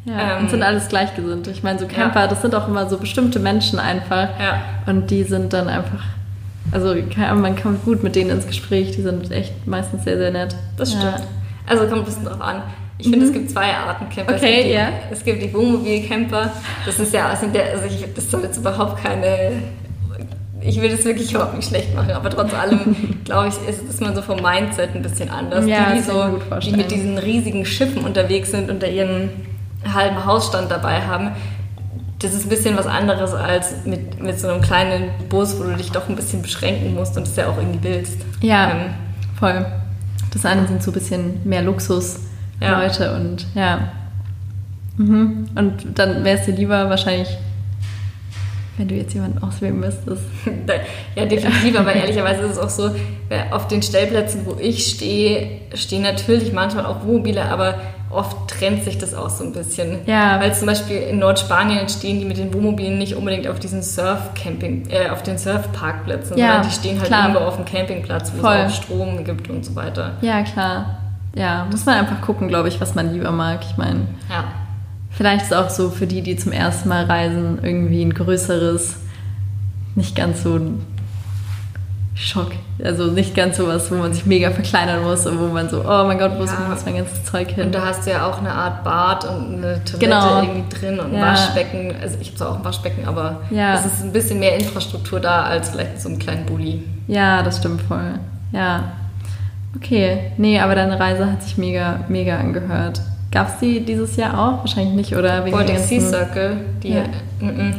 Ja, 0.07 0.37
ähm, 0.37 0.45
und 0.45 0.51
sind 0.51 0.63
alles 0.63 0.89
gleichgesinnt. 0.89 1.49
Ich 1.49 1.63
meine, 1.65 1.79
so 1.79 1.87
Camper, 1.87 2.21
ja. 2.21 2.27
das 2.29 2.41
sind 2.41 2.55
auch 2.55 2.69
immer 2.69 2.89
so 2.89 2.97
bestimmte 2.97 3.41
Menschen 3.41 3.79
einfach. 3.79 4.29
Ja. 4.41 4.63
Und 4.87 5.11
die 5.11 5.25
sind 5.25 5.53
dann 5.53 5.69
einfach, 5.69 6.05
also 6.71 6.95
man 7.35 7.61
kommt 7.61 7.85
gut 7.85 8.05
mit 8.05 8.15
denen 8.15 8.31
ins 8.31 8.47
Gespräch. 8.47 8.93
Die 8.93 9.03
sind 9.03 9.31
echt 9.33 9.67
meistens 9.67 10.05
sehr, 10.05 10.17
sehr 10.17 10.31
nett. 10.31 10.55
Das 10.77 10.93
stimmt. 10.93 11.25
Also 11.67 11.87
kommt 11.87 12.03
ein 12.03 12.05
bisschen 12.05 12.25
drauf 12.25 12.41
an. 12.41 12.63
Ich 12.99 13.09
finde, 13.09 13.27
mhm. 13.27 13.33
es 13.33 13.33
gibt 13.33 13.51
zwei 13.51 13.75
Arten 13.75 14.09
Camper. 14.09 14.35
Okay, 14.35 14.47
es 14.47 14.53
gibt 14.55 14.65
die, 14.65 14.73
ja. 14.73 14.89
Es 15.11 15.25
gibt 15.25 15.43
die 15.43 15.53
Wohnmobil-Camper. 15.53 16.53
Das 16.87 16.99
ist 16.99 17.13
ja, 17.13 17.29
also, 17.29 17.47
der, 17.49 17.73
also 17.73 17.87
ich, 17.87 18.07
das 18.15 18.31
soll 18.31 18.43
jetzt 18.43 18.57
überhaupt 18.57 19.03
keine. 19.03 19.53
Ich 20.63 20.81
will 20.81 20.91
das 20.91 21.05
wirklich 21.05 21.31
überhaupt 21.33 21.55
nicht 21.55 21.69
schlecht 21.69 21.95
machen, 21.95 22.13
aber 22.13 22.31
trotz 22.31 22.53
allem, 22.55 22.97
glaube 23.25 23.49
ich, 23.49 23.69
ist, 23.69 23.83
ist 23.89 24.01
man 24.01 24.15
so 24.15 24.23
vom 24.23 24.41
Mindset 24.41 24.95
ein 24.95 25.03
bisschen 25.03 25.29
anders. 25.29 25.67
Ja, 25.67 25.91
die, 25.91 25.99
die, 25.99 26.03
so, 26.03 26.41
die 26.61 26.77
mit 26.77 26.91
diesen 26.91 27.19
riesigen 27.19 27.67
Schiffen 27.67 28.03
unterwegs 28.05 28.51
sind 28.51 28.71
und 28.71 28.83
da 28.83 28.87
ihren 28.87 29.31
halben 29.87 30.25
Hausstand 30.25 30.71
dabei 30.71 31.03
haben, 31.03 31.33
das 32.19 32.33
ist 32.33 32.47
ein 32.47 32.49
bisschen 32.49 32.77
was 32.77 32.87
anderes 32.87 33.35
als 33.35 33.85
mit, 33.85 34.21
mit 34.23 34.41
so 34.41 34.49
einem 34.49 34.63
kleinen 34.63 35.11
Bus, 35.29 35.59
wo 35.59 35.65
du 35.65 35.77
dich 35.77 35.93
doch 35.93 36.09
ein 36.09 36.17
bisschen 36.17 36.41
beschränken 36.41 36.95
musst 36.95 37.17
und 37.17 37.27
das 37.27 37.37
ja 37.37 37.49
auch 37.49 37.59
irgendwie 37.59 37.83
willst. 37.83 38.17
Ja, 38.41 38.71
ähm, 38.71 38.95
voll. 39.39 39.67
Das 40.33 40.45
eine 40.47 40.67
sind 40.67 40.83
so 40.83 40.91
ein 40.91 40.95
bisschen 40.95 41.41
mehr 41.45 41.63
Luxus 41.63 42.21
ja. 42.61 42.81
Leute 42.81 43.15
und 43.15 43.47
ja. 43.55 43.93
Mhm. 44.97 45.49
Und 45.55 45.99
dann 45.99 46.25
wäre 46.25 46.39
es 46.39 46.47
dir 46.47 46.55
lieber 46.55 46.89
wahrscheinlich, 46.89 47.29
wenn 48.77 48.89
du 48.89 48.95
jetzt 48.95 49.15
jemanden 49.15 49.43
auswählen 49.43 49.79
müsstest. 49.79 50.23
ja, 51.17 51.27
definitiv, 51.27 51.79
aber 51.79 51.95
ehrlicherweise 51.95 52.43
ist 52.43 52.53
es 52.53 52.59
auch 52.59 52.69
so, 52.69 52.91
auf 53.51 53.69
den 53.69 53.83
Stellplätzen, 53.83 54.43
wo 54.45 54.57
ich 54.61 54.87
stehe, 54.87 55.61
stehen 55.75 56.03
natürlich 56.03 56.53
manchmal 56.53 56.87
auch 56.87 57.05
Wohnmobile, 57.05 57.45
aber 57.45 57.77
oft 58.11 58.49
trennt 58.49 58.85
sich 58.85 58.99
das 58.99 59.15
auch 59.15 59.31
so 59.31 59.45
ein 59.45 59.53
bisschen. 59.53 60.01
Ja. 60.07 60.41
Weil 60.41 60.55
zum 60.55 60.67
Beispiel 60.67 60.97
in 60.97 61.19
Nordspanien 61.19 61.89
stehen 61.89 62.21
die 62.21 62.25
mit 62.25 62.39
den 62.39 62.53
Wohnmobilen 62.55 62.99
nicht 62.99 63.17
unbedingt 63.17 63.49
auf 63.49 63.59
diesen 63.59 63.83
Surf-Camping, 63.83 64.89
äh, 64.91 65.11
auf 65.11 65.23
den 65.23 65.39
Surfparkplätzen, 65.39 66.39
ja, 66.39 66.47
sondern 66.47 66.69
die 66.69 66.75
stehen 66.75 66.99
halt 66.99 67.09
klar. 67.09 67.29
irgendwo 67.29 67.45
auf 67.47 67.57
dem 67.57 67.65
Campingplatz, 67.65 68.33
wo 68.37 68.43
Voll. 68.43 68.57
es 68.57 68.73
auch 68.73 68.83
Strom 68.83 69.25
gibt 69.25 69.51
und 69.51 69.65
so 69.65 69.75
weiter. 69.75 70.13
Ja, 70.21 70.43
klar. 70.43 70.99
Ja, 71.37 71.67
muss 71.71 71.85
man 71.85 71.97
einfach 71.97 72.21
gucken, 72.23 72.49
glaube 72.49 72.69
ich, 72.69 72.81
was 72.81 72.95
man 72.95 73.13
lieber 73.13 73.31
mag. 73.31 73.61
Ich 73.71 73.77
meine, 73.77 74.01
ja. 74.31 74.45
vielleicht 75.11 75.45
ist 75.45 75.55
auch 75.55 75.69
so 75.71 75.91
für 75.91 76.07
die, 76.07 76.23
die 76.23 76.37
zum 76.37 76.51
ersten 76.53 76.89
Mal 76.89 77.05
reisen, 77.05 77.59
irgendwie 77.63 78.03
ein 78.03 78.15
größeres, 78.15 78.97
nicht 79.95 80.17
ganz 80.17 80.43
so 80.43 80.59
Schock. 82.15 82.53
Also 82.83 83.11
nicht 83.11 83.35
ganz 83.35 83.59
sowas, 83.59 83.91
wo 83.91 83.97
man 83.97 84.15
sich 84.15 84.25
mega 84.25 84.51
verkleinern 84.51 85.03
muss 85.03 85.27
und 85.27 85.39
wo 85.39 85.49
man 85.49 85.69
so, 85.69 85.81
oh 85.85 86.05
mein 86.07 86.19
Gott, 86.19 86.33
wo 86.39 86.45
ist 86.45 86.53
Ja. 86.53 86.61
ja. 86.75 86.77
mein 86.87 86.97
ganzes 86.97 87.25
Zeug 87.25 87.51
hin? 87.51 87.67
Und 87.67 87.75
da 87.75 87.85
hast 87.85 88.07
du 88.07 88.11
ja 88.11 88.27
auch 88.27 88.39
eine 88.39 88.53
Art 88.53 88.83
Bad 88.85 89.27
und 89.27 89.57
eine 89.57 89.85
Toilette 89.85 89.99
Genau. 89.99 90.43
irgendwie 90.43 90.65
drin 90.75 90.99
und 90.99 91.09
ein 91.13 91.15
Ja. 91.15 91.33
Waschbecken. 91.33 91.95
Also 92.01 92.17
ich 92.19 92.29
habe 92.29 92.39
zwar 92.39 92.51
auch 92.53 92.57
ein 92.57 92.65
Waschbecken, 92.65 93.07
aber 93.07 93.41
Ja. 93.51 93.75
es 93.75 93.85
ist 93.85 94.03
ein 94.03 94.13
bisschen 94.13 94.39
mehr 94.39 94.57
Infrastruktur 94.59 95.21
da 95.21 95.43
als 95.43 95.69
vielleicht 95.71 96.01
so 96.01 96.09
einem 96.09 96.19
kleinen 96.19 96.47
Bulli. 96.47 96.85
Ja, 97.07 97.43
das 97.43 97.59
stimmt 97.59 97.83
voll. 97.83 98.19
Ja. 98.53 98.85
Okay. 99.77 100.19
Nee, 100.37 100.59
aber 100.61 100.75
deine 100.75 100.99
Reise 100.99 101.31
hat 101.31 101.43
sich 101.43 101.57
mega, 101.59 102.01
mega 102.09 102.39
angehört. 102.39 103.01
Gab 103.33 103.49
es 103.49 103.59
die 103.61 103.81
dieses 103.81 104.17
Jahr 104.17 104.39
auch? 104.39 104.59
Wahrscheinlich 104.61 104.95
nicht, 104.95 105.17
oder? 105.17 105.45
Wegen 105.45 105.57
Baltic 105.57 105.77
den 105.77 105.85
Sea 105.85 106.01
Circle, 106.01 106.57
die. 106.83 106.95
Ja. 106.95 107.03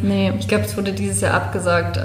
Nee. 0.04 0.32
Ich 0.40 0.48
glaube, 0.48 0.66
es 0.66 0.76
wurde 0.78 0.92
dieses 0.94 1.22
Jahr 1.22 1.34
abgesagt. 1.34 2.00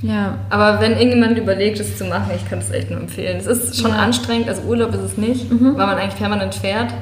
Ja. 0.00 0.36
Aber 0.48 0.80
wenn 0.80 0.92
irgendjemand 0.92 1.36
überlegt, 1.36 1.80
es 1.80 1.98
zu 1.98 2.04
machen, 2.04 2.30
ich 2.34 2.48
kann 2.48 2.60
es 2.60 2.70
echt 2.70 2.90
nur 2.90 3.00
empfehlen. 3.00 3.36
Es 3.38 3.46
ist 3.46 3.76
schon 3.80 3.90
Ja. 3.90 3.96
Mhm. 3.96 4.02
anstrengend, 4.04 4.48
also 4.48 4.62
Urlaub 4.62 4.94
ist 4.94 5.00
es 5.00 5.16
nicht, 5.18 5.50
weil 5.50 5.72
man 5.86 5.98
eigentlich 5.98 6.16
permanent 6.16 6.54
fährt. 6.54 6.94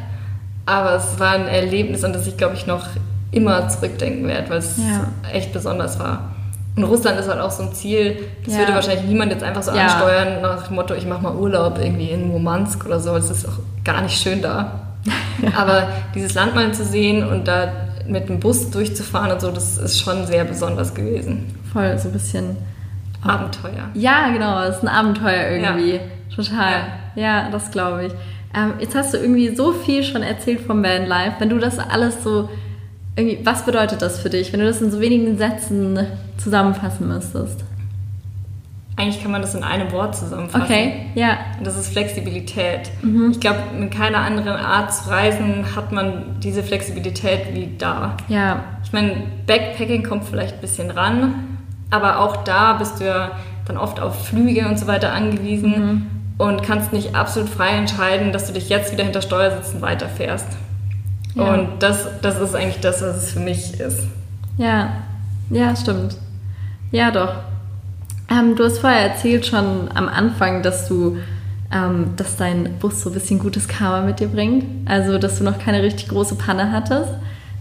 Aber 0.64 0.94
es 0.96 1.20
war 1.20 1.32
ein 1.34 1.46
Erlebnis, 1.46 2.02
an 2.04 2.12
das 2.12 2.26
ich, 2.26 2.36
glaube 2.36 2.54
ich, 2.54 2.66
noch 2.66 2.86
immer 3.30 3.68
zurückdenken 3.68 4.26
werde, 4.26 4.48
weil 4.50 4.58
es 4.58 4.78
Ja. 4.78 5.08
echt 5.32 5.52
besonders 5.52 5.98
war. 6.00 6.30
Und 6.76 6.84
Russland 6.84 7.18
ist 7.18 7.28
halt 7.28 7.40
auch 7.40 7.50
so 7.50 7.62
ein 7.62 7.72
Ziel, 7.72 8.18
das 8.44 8.52
Ja. 8.54 8.60
würde 8.60 8.74
wahrscheinlich 8.74 9.04
niemand 9.06 9.32
jetzt 9.32 9.42
einfach 9.42 9.62
so 9.62 9.72
Ja. 9.74 9.86
ansteuern, 9.86 10.42
nach 10.42 10.66
dem 10.66 10.76
Motto, 10.76 10.94
ich 10.94 11.06
mache 11.06 11.22
mal 11.22 11.34
Urlaub 11.34 11.78
irgendwie 11.80 12.10
in 12.10 12.28
Murmansk 12.28 12.84
oder 12.84 13.00
so. 13.00 13.14
Es 13.16 13.30
ist 13.30 13.48
auch 13.48 13.58
gar 13.84 14.02
nicht 14.02 14.20
schön 14.20 14.42
da. 14.42 14.80
Aber 15.56 15.88
dieses 16.14 16.34
Land 16.34 16.54
mal 16.54 16.72
zu 16.74 16.84
sehen 16.84 17.26
und 17.26 17.48
da 17.48 17.72
mit 18.06 18.28
dem 18.28 18.40
Bus 18.40 18.70
durchzufahren 18.70 19.32
und 19.32 19.40
so, 19.40 19.50
das 19.50 19.78
ist 19.78 19.98
schon 20.00 20.26
sehr 20.26 20.44
besonders 20.44 20.94
gewesen. 20.94 21.54
Voll 21.72 21.96
so 21.98 22.08
ein 22.08 22.12
bisschen. 22.12 22.56
Abenteuer. 23.22 23.88
Ja, 23.94 24.28
genau, 24.28 24.62
es 24.62 24.76
ist 24.76 24.82
ein 24.82 24.88
Abenteuer 24.88 25.48
irgendwie. 25.50 25.94
Ja. 25.94 26.00
Total. 26.34 26.72
Ja, 27.16 27.48
das 27.50 27.70
glaube 27.70 28.06
ich. 28.06 28.12
Ähm, 28.54 28.74
jetzt 28.78 28.94
hast 28.94 29.14
du 29.14 29.18
irgendwie 29.18 29.54
so 29.56 29.72
viel 29.72 30.04
schon 30.04 30.22
erzählt 30.22 30.60
vom 30.60 30.82
Vanlife. 30.84 31.32
Wenn 31.38 31.48
du 31.48 31.58
das 31.58 31.78
alles 31.78 32.22
so 32.22 32.48
irgendwie, 33.16 33.40
was 33.44 33.64
bedeutet 33.64 34.02
das 34.02 34.20
für 34.20 34.28
dich, 34.30 34.52
wenn 34.52 34.60
du 34.60 34.66
das 34.66 34.80
in 34.80 34.90
so 34.90 35.00
wenigen 35.00 35.38
Sätzen 35.38 35.98
zusammenfassen 36.38 37.08
müsstest? 37.08 37.64
Eigentlich 38.98 39.22
kann 39.22 39.30
man 39.30 39.42
das 39.42 39.54
in 39.54 39.62
einem 39.62 39.92
Wort 39.92 40.16
zusammenfassen. 40.16 40.64
Okay, 40.64 41.06
ja. 41.14 41.36
Und 41.58 41.66
das 41.66 41.76
ist 41.76 41.88
Flexibilität. 41.92 42.90
Mhm. 43.02 43.30
Ich 43.30 43.40
glaube, 43.40 43.58
mit 43.78 43.90
keiner 43.90 44.18
anderen 44.20 44.48
Art 44.56 44.94
zu 44.94 45.10
reisen 45.10 45.66
hat 45.76 45.92
man 45.92 46.40
diese 46.42 46.62
Flexibilität 46.62 47.52
wie 47.54 47.74
da. 47.76 48.16
Ja, 48.28 48.64
Ich 48.84 48.92
meine, 48.94 49.16
Backpacking 49.46 50.02
kommt 50.02 50.24
vielleicht 50.24 50.54
ein 50.54 50.60
bisschen 50.62 50.90
ran, 50.90 51.58
aber 51.90 52.20
auch 52.20 52.38
da 52.44 52.72
bist 52.74 53.00
du 53.00 53.04
ja 53.04 53.32
dann 53.66 53.76
oft 53.76 54.00
auf 54.00 54.28
Flüge 54.28 54.66
und 54.66 54.78
so 54.78 54.86
weiter 54.86 55.12
angewiesen 55.12 55.70
Mhm. 55.72 56.06
und 56.38 56.62
kannst 56.62 56.94
nicht 56.94 57.14
absolut 57.14 57.50
frei 57.50 57.70
entscheiden, 57.72 58.32
dass 58.32 58.46
du 58.46 58.54
dich 58.54 58.70
jetzt 58.70 58.92
wieder 58.92 59.04
hinter 59.04 59.20
Steuersitzen 59.20 59.82
weiterfährst. 59.82 60.46
Ja. 61.34 61.52
Und 61.52 61.68
das, 61.82 62.06
das 62.22 62.40
ist 62.40 62.54
eigentlich 62.54 62.80
das, 62.80 63.02
was 63.02 63.16
es 63.16 63.32
für 63.32 63.40
mich 63.40 63.78
ist. 63.78 64.04
ja, 64.56 64.88
ja, 65.50 65.76
stimmt. 65.76 66.16
Ja, 66.90 67.10
doch. 67.10 67.34
Ähm, 68.30 68.56
du 68.56 68.64
hast 68.64 68.78
vorher 68.78 69.10
erzählt 69.10 69.46
schon 69.46 69.88
am 69.94 70.08
Anfang, 70.08 70.62
dass 70.62 70.88
du, 70.88 71.18
ähm, 71.72 72.14
dass 72.16 72.36
dein 72.36 72.78
Bus 72.78 73.02
so 73.02 73.10
ein 73.10 73.14
bisschen 73.14 73.38
gutes 73.38 73.68
Karma 73.68 74.00
mit 74.00 74.20
dir 74.20 74.28
bringt. 74.28 74.64
Also, 74.88 75.18
dass 75.18 75.38
du 75.38 75.44
noch 75.44 75.58
keine 75.58 75.82
richtig 75.82 76.08
große 76.08 76.34
Panne 76.34 76.72
hattest. 76.72 77.10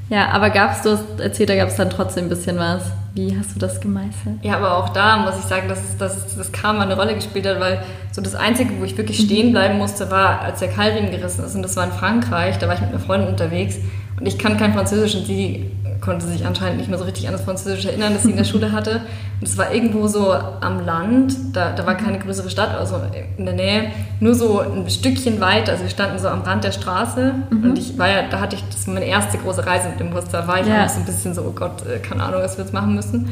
Ja, 0.09 0.29
aber 0.29 0.51
gab's, 0.51 0.83
du 0.83 0.91
hast 0.91 1.19
erzählt, 1.19 1.49
da 1.49 1.55
gab 1.55 1.69
es 1.69 1.75
dann 1.75 1.89
trotzdem 1.89 2.25
ein 2.25 2.29
bisschen 2.29 2.57
was. 2.57 2.83
Wie 3.15 3.35
hast 3.37 3.55
du 3.55 3.59
das 3.59 3.79
gemeistert? 3.79 4.35
Ja, 4.43 4.57
aber 4.57 4.77
auch 4.77 4.89
da 4.89 5.17
muss 5.17 5.39
ich 5.39 5.45
sagen, 5.45 5.67
dass, 5.67 5.97
dass 5.97 6.35
das 6.35 6.51
Karma 6.51 6.83
eine 6.83 6.95
Rolle 6.95 7.15
gespielt 7.15 7.47
hat, 7.47 7.59
weil 7.59 7.81
so 8.11 8.21
das 8.21 8.35
Einzige, 8.35 8.71
wo 8.79 8.83
ich 8.83 8.97
wirklich 8.97 9.19
stehen 9.19 9.51
bleiben 9.51 9.77
musste, 9.77 10.11
war, 10.11 10.41
als 10.41 10.59
der 10.59 10.67
Keilriemen 10.67 11.11
gerissen 11.11 11.43
ist. 11.45 11.55
Und 11.55 11.63
das 11.63 11.75
war 11.75 11.85
in 11.85 11.91
Frankreich, 11.91 12.57
da 12.59 12.67
war 12.67 12.75
ich 12.75 12.81
mit 12.81 12.89
einer 12.89 12.99
Freundin 12.99 13.29
unterwegs 13.29 13.77
und 14.19 14.25
ich 14.27 14.37
kann 14.37 14.57
kein 14.57 14.73
Französisch 14.73 15.15
und 15.15 15.25
sie 15.25 15.71
konnte 16.01 16.25
sich 16.25 16.45
anscheinend 16.45 16.77
nicht 16.77 16.89
mehr 16.89 16.99
so 16.99 17.05
richtig 17.05 17.25
an 17.27 17.33
das 17.33 17.41
Französisch 17.43 17.85
erinnern, 17.85 18.13
das 18.13 18.23
sie 18.23 18.31
in 18.31 18.37
der 18.37 18.43
Schule 18.43 18.71
hatte. 18.71 19.01
Und 19.41 19.47
es 19.47 19.57
war 19.57 19.73
irgendwo 19.73 20.07
so 20.07 20.31
am 20.33 20.85
Land, 20.85 21.35
da, 21.53 21.71
da 21.73 21.85
war 21.85 21.95
keine 21.95 22.19
größere 22.19 22.49
Stadt, 22.49 22.75
also 22.77 22.95
in 23.37 23.45
der 23.45 23.55
Nähe, 23.55 23.83
nur 24.19 24.35
so 24.35 24.59
ein 24.59 24.89
Stückchen 24.89 25.41
weit, 25.41 25.69
also 25.69 25.83
wir 25.83 25.89
standen 25.89 26.19
so 26.19 26.27
am 26.27 26.41
Rand 26.41 26.63
der 26.63 26.71
Straße 26.71 27.33
und 27.49 27.77
ich 27.77 27.97
war 27.97 28.07
ja, 28.07 28.23
da 28.29 28.39
hatte 28.39 28.55
ich, 28.55 28.63
das 28.69 28.87
meine 28.87 29.05
erste 29.05 29.37
große 29.37 29.65
Reise 29.65 29.89
mit 29.89 29.99
dem 29.99 30.11
Bus, 30.11 30.25
da 30.31 30.47
war 30.47 30.61
ich 30.61 30.67
Ja. 30.67 30.85
auch 30.85 30.89
so 30.89 30.99
ein 30.99 31.05
bisschen 31.05 31.33
so, 31.33 31.41
oh 31.41 31.51
Gott, 31.51 31.83
äh, 31.85 31.99
keine 31.99 32.23
Ahnung, 32.23 32.41
was 32.41 32.57
wir 32.57 32.63
jetzt 32.65 32.73
machen 32.73 32.93
müssen. 32.95 33.29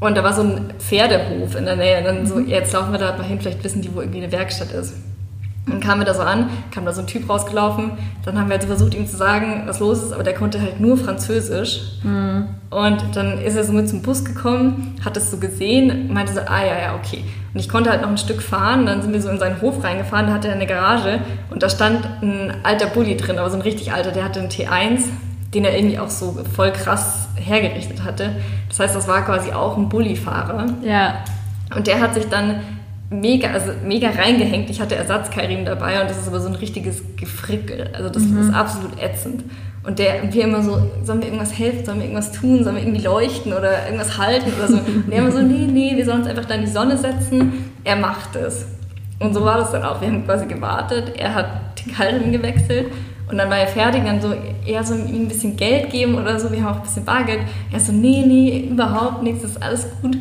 Und 0.00 0.16
da 0.16 0.24
war 0.24 0.32
so 0.32 0.42
ein 0.42 0.72
Pferdehof 0.80 1.54
in 1.54 1.64
der 1.64 1.76
Nähe. 1.76 1.98
Und 1.98 2.04
dann 2.04 2.26
so, 2.26 2.34
Mhm. 2.36 2.48
jetzt 2.48 2.72
laufen 2.72 2.90
wir 2.90 2.98
da 2.98 3.16
mal 3.16 3.22
hin, 3.22 3.38
vielleicht 3.40 3.62
wissen 3.62 3.82
die, 3.82 3.94
wo 3.94 4.00
irgendwie 4.00 4.22
eine 4.22 4.32
Werkstatt 4.32 4.72
ist. 4.72 4.94
Dann 5.66 5.78
kamen 5.78 6.00
wir 6.00 6.04
da 6.04 6.14
so 6.14 6.22
an, 6.22 6.50
kam 6.72 6.84
da 6.84 6.92
so 6.92 7.02
ein 7.02 7.06
Typ 7.06 7.28
rausgelaufen. 7.28 7.92
Dann 8.24 8.36
haben 8.36 8.48
wir 8.48 8.56
halt 8.56 8.64
versucht, 8.64 8.94
ihm 8.94 9.06
zu 9.06 9.16
sagen, 9.16 9.62
was 9.66 9.78
los 9.78 10.02
ist, 10.02 10.12
aber 10.12 10.24
der 10.24 10.34
konnte 10.34 10.60
halt 10.60 10.80
nur 10.80 10.96
Französisch. 10.96 11.82
Mhm. 12.02 12.48
Und 12.70 13.14
dann 13.14 13.38
ist 13.38 13.54
er 13.54 13.62
so 13.62 13.72
mit 13.72 13.88
zum 13.88 14.02
Bus 14.02 14.24
gekommen, 14.24 14.96
hat 15.04 15.16
es 15.16 15.30
so 15.30 15.36
gesehen, 15.36 16.12
meinte 16.12 16.32
so, 16.32 16.40
ah 16.40 16.64
ja, 16.64 16.78
ja, 16.80 16.94
okay. 16.96 17.22
Und 17.54 17.60
ich 17.60 17.68
konnte 17.68 17.90
halt 17.90 18.02
noch 18.02 18.08
ein 18.08 18.18
Stück 18.18 18.42
fahren, 18.42 18.86
dann 18.86 19.02
sind 19.02 19.12
wir 19.12 19.20
so 19.20 19.28
in 19.28 19.38
seinen 19.38 19.60
Hof 19.60 19.84
reingefahren, 19.84 20.26
da 20.26 20.32
hatte 20.32 20.48
er 20.48 20.54
eine 20.54 20.66
Garage 20.66 21.20
und 21.50 21.62
da 21.62 21.68
stand 21.68 22.08
ein 22.22 22.52
alter 22.62 22.86
Bulli 22.86 23.16
drin, 23.16 23.38
aber 23.38 23.50
so 23.50 23.56
ein 23.56 23.62
richtig 23.62 23.92
alter, 23.92 24.10
der 24.10 24.24
hatte 24.24 24.40
einen 24.40 24.48
T1, 24.48 25.02
den 25.54 25.64
er 25.64 25.76
irgendwie 25.76 25.98
auch 25.98 26.08
so 26.08 26.38
voll 26.56 26.72
krass 26.72 27.28
hergerichtet 27.36 28.02
hatte. 28.04 28.36
Das 28.68 28.80
heißt, 28.80 28.96
das 28.96 29.06
war 29.06 29.22
quasi 29.24 29.52
auch 29.52 29.76
ein 29.76 29.88
Bullifahrer. 29.88 30.66
Ja, 30.82 31.16
Und 31.76 31.86
der 31.86 32.00
hat 32.00 32.14
sich 32.14 32.28
dann 32.28 32.60
mega, 33.12 33.50
also 33.50 33.72
mega 33.84 34.10
reingehängt. 34.10 34.70
Ich 34.70 34.80
hatte 34.80 34.96
Ersatzkeilriemen 34.96 35.64
dabei 35.64 36.00
und 36.00 36.10
das 36.10 36.18
ist 36.18 36.28
aber 36.28 36.40
so 36.40 36.48
ein 36.48 36.54
richtiges 36.54 37.02
Gefrickel. 37.16 37.90
Also 37.92 38.08
das 38.08 38.22
ist 38.22 38.52
absolut 38.52 39.00
ätzend. 39.00 39.44
Und 39.84 39.98
der, 39.98 40.32
wir 40.32 40.44
immer 40.44 40.62
so, 40.62 40.78
sollen 41.02 41.20
wir 41.20 41.26
irgendwas 41.26 41.58
helfen, 41.58 41.84
sollen 41.84 41.98
wir 41.98 42.04
irgendwas 42.04 42.30
tun, 42.30 42.62
sollen 42.62 42.76
wir 42.76 42.82
irgendwie 42.82 43.02
leuchten 43.02 43.52
oder 43.52 43.84
irgendwas 43.84 44.16
halten 44.16 44.52
oder 44.56 44.68
so. 44.68 44.76
Und 44.76 45.10
er 45.10 45.18
immer 45.18 45.32
so, 45.32 45.40
nee, 45.40 45.66
nee, 45.66 45.96
wir 45.96 46.04
sollen 46.04 46.20
uns 46.20 46.28
einfach 46.28 46.44
da 46.44 46.54
in 46.54 46.62
die 46.62 46.70
Sonne 46.70 46.96
setzen. 46.96 47.70
Er 47.82 47.96
macht 47.96 48.36
es. 48.36 48.66
Und 49.18 49.34
so 49.34 49.44
war 49.44 49.58
das 49.58 49.72
dann 49.72 49.82
auch. 49.82 50.00
Wir 50.00 50.08
haben 50.08 50.24
quasi 50.24 50.46
gewartet. 50.46 51.12
Er 51.16 51.34
hat 51.34 51.46
die 51.84 51.90
Keilriemen 51.90 52.32
gewechselt. 52.32 52.92
Und 53.28 53.38
dann 53.38 53.48
war 53.50 53.56
er 53.56 53.66
fertig, 53.66 54.04
dann 54.04 54.20
so 54.20 54.34
eher 54.66 54.84
so 54.84 54.94
ihm 54.94 55.22
ein 55.22 55.28
bisschen 55.28 55.56
Geld 55.56 55.90
geben 55.90 56.16
oder 56.16 56.38
so. 56.38 56.52
Wir 56.52 56.62
haben 56.62 56.74
auch 56.74 56.76
ein 56.76 56.82
bisschen 56.82 57.04
Bargeld. 57.04 57.40
Er 57.72 57.80
so, 57.80 57.92
nee, 57.92 58.24
nee, 58.26 58.68
überhaupt 58.70 59.22
nichts, 59.22 59.42
ist 59.42 59.62
alles 59.62 59.86
gut. 60.00 60.16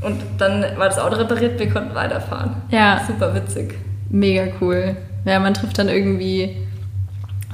Und 0.00 0.20
dann 0.38 0.62
war 0.76 0.88
das 0.88 0.98
Auto 0.98 1.16
repariert, 1.16 1.58
wir 1.58 1.70
konnten 1.70 1.94
weiterfahren. 1.94 2.56
Ja. 2.70 3.02
Super 3.06 3.34
witzig. 3.34 3.74
mega 4.08 4.46
cool. 4.60 4.96
Ja, 5.24 5.38
man 5.38 5.54
trifft 5.54 5.78
dann 5.78 5.88
irgendwie 5.88 6.56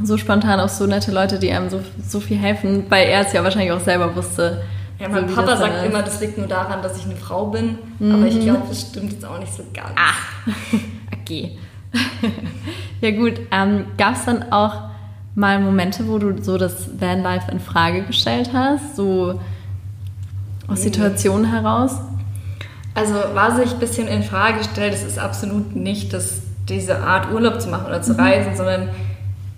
so 0.03 0.17
spontan 0.17 0.61
auf 0.61 0.71
so 0.71 0.87
nette 0.87 1.11
Leute, 1.11 1.39
die 1.39 1.51
einem 1.51 1.71
so, 1.71 1.81
so 2.07 2.21
viel 2.21 2.37
helfen, 2.37 2.85
weil 2.89 3.09
er 3.09 3.23
es 3.23 3.33
ja 3.33 3.43
wahrscheinlich 3.43 3.73
auch 3.73 3.81
selber 3.81 4.15
wusste. 4.15 4.63
Ja, 4.99 5.09
mein 5.09 5.29
so 5.29 5.35
Papa 5.35 5.57
sagt 5.57 5.77
ist. 5.77 5.87
immer, 5.87 6.03
das 6.03 6.21
liegt 6.21 6.39
nur 6.39 6.47
daran, 6.47 6.83
dass 6.83 6.97
ich 6.97 7.05
eine 7.05 7.17
Frau 7.17 7.47
bin. 7.47 7.79
Aber 8.01 8.27
ich 8.27 8.41
glaube, 8.41 8.63
das 8.69 8.81
stimmt 8.81 9.13
jetzt 9.13 9.25
auch 9.25 9.39
nicht 9.39 9.53
so 9.53 9.63
ganz. 9.75 9.91
Ach, 9.97 10.53
okay. 11.21 11.59
ja 13.01 13.11
gut, 13.11 13.35
ähm, 13.51 13.87
gab 13.99 14.15
es 14.15 14.25
dann 14.25 14.53
auch 14.53 14.75
mal 15.35 15.61
Momente, 15.61 16.09
wo 16.09 16.19
du 16.19 16.43
so 16.43 16.57
das 16.57 17.01
Vanlife 17.01 17.51
in 17.51 17.61
Frage 17.61 18.03
gestellt 18.03 18.51
hast, 18.53 18.97
so 18.97 19.41
aus 20.69 20.83
Situationen 20.83 21.51
heraus? 21.51 22.01
Also 22.97 23.15
was 23.35 23.59
ich 23.59 23.75
ein 23.75 23.79
bisschen 23.79 24.09
in 24.09 24.23
Frage 24.23 24.65
stelle, 24.65 24.91
das 24.91 25.03
ist 25.03 25.19
absolut 25.19 25.77
nicht 25.77 26.15
das, 26.15 26.41
diese 26.67 27.01
Art 27.01 27.31
Urlaub 27.31 27.61
zu 27.61 27.69
machen 27.69 27.85
oder 27.89 28.01
zu 28.01 28.19
reisen, 28.19 28.57
sondern 28.57 28.89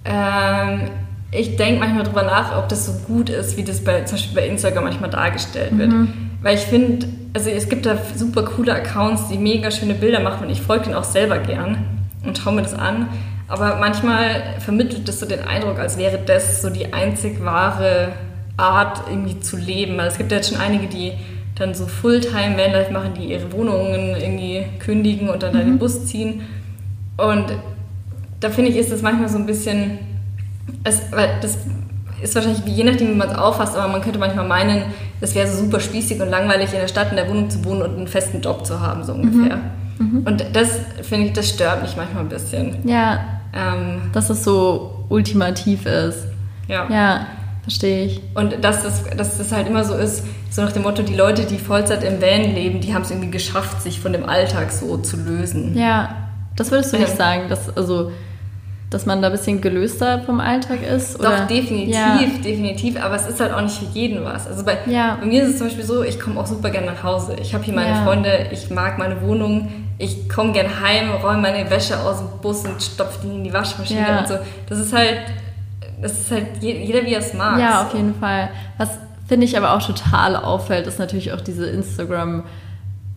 ähm, 0.05 0.90
ich 1.31 1.55
denke 1.57 1.79
manchmal 1.79 2.03
drüber 2.03 2.24
nach, 2.24 2.59
ob 2.59 2.68
das 2.68 2.87
so 2.87 2.92
gut 3.07 3.31
ist, 3.31 3.57
wie 3.57 3.62
das 3.62 3.85
bei, 3.85 4.03
zum 4.03 4.18
Beispiel 4.18 4.35
bei 4.35 4.48
Instagram 4.48 4.85
manchmal 4.85 5.11
dargestellt 5.11 5.79
wird. 5.79 5.92
Weil 6.42 6.57
ich 6.57 6.62
finde, 6.62 7.07
also 7.32 7.49
es 7.49 7.68
gibt 7.68 7.86
da 7.86 7.97
super 8.16 8.43
coole 8.43 8.74
Accounts, 8.74 9.28
die 9.28 9.39
mega 9.39 9.70
schöne 9.70 9.95
Bilder 9.95 10.18
machen 10.18 10.47
und 10.47 10.51
ich 10.51 10.61
folge 10.61 10.86
denen 10.86 10.97
auch 10.97 11.05
selber 11.05 11.39
gern 11.39 11.78
und 12.26 12.36
schaue 12.39 12.55
mir 12.55 12.62
das 12.62 12.74
an. 12.74 13.07
Aber 13.47 13.76
manchmal 13.76 14.57
vermittelt 14.59 15.07
das 15.07 15.20
so 15.20 15.26
den 15.26 15.47
Eindruck, 15.47 15.78
als 15.78 15.97
wäre 15.97 16.18
das 16.18 16.61
so 16.61 16.70
die 16.70 16.93
einzig 16.93 17.45
wahre 17.45 18.09
Art, 18.57 19.03
irgendwie 19.09 19.39
zu 19.39 19.57
leben. 19.57 19.97
Weil 19.97 20.09
es 20.09 20.18
gibt 20.18 20.32
ja 20.32 20.39
jetzt 20.39 20.51
schon 20.51 20.61
einige, 20.61 20.89
die 20.89 21.12
dann 21.59 21.75
so 21.75 21.87
Fulltime 21.87 22.57
Vanlife 22.57 22.93
machen, 22.93 23.13
die 23.19 23.33
ihre 23.33 23.51
Wohnungen 23.53 24.17
irgendwie 24.17 24.65
kündigen 24.79 25.29
und 25.29 25.43
dann 25.43 25.53
in 25.55 25.67
den 25.67 25.79
Bus 25.79 26.07
ziehen. 26.07 26.43
Und 27.17 27.47
da 28.41 28.51
finde 28.51 28.71
ich, 28.71 28.77
ist 28.77 28.93
das 28.93 29.03
manchmal 29.03 29.29
so 29.29 29.39
ein 29.39 29.47
bisschen, 29.47 29.99
es, 30.85 31.03
weil 31.11 31.31
das 31.41 31.59
ist 32.23 32.35
wahrscheinlich 32.35 32.65
je 32.67 32.85
nachdem, 32.85 33.11
wie 33.11 33.15
man 33.15 33.29
es 33.29 33.37
auffasst, 33.37 33.77
aber 33.77 33.89
man 33.91 34.01
könnte 34.03 34.19
manchmal 34.19 34.47
meinen, 34.47 34.83
es 35.21 35.35
wäre 35.35 35.49
so 35.49 35.65
super 35.65 35.81
spießig 35.81 36.21
und 36.21 36.29
langweilig, 36.31 36.73
in 36.73 36.81
der 36.81 36.89
Stadt 36.89 37.11
in 37.11 37.17
der 37.17 37.29
Wohnung 37.29 37.51
zu 37.51 37.65
wohnen 37.65 37.83
und 37.83 37.97
einen 37.97 38.07
festen 38.09 38.41
Job 38.41 38.65
zu 38.65 38.81
haben, 38.81 39.03
so 39.05 39.13
ungefähr. 39.15 39.59
Und 40.25 40.45
das 40.53 40.79
finde 41.03 41.27
ich, 41.27 41.33
das 41.33 41.49
stört 41.49 41.83
mich 41.83 41.97
manchmal 41.97 42.23
ein 42.23 42.29
bisschen. 42.29 42.77
Ja, 42.89 43.21
Ähm, 43.53 44.11
dass 44.13 44.31
es 44.31 44.45
so 44.45 45.05
ultimativ 45.09 45.87
ist. 45.87 46.27
ja. 46.69 46.87
Ja, 46.91 47.27
verstehe 47.69 48.07
ich. 48.07 48.21
Und 48.35 48.64
dass 48.64 48.83
das, 48.83 49.05
dass 49.16 49.39
das 49.39 49.53
halt 49.53 49.66
immer 49.66 49.85
so 49.85 49.95
ist, 49.95 50.25
so 50.51 50.62
nach 50.62 50.73
dem 50.73 50.83
Motto, 50.83 51.03
die 51.03 51.14
Leute, 51.14 51.45
die 51.45 51.59
Vollzeit 51.59 52.03
im 52.03 52.21
Van 52.21 52.55
leben, 52.55 52.81
die 52.81 52.95
haben 52.95 53.03
es 53.03 53.11
irgendwie 53.11 53.31
geschafft, 53.31 53.83
sich 53.83 54.01
von 54.01 54.12
dem 54.12 54.29
Alltag 54.29 54.73
so 54.73 54.97
zu 54.97 55.16
lösen. 55.19 55.77
Ja, 55.77 56.14
das 56.57 56.71
würdest 56.71 56.93
du 56.93 56.97
Ja. 56.97 57.03
nicht 57.05 57.16
sagen, 57.16 57.43
dass, 57.49 57.77
also, 57.77 58.11
dass 58.91 59.05
man 59.05 59.21
da 59.21 59.29
ein 59.29 59.33
bisschen 59.33 59.61
gelöster 59.61 60.23
vom 60.25 60.41
Alltag 60.41 60.79
ist? 60.83 61.21
Oder? 61.21 61.41
Doch, 61.41 61.47
definitiv, 61.47 61.95
Ja. 61.95 62.19
definitiv, 62.43 63.03
aber 63.03 63.16
es 63.16 63.27
ist 63.29 63.39
halt 63.39 63.53
auch 63.53 63.61
nicht 63.61 63.77
für 63.77 63.85
jeden 63.93 64.25
was. 64.25 64.47
Also 64.47 64.64
bei, 64.64 64.79
Ja. 64.87 65.19
bei 65.21 65.27
mir 65.27 65.43
ist 65.43 65.51
es 65.51 65.59
zum 65.59 65.66
Beispiel 65.66 65.85
so, 65.85 66.03
ich 66.03 66.19
komme 66.19 66.41
auch 66.41 66.47
super 66.47 66.71
gerne 66.71 66.87
nach 66.87 67.03
Hause. 67.03 67.37
Ich 67.41 67.53
habe 67.55 67.62
hier 67.64 67.75
meine 67.75 67.91
Ja. 67.91 68.05
Freunde, 68.05 68.47
ich 68.51 68.71
mag 68.71 68.97
meine 68.99 69.21
Wohnung, 69.21 69.69
ich 69.99 70.27
komme 70.31 70.53
gerne 70.53 70.71
heim, 70.81 71.11
räume 71.23 71.43
meine 71.43 71.69
Wäsche 71.71 71.99
aus 72.01 72.19
dem 72.19 72.29
Bus 72.41 72.64
und 72.64 72.83
stopfe 72.83 73.19
die 73.25 73.29
in 73.37 73.45
die 73.45 73.53
Waschmaschine 73.53 74.21
und 74.21 74.29
so. 74.29 74.35
Das 74.71 74.79
ist 74.79 74.93
halt, 74.95 75.19
das 76.03 76.12
ist 76.12 76.30
halt 76.30 76.46
je- 76.61 76.84
jeder, 76.84 77.05
wie 77.05 77.12
er 77.14 77.20
es 77.20 77.34
mag. 77.34 77.59
Ja, 77.61 77.82
auf 77.82 77.94
jeden 77.94 78.14
Fall. 78.14 78.51
Was 78.78 78.90
finde 79.26 79.46
ich 79.46 79.57
aber 79.57 79.74
auch 79.74 79.82
total 79.86 80.36
auffällt, 80.36 80.86
ist 80.86 80.99
natürlich 80.99 81.32
auch 81.32 81.40
diese 81.40 81.66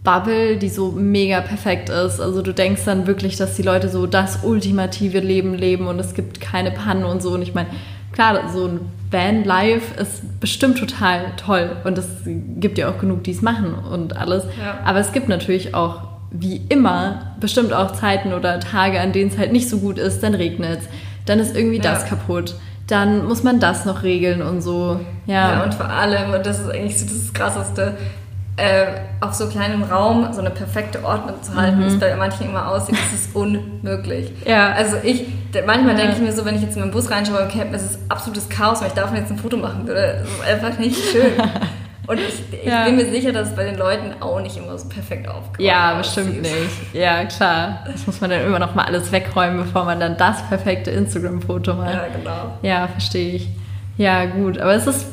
Instagram-Bubble, 0.03 0.57
die 0.57 0.69
so 0.69 0.91
mega 0.91 1.41
perfekt 1.41 1.89
ist. 1.89 2.19
Also 2.19 2.41
du 2.41 2.53
denkst 2.53 2.81
dann 2.85 3.07
wirklich, 3.07 3.37
dass 3.37 3.55
die 3.55 3.61
Leute 3.63 3.89
so 3.89 4.07
das 4.07 4.39
ultimative 4.43 5.19
Leben 5.19 5.53
leben 5.53 5.87
und 5.87 5.99
es 5.99 6.13
gibt 6.13 6.41
keine 6.41 6.71
Pannen 6.71 7.05
und 7.05 7.21
so. 7.21 7.31
Und 7.31 7.41
ich 7.41 7.53
meine, 7.53 7.69
klar, 8.11 8.49
so 8.53 8.65
ein 8.67 8.79
Van-Life 9.09 9.99
ist 10.01 10.39
bestimmt 10.39 10.77
total 10.77 11.21
toll 11.37 11.75
und 11.83 11.97
es 11.97 12.07
gibt 12.25 12.77
ja 12.77 12.89
auch 12.89 12.97
genug, 12.97 13.23
die 13.23 13.31
es 13.31 13.41
machen 13.41 13.73
und 13.73 14.15
alles. 14.17 14.43
Ja. 14.59 14.79
Aber 14.85 14.99
es 14.99 15.11
gibt 15.11 15.27
natürlich 15.29 15.75
auch, 15.75 16.01
wie 16.31 16.61
immer, 16.69 17.33
bestimmt 17.39 17.73
auch 17.73 17.91
Zeiten 17.91 18.33
oder 18.33 18.59
Tage, 18.59 18.99
an 19.01 19.11
denen 19.11 19.29
es 19.31 19.37
halt 19.37 19.51
nicht 19.51 19.69
so 19.69 19.79
gut 19.79 19.97
ist, 19.97 20.23
dann 20.23 20.33
regnet 20.33 20.79
es, 20.79 20.85
dann 21.25 21.39
ist 21.39 21.55
irgendwie 21.55 21.79
das 21.79 22.03
Ja. 22.03 22.07
kaputt, 22.09 22.55
dann 22.91 23.25
muss 23.25 23.43
man 23.43 23.59
das 23.59 23.85
noch 23.85 24.03
regeln 24.03 24.41
und 24.41 24.61
so. 24.61 24.99
Ja, 25.25 25.53
Ja, 25.53 25.63
und 25.63 25.73
vor 25.73 25.89
allem, 25.89 26.33
und 26.33 26.45
das 26.45 26.59
ist 26.59 26.69
eigentlich 26.69 26.99
so 26.99 27.05
das 27.05 27.33
Krasseste, 27.33 27.95
äh, 28.57 28.85
auf 29.21 29.33
so 29.33 29.47
kleinem 29.47 29.83
Raum 29.83 30.27
so 30.33 30.41
eine 30.41 30.49
perfekte 30.49 31.03
Ordnung 31.03 31.41
zu 31.41 31.55
halten, 31.55 31.77
Mhm. 31.79 31.83
wie 31.83 31.87
es 31.87 31.99
bei 31.99 32.15
manchen 32.15 32.47
immer 32.49 32.67
aussieht, 32.67 32.95
das 32.97 33.19
ist 33.21 33.35
unmöglich. 33.35 34.33
Ja. 34.45 34.73
Also 34.73 34.97
ich, 35.03 35.25
manchmal 35.65 35.91
Ja. 35.93 36.01
denke 36.01 36.13
ich 36.17 36.21
mir 36.21 36.33
so, 36.33 36.43
wenn 36.45 36.55
ich 36.55 36.61
jetzt 36.61 36.75
in 36.75 36.81
meinen 36.81 36.91
Bus 36.91 37.09
reinschaue 37.09 37.37
beim 37.37 37.49
Campen, 37.49 37.73
es 37.73 37.83
ist 37.83 37.99
absolutes 38.09 38.49
Chaos, 38.49 38.81
weil 38.81 38.89
ich 38.89 38.93
davon 38.93 39.15
jetzt 39.15 39.31
ein 39.31 39.37
Foto 39.39 39.55
machen 39.57 39.87
würde. 39.87 40.23
Das 40.23 40.29
ist 40.29 40.43
einfach 40.65 40.77
nicht 40.79 40.97
schön. 41.11 41.31
Und 42.11 42.19
ich, 42.19 42.43
ich 42.61 42.65
Ja. 42.67 42.83
bin 42.83 42.97
mir 42.97 43.09
sicher, 43.09 43.31
dass 43.31 43.49
es 43.49 43.55
bei 43.55 43.63
den 43.63 43.77
Leuten 43.77 44.21
auch 44.21 44.41
nicht 44.41 44.57
immer 44.57 44.77
so 44.77 44.89
perfekt 44.89 45.27
aufgeräumt 45.29 45.59
ja, 45.61 45.93
bestimmt 45.97 46.29
aussieht. 46.29 46.41
nicht. 46.43 46.93
Ja, 46.93 47.23
klar. 47.23 47.85
Das 47.89 48.05
muss 48.05 48.19
man 48.19 48.29
dann 48.31 48.45
immer 48.45 48.59
noch 48.59 48.75
mal 48.75 48.83
alles 48.83 49.11
wegräumen, 49.13 49.59
bevor 49.63 49.85
man 49.85 49.99
dann 49.99 50.17
das 50.17 50.45
perfekte 50.49 50.91
Instagram-Foto 50.91 51.73
macht. 51.75 51.93
Ja, 51.93 52.07
genau. 52.15 52.57
Ja, 52.63 52.87
verstehe 52.89 53.35
ich. 53.35 53.47
Ja, 53.97 54.25
gut. 54.25 54.57
Aber 54.57 54.73
es 54.73 54.87
ist 54.87 55.05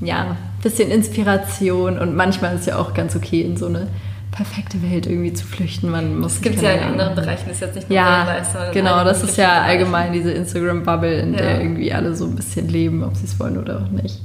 ja 0.00 0.18
ein 0.20 0.36
bisschen 0.62 0.90
Inspiration 0.92 1.98
und 1.98 2.14
manchmal 2.14 2.54
ist 2.54 2.60
es 2.60 2.66
ja 2.66 2.76
auch 2.78 2.94
ganz 2.94 3.16
okay, 3.16 3.40
in 3.42 3.56
so 3.56 3.66
eine 3.66 3.88
perfekte 4.30 4.80
Welt 4.82 5.06
irgendwie 5.06 5.32
zu 5.32 5.44
flüchten. 5.46 5.90
Man 5.90 6.18
muss 6.20 6.34
Das 6.34 6.42
gibt 6.42 6.56
es 6.56 6.62
ja 6.62 6.70
in 6.72 6.82
anderen 6.84 7.14
Bereichen, 7.14 7.44
das 7.48 7.56
ist 7.56 7.60
jetzt 7.62 7.74
nicht 7.74 7.88
nur 7.88 7.96
Ja, 7.96 8.26
in 8.66 8.72
genau, 8.72 9.02
das 9.02 9.22
ist 9.24 9.38
ja 9.38 9.62
allgemein 9.62 10.12
diese 10.12 10.30
Instagram-Bubble, 10.30 11.18
in 11.20 11.32
Ja. 11.32 11.38
der 11.40 11.60
irgendwie 11.62 11.92
alle 11.92 12.14
so 12.14 12.26
ein 12.26 12.36
bisschen 12.36 12.68
leben, 12.68 13.02
ob 13.02 13.16
sie 13.16 13.24
es 13.24 13.40
wollen 13.40 13.56
oder 13.58 13.78
auch 13.78 13.90
nicht. 13.90 14.20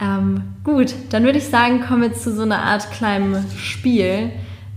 Ähm, 0.00 0.42
gut, 0.64 0.94
dann 1.10 1.24
würde 1.24 1.38
ich 1.38 1.48
sagen, 1.48 1.80
kommen 1.82 2.02
wir 2.02 2.12
zu 2.12 2.34
so 2.34 2.42
einer 2.42 2.62
Art 2.62 2.90
kleinem 2.90 3.44
Spiel. 3.56 4.30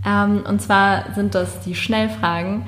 Ähm, 0.06 0.44
und 0.48 0.62
zwar 0.62 1.14
sind 1.16 1.36
das 1.36 1.62
die 1.62 1.76
Schnellfragen. 1.76 2.68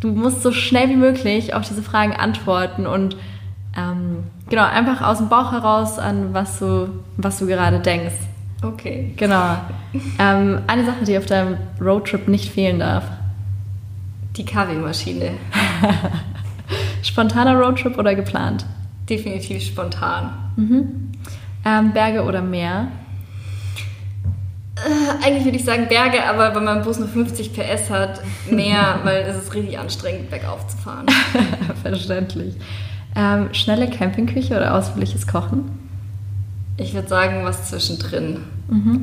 Du 0.00 0.10
musst 0.10 0.42
so 0.42 0.50
schnell 0.50 0.88
wie 0.88 0.96
möglich 0.96 1.54
auf 1.54 1.66
diese 1.66 1.82
Fragen 1.82 2.12
antworten 2.12 2.86
und 2.86 3.16
ähm, 3.76 4.24
genau, 4.50 4.64
einfach 4.64 5.00
aus 5.00 5.18
dem 5.18 5.28
Bauch 5.28 5.52
heraus 5.52 5.98
an 5.98 6.34
was 6.34 6.58
du, 6.58 6.88
was 7.16 7.38
du 7.38 7.46
gerade 7.46 7.78
denkst. 7.78 8.14
Okay. 8.62 9.12
Genau. 9.16 9.56
Ähm, 10.18 10.60
eine 10.66 10.84
Sache, 10.84 11.04
die 11.04 11.18
auf 11.18 11.26
deinem 11.26 11.56
Roadtrip 11.80 12.28
nicht 12.28 12.52
fehlen 12.52 12.78
darf. 12.78 13.04
Die 14.36 14.44
Kaffeemaschine. 14.44 15.32
Spontaner 17.02 17.56
Roadtrip 17.56 17.98
oder 17.98 18.14
geplant? 18.14 18.64
Definitiv 19.08 19.62
spontan. 19.62 20.30
Ähm, 21.64 21.92
Berge 21.92 22.22
oder 22.24 22.42
Meer? 22.42 22.88
Äh, 24.76 25.24
Eigentlich 25.24 25.44
würde 25.44 25.56
ich 25.56 25.64
sagen 25.64 25.86
Berge, 25.88 26.24
aber 26.24 26.54
wenn 26.54 26.64
mein 26.64 26.82
Bus 26.82 26.98
nur 26.98 27.08
50 27.08 27.52
PS 27.52 27.90
hat, 27.90 28.20
mehr, 28.50 28.98
weil 29.04 29.22
es 29.22 29.36
ist 29.36 29.54
richtig 29.54 29.78
anstrengend, 29.78 30.30
bergauf 30.30 30.66
zu 30.66 30.76
fahren. 30.76 31.06
Verständlich. 31.82 32.56
Ähm, 33.14 33.52
schnelle 33.52 33.88
Campingküche 33.90 34.56
oder 34.56 34.74
ausführliches 34.74 35.26
Kochen? 35.26 35.78
Ich 36.78 36.94
würde 36.94 37.08
sagen, 37.08 37.44
was 37.44 37.68
zwischendrin. 37.68 38.38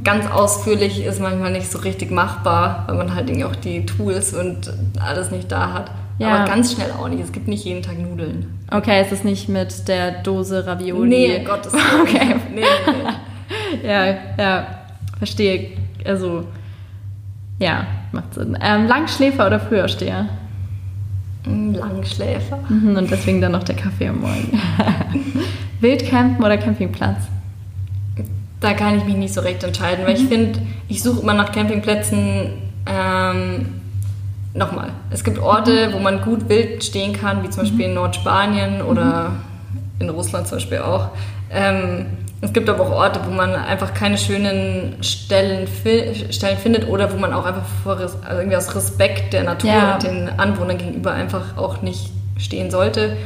Ganz 0.03 0.26
ausführlich 0.26 1.05
ist 1.05 1.22
manchmal 1.22 1.51
nicht 1.51 1.72
so 1.72 1.78
richtig 1.78 2.10
machbar, 2.10 2.86
weil 2.88 2.95
man 2.95 3.14
halt 3.14 3.30
irgendwie 3.30 3.45
auch 3.45 3.55
die 3.55 3.86
Tools 3.86 4.34
und 4.34 4.74
alles 4.99 5.30
nicht 5.30 5.51
da 5.51 5.74
hat. 5.74 5.91
Ja. 6.20 6.36
Aber 6.36 6.45
ganz 6.45 6.74
schnell 6.74 6.91
auch 6.91 7.07
nicht. 7.07 7.24
Es 7.24 7.32
gibt 7.32 7.47
nicht 7.47 7.63
jeden 7.63 7.82
Tag 7.82 7.97
Nudeln. 7.97 8.59
Okay, 8.70 8.99
es 9.01 9.11
ist 9.11 9.26
nicht 9.26 9.49
mit 9.49 9.88
der 9.88 10.22
Dose 10.22 10.67
Ravioli. 10.67 11.09
Nee, 11.09 11.43
Gottes 11.43 11.74
Willen. 11.74 11.84
Okay. 12.01 12.36
Nee, 12.53 12.61
nee. 12.61 13.88
Ja, 13.88 14.17
ja, 14.38 14.67
verstehe. 15.17 15.72
Also, 16.05 16.43
ja, 17.57 17.88
macht 18.11 18.34
Sinn. 18.34 18.57
Ähm, 18.61 18.88
Langschläfer 18.88 19.47
oder 19.47 19.59
Frühaufsteher? 19.59 20.28
Mm, 21.45 21.74
Langschläfer. 21.74 22.59
Mhm, 22.67 22.97
und 22.97 23.09
deswegen 23.09 23.41
dann 23.41 23.53
noch 23.53 23.63
der 23.63 23.76
Kaffee 23.76 24.07
am 24.09 24.20
Morgen. 24.20 24.59
Wildcampen 25.80 26.43
oder 26.43 26.57
Campingplatz? 26.57 27.24
Da 28.59 28.74
kann 28.74 28.97
ich 28.97 29.05
mich 29.05 29.15
nicht 29.15 29.34
so 29.34 29.39
recht 29.39 29.63
entscheiden, 29.63 30.05
weil 30.05 30.15
ich 30.15 30.28
finde, 30.28 30.59
ich 30.89 31.01
suche 31.01 31.22
immer 31.22 31.34
nach 31.34 31.53
Campingplätzen. 31.53 32.51
Ähm, 32.86 33.78
Nochmal, 34.54 34.89
es 35.12 35.24
gibt 35.24 35.38
Orte, 35.39 35.93
wo 35.93 36.00
man 36.00 36.22
gut 36.22 36.50
wild 36.50 36.84
stehen 36.84 37.14
kann, 37.14 37.43
wie 37.43 37.50
zum 37.50 37.64
Beispiel 37.64 37.86
in 37.86 37.93
Nordspanien 37.93 38.82
oder 38.82 39.34
in 40.00 40.10
Russland 40.10 40.47
zum 40.47 40.58
Beispiel 40.58 40.80
auch. 40.80 41.10
Ähm, 41.52 42.08
es 42.41 42.52
gibt 42.54 42.68
aber 42.70 42.84
auch 42.84 42.91
Orte, 42.91 43.20
wo 43.28 43.32
man 43.32 43.54
einfach 43.54 43.93
keine 43.93 44.18
schönen 44.18 44.95
Stellen, 45.04 45.68
Stellen 46.32 46.58
findet 46.58 46.88
oder 46.88 47.12
wo 47.14 47.18
man 47.18 47.34
auch 47.34 47.45
einfach 47.45 47.66
vor, 47.84 47.97
also 47.97 48.18
irgendwie 48.32 48.56
aus 48.58 48.74
Respekt 48.76 49.34
der 49.34 49.43
Natur 49.43 49.70
Ja. 49.70 49.93
und 49.95 50.04
den 50.04 50.30
Anwohnern 50.39 50.78
gegenüber 50.78 51.12
einfach 51.12 51.58
auch 51.58 51.82
nicht 51.82 52.10
stehen 52.38 52.72
sollte. 52.72 53.18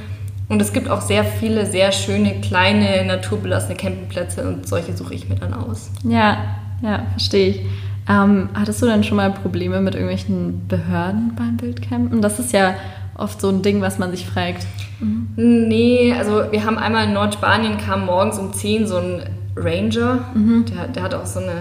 Und 0.50 0.62
es 0.62 0.74
gibt 0.74 0.90
auch 0.90 1.02
sehr 1.02 1.24
viele 1.24 1.66
sehr 1.66 1.92
schöne, 1.92 2.42
kleine, 2.42 3.06
naturbelassene 3.06 3.76
Campingplätze 3.76 4.46
und 4.48 4.68
solche 4.68 4.96
suche 4.98 5.14
ich 5.14 5.30
mir 5.30 5.36
dann 5.36 5.54
aus. 5.54 5.90
Ja, 6.04 6.38
ja, 6.82 7.04
verstehe 7.12 7.48
ich. 7.50 7.62
Ähm, 8.10 8.50
hattest 8.54 8.82
du 8.82 8.86
denn 8.86 9.04
schon 9.04 9.18
mal 9.18 9.32
Probleme 9.32 9.80
mit 9.82 9.94
irgendwelchen 9.96 10.68
Behörden 10.68 11.34
beim 11.38 11.60
Wildcampen? 11.62 12.22
Das 12.22 12.40
ist 12.40 12.52
ja 12.52 12.76
oft 13.16 13.40
so 13.40 13.50
ein 13.50 13.62
Ding, 13.62 13.82
was 13.82 14.00
man 14.00 14.12
sich 14.12 14.26
fragt. 14.26 14.66
Nee, 15.36 16.14
also 16.18 16.52
wir 16.52 16.66
haben 16.66 16.78
einmal 16.78 17.06
in 17.06 17.14
Nordspanien 17.14 17.78
kam 17.78 18.06
morgens 18.06 18.38
um 18.40 18.54
10 18.54 18.88
so 18.88 18.98
ein 18.98 19.24
Ranger, 19.56 20.20
der, 20.36 20.88
der 20.88 21.04
hatte 21.04 21.20
auch 21.20 21.26
so 21.26 21.40
eine 21.40 21.54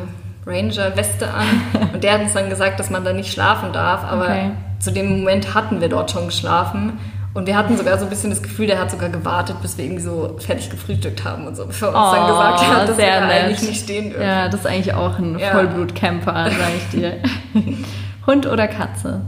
Ranger-Weste 0.47 1.29
an 1.33 1.47
und 1.93 2.03
der 2.03 2.15
hat 2.15 2.23
uns 2.23 2.33
dann 2.33 2.49
gesagt, 2.49 2.81
dass 2.81 2.91
man 2.91 3.05
da 3.05 3.13
nicht 3.13 3.33
schlafen 3.33 3.73
darf, 3.73 4.05
aber 4.05 4.25
Okay. 4.25 4.51
zu 4.79 4.91
dem 4.93 5.19
Moment 5.19 5.55
hatten 5.55 5.81
wir 5.81 5.89
dort 5.89 6.11
schon 6.11 6.27
geschlafen 6.27 6.95
und 7.35 7.47
wir 7.47 7.57
hatten 7.57 7.77
sogar 7.77 7.99
so 7.99 8.05
ein 8.05 8.11
bisschen 8.11 8.31
das 8.31 8.43
Gefühl, 8.43 8.67
der 8.67 8.79
hat 8.79 8.91
sogar 8.91 9.09
gewartet, 9.09 9.57
bis 9.63 9.79
wir 9.79 9.85
irgendwie 9.85 10.03
so 10.03 10.37
fertig 10.39 10.69
gefrühstückt 10.71 11.25
haben 11.25 11.47
und 11.47 11.57
so, 11.57 11.67
bevor 11.67 11.89
er 11.89 12.03
uns 12.03 12.13
dann 12.13 12.25
Oh, 12.25 12.29
gesagt 12.29 12.67
hat, 12.67 12.89
dass 12.89 12.99
wir 12.99 13.07
da 13.07 13.29
eigentlich 13.29 13.63
nicht 13.69 13.83
stehen 13.85 14.11
dürfen. 14.11 14.23
Ja, 14.23 14.49
das 14.49 14.61
ist 14.61 14.67
eigentlich 14.67 14.95
auch 14.95 15.19
ein 15.19 15.39
Ja. 15.39 15.51
Vollblutcamper, 15.53 16.51
sag 16.51 16.71
ich 16.77 16.89
dir. 17.01 17.15
Hund 18.27 18.47
oder 18.47 18.69
Katze? 18.69 19.23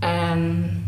Ähm, 0.00 0.84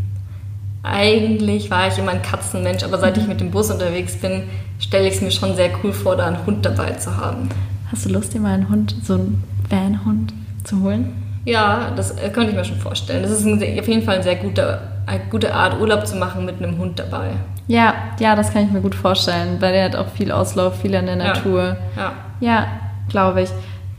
eigentlich 0.82 1.70
war 1.70 1.88
ich 1.88 1.98
immer 1.98 2.12
ein 2.12 2.22
Katzenmensch, 2.22 2.84
aber 2.84 2.98
seit 2.98 3.18
ich 3.18 3.26
mit 3.26 3.40
dem 3.40 3.50
Bus 3.50 3.70
unterwegs 3.70 4.16
bin, 4.16 4.44
stelle 4.78 5.08
ich 5.08 5.14
es 5.16 5.20
mir 5.20 5.30
schon 5.30 5.56
sehr 5.56 5.70
cool 5.82 5.92
vor, 5.92 6.16
da 6.16 6.26
einen 6.26 6.46
Hund 6.46 6.64
dabei 6.64 6.92
zu 6.92 7.16
haben. 7.16 7.48
Hast 7.90 8.06
du 8.06 8.10
Lust, 8.10 8.32
dir 8.32 8.40
mal 8.40 8.54
einen 8.54 8.68
Hund, 8.68 8.94
so 9.02 9.14
einen 9.14 9.42
Van-Hund 9.68 10.32
zu 10.64 10.80
holen? 10.82 11.12
Ja, 11.44 11.90
das 11.96 12.12
äh, 12.12 12.30
könnte 12.30 12.50
ich 12.50 12.56
mir 12.56 12.64
schon 12.64 12.78
vorstellen. 12.78 13.22
Das 13.22 13.32
ist 13.32 13.44
ein, 13.44 13.54
auf 13.56 13.88
jeden 13.88 14.02
Fall 14.02 14.14
eine 14.16 14.22
sehr 14.22 14.36
gute, 14.36 14.80
eine 15.06 15.24
gute 15.30 15.54
Art, 15.54 15.80
Urlaub 15.80 16.06
zu 16.06 16.16
machen 16.16 16.44
mit 16.44 16.62
einem 16.62 16.78
Hund 16.78 16.98
dabei. 16.98 17.30
Ja, 17.66 17.94
ja, 18.18 18.34
das 18.36 18.52
kann 18.52 18.64
ich 18.64 18.70
mir 18.70 18.80
gut 18.80 18.94
vorstellen, 18.94 19.56
weil 19.60 19.72
der 19.72 19.84
hat 19.84 19.96
auch 19.96 20.08
viel 20.08 20.32
Auslauf, 20.32 20.80
viel 20.80 20.94
in 20.94 21.06
der 21.06 21.16
Ja. 21.16 21.24
Natur. 21.28 21.76
Ja. 21.96 22.12
Ja, 22.40 22.66
glaube 23.08 23.42
ich. 23.42 23.50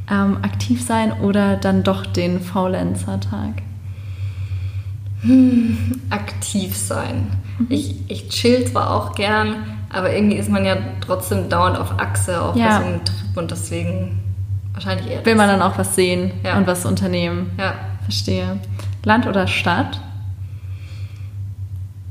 Ähm, 0.10 0.38
aktiv 0.42 0.84
sein 0.86 1.14
oder 1.22 1.56
dann 1.56 1.84
doch 1.84 2.06
den 2.06 2.42
Faulenzer-Tag? 2.42 3.62
Aktiv 6.10 6.76
sein. 6.76 7.28
Ich, 7.70 7.96
ich 8.10 8.30
chill 8.30 8.66
zwar 8.66 8.92
auch 8.92 9.14
gern, 9.16 9.58
aber 9.90 10.14
irgendwie 10.14 10.36
ist 10.38 10.50
man 10.50 10.66
ja 10.66 10.76
trotzdem 11.06 11.48
dauernd 11.48 11.78
auf 11.78 12.00
Achse, 12.00 12.42
auch 12.42 12.56
Ja. 12.56 12.80
so 12.80 12.86
einem 12.88 13.06
Trip 13.06 13.38
und 13.38 13.52
deswegen 13.52 14.20
wahrscheinlich 14.74 15.08
eher. 15.12 15.26
Will 15.26 15.36
man 15.36 15.48
dann 15.48 15.62
auch 15.62 15.78
was 15.78 15.96
sehen 15.96 16.32
Ja. 16.44 16.58
und 16.58 16.66
was 16.66 16.86
unternehmen? 16.86 17.52
Ja. 17.60 17.74
Verstehe. 18.04 18.58
Land 19.04 19.28
oder 19.28 19.46
Stadt? 19.48 20.02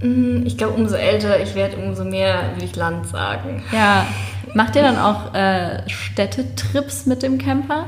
Mm, 0.02 0.44
Ich 0.46 0.56
glaube, 0.56 0.74
umso 0.74 0.96
älter 0.96 1.40
ich 1.40 1.54
werde, 1.54 1.76
umso 1.76 2.04
mehr 2.04 2.50
will 2.56 2.64
ich 2.64 2.76
Land 2.76 3.06
sagen. 3.08 3.62
Ja. 3.72 4.06
Macht 4.54 4.74
ihr 4.76 4.82
dann 4.82 4.98
auch 4.98 5.32
äh, 5.34 5.88
Städtetrips 5.88 7.06
mit 7.06 7.22
dem 7.22 7.38
Camper? 7.38 7.84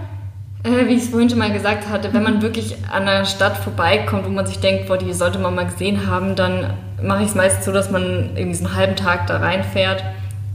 Äh, 0.64 0.86
wie 0.86 0.94
ich 0.94 1.02
es 1.04 1.08
vorhin 1.08 1.28
schon 1.28 1.38
mal 1.40 1.52
gesagt 1.52 1.88
hatte, 1.88 2.12
wenn 2.14 2.22
man 2.22 2.40
wirklich 2.40 2.76
an 2.92 3.02
einer 3.08 3.24
Stadt 3.24 3.56
vorbeikommt, 3.56 4.24
wo 4.26 4.30
man 4.30 4.46
sich 4.46 4.60
denkt, 4.60 4.86
boah, 4.86 4.96
die 4.96 5.12
sollte 5.12 5.38
man 5.40 5.54
mal 5.54 5.66
gesehen 5.66 6.06
haben, 6.06 6.36
dann 6.36 6.72
mache 7.02 7.22
ich 7.22 7.30
es 7.30 7.34
meist 7.34 7.64
so, 7.64 7.72
dass 7.72 7.90
man 7.90 8.30
irgendwie 8.36 8.54
so 8.54 8.66
einen 8.66 8.76
halben 8.76 8.94
Tag 8.96 9.26
da 9.26 9.38
reinfährt. 9.38 10.04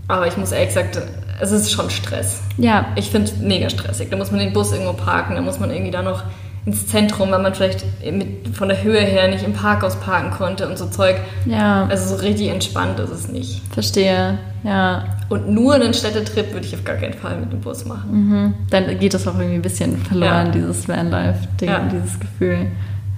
Aber 0.08 0.26
ich 0.28 0.38
muss 0.38 0.54
ehrlich 0.54 0.70
gesagt, 0.70 1.02
es 1.42 1.52
ist 1.52 1.72
schon 1.72 1.90
Stress. 1.90 2.42
Ja. 2.58 2.86
Ich 2.96 3.10
finde 3.12 3.30
es 3.30 3.38
mega 3.38 3.70
stressig. 3.70 4.10
Da 4.10 4.16
muss 4.16 4.32
man 4.32 4.40
den 4.40 4.54
Bus 4.54 4.72
irgendwo 4.72 4.94
parken, 4.94 5.36
da 5.36 5.42
muss 5.42 5.60
man 5.60 5.72
irgendwie 5.72 5.92
da 5.92 6.02
noch 6.02 6.24
ins 6.68 6.86
Zentrum, 6.86 7.32
weil 7.32 7.42
man 7.42 7.56
vielleicht 7.56 7.86
mit, 8.12 8.50
von 8.56 8.68
der 8.68 8.84
Höhe 8.84 9.00
her 9.00 9.30
nicht 9.30 9.44
im 9.46 9.54
Parkhaus 9.54 9.96
parken 9.96 10.32
konnte 10.32 10.68
und 10.68 10.78
so 10.78 10.86
Zeug. 10.88 11.16
Ja. 11.46 11.86
Also 11.90 12.16
so 12.18 12.22
richtig 12.22 12.50
entspannt 12.50 13.00
ist 13.00 13.10
es 13.10 13.30
nicht. 13.30 13.62
Verstehe. 13.74 14.38
Ja. 14.64 15.06
Und 15.30 15.50
nur 15.50 15.76
einen 15.76 15.94
Städtetrip 15.94 16.52
würde 16.52 16.66
ich 16.66 16.76
auf 16.76 16.84
gar 16.84 16.98
keinen 16.98 17.14
Fall 17.14 17.40
mit 17.40 17.54
dem 17.54 17.62
Bus 17.62 17.86
machen. 17.86 18.12
Mhm. 18.12 18.54
Dann 18.70 19.00
geht 19.00 19.14
das 19.14 19.26
auch 19.30 19.36
irgendwie 19.36 19.56
ein 19.56 19.62
bisschen 19.62 19.98
verloren, 19.98 20.48
Ja. 20.48 20.52
dieses 20.52 20.90
Vanlife-Ding, 20.90 21.70
Ja. 21.70 21.80
dieses 21.90 22.20
Gefühl. 22.20 22.68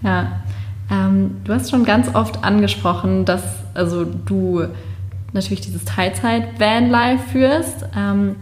Ja. 0.03 0.27
Ähm, 0.91 1.37
du 1.43 1.53
hast 1.53 1.71
schon 1.71 1.85
ganz 1.85 2.13
oft 2.13 2.43
angesprochen, 2.43 3.25
dass 3.25 3.41
also 3.73 4.05
du 4.05 4.63
natürlich 5.33 5.61
dieses 5.61 5.85
Teilzeit-Vanlife 5.85 7.23
führst. 7.31 7.85
Ähm, 7.97 8.35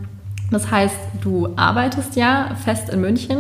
das 0.52 0.70
heißt, 0.70 0.96
du 1.22 1.50
arbeitest 1.56 2.16
ja 2.18 2.52
fest 2.64 2.90
in 2.90 3.02
München, 3.02 3.38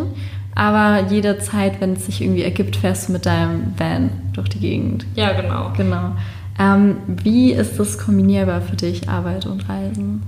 aber 0.57 1.05
jede 1.11 1.37
Zeit, 1.37 1.79
wenn 1.81 1.93
es 1.93 2.07
sich 2.07 2.19
irgendwie 2.19 2.41
ergibt, 2.41 2.77
fährst 2.77 3.07
du 3.07 3.13
mit 3.13 3.27
deinem 3.27 3.73
Van 3.77 4.09
durch 4.33 4.49
die 4.49 4.59
Gegend. 4.59 5.05
Ja, 5.13 5.33
genau. 5.33 5.71
Genau. 5.77 6.13
Ähm, 6.59 6.97
wie 7.05 7.51
ist 7.51 7.79
das 7.79 7.99
kombinierbar 7.99 8.61
für 8.61 8.75
dich, 8.75 9.07
Arbeit 9.07 9.45
und 9.45 9.69
Reisen? 9.69 10.23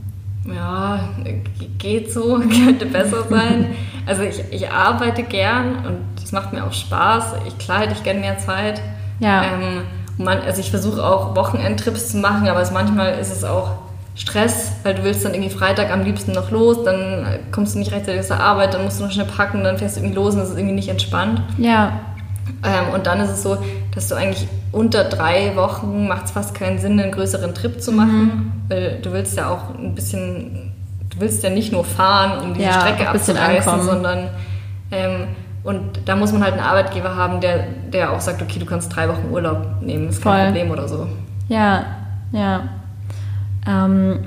Ja, 0.46 1.10
geht 1.80 2.14
so, 2.14 2.40
könnte 2.66 2.86
besser 2.86 3.24
sein. 3.30 3.68
Also 4.06 4.24
ich, 4.24 4.42
ich 4.50 4.72
arbeite 4.72 5.22
gern 5.22 5.86
und 5.86 6.24
es 6.24 6.32
macht 6.32 6.52
mir 6.52 6.66
auch 6.66 6.74
Spaß. 6.74 7.34
Ich 7.48 7.56
klar 7.60 7.82
hätte 7.82 7.94
ich 7.94 8.02
gern 8.02 8.22
mehr 8.22 8.40
Zeit. 8.40 8.82
Ja. 9.20 9.44
Ähm, 9.44 9.82
man, 10.18 10.40
also 10.40 10.62
ich 10.62 10.72
versuche 10.72 11.06
auch 11.06 11.36
Wochenendtrips 11.36 12.10
zu 12.10 12.18
machen, 12.18 12.48
aber 12.48 12.60
es, 12.60 12.72
manchmal 12.72 13.20
ist 13.20 13.32
es 13.32 13.44
auch 13.44 13.74
Stress, 14.16 14.74
weil 14.84 14.95
du 14.95 15.03
willst 15.03 15.24
dann 15.24 15.34
irgendwie 15.34 15.49
Freitag 15.55 15.91
am 15.91 16.01
liebsten 16.03 16.34
noch 16.34 16.51
los, 16.51 16.84
dann 16.84 17.26
kommst 17.51 17.76
du 17.76 17.80
nicht 17.80 17.91
rechtzeitig 17.91 18.20
aus 18.20 18.28
der 18.28 18.41
Arbeit, 18.41 18.74
dann 18.74 18.84
musst 18.84 18.99
du 18.99 19.05
noch 19.05 19.12
schnell 19.12 19.26
packen, 19.26 19.64
dann 19.64 19.78
fährst 19.78 19.95
du 19.95 20.01
irgendwie 20.01 20.16
los 20.18 20.34
und 20.34 20.41
das 20.41 20.49
ist 20.49 20.57
irgendwie 20.57 20.76
nicht 20.76 20.89
entspannt. 20.89 21.41
Ja, 21.57 21.93
Ähm, 22.64 22.93
und 22.93 23.07
dann 23.07 23.22
ist 23.22 23.30
es 23.30 23.43
so, 23.43 23.57
dass 23.95 24.07
du 24.10 24.16
eigentlich 24.16 24.47
unter 24.72 25.03
drei 25.05 25.55
Wochen 25.55 26.07
macht 26.07 26.26
es 26.26 26.32
fast 26.32 26.53
keinen 26.53 26.80
Sinn, 26.80 26.99
einen 26.99 27.12
größeren 27.12 27.53
Trip 27.55 27.82
zu 27.82 27.91
machen, 27.93 28.51
weil 28.68 28.99
du 29.01 29.12
willst 29.14 29.38
ja 29.38 29.49
auch 29.49 29.74
ein 29.78 29.95
bisschen, 29.95 30.74
du 31.12 31.22
willst 31.22 31.41
ja 31.43 31.49
nicht 31.51 31.72
nur 31.72 31.86
fahren, 31.86 32.41
um 32.41 32.53
diese 32.53 32.66
Ja, 32.66 32.82
Strecke 32.82 33.07
abzureißen, 33.10 33.84
sondern 33.84 34.30
ähm, 34.91 35.28
und 35.64 35.82
da 36.05 36.16
muss 36.16 36.32
man 36.34 36.43
halt 36.43 36.53
einen 36.53 36.64
Arbeitgeber 36.64 37.16
haben, 37.16 37.39
der, 37.39 37.68
der 37.93 38.12
auch 38.12 38.20
sagt, 38.20 38.41
okay, 38.41 38.60
du 38.60 38.66
kannst 38.66 38.93
drei 38.95 39.07
Wochen 39.07 39.30
Urlaub 39.32 39.82
nehmen, 39.82 40.10
ist 40.10 40.22
kein 40.22 40.34
Voll. 40.34 40.45
Problem 40.47 40.72
oder 40.72 40.88
so. 40.88 41.07
Ja, 41.47 41.86
ja. 42.32 42.62
Ähm, 43.70 44.20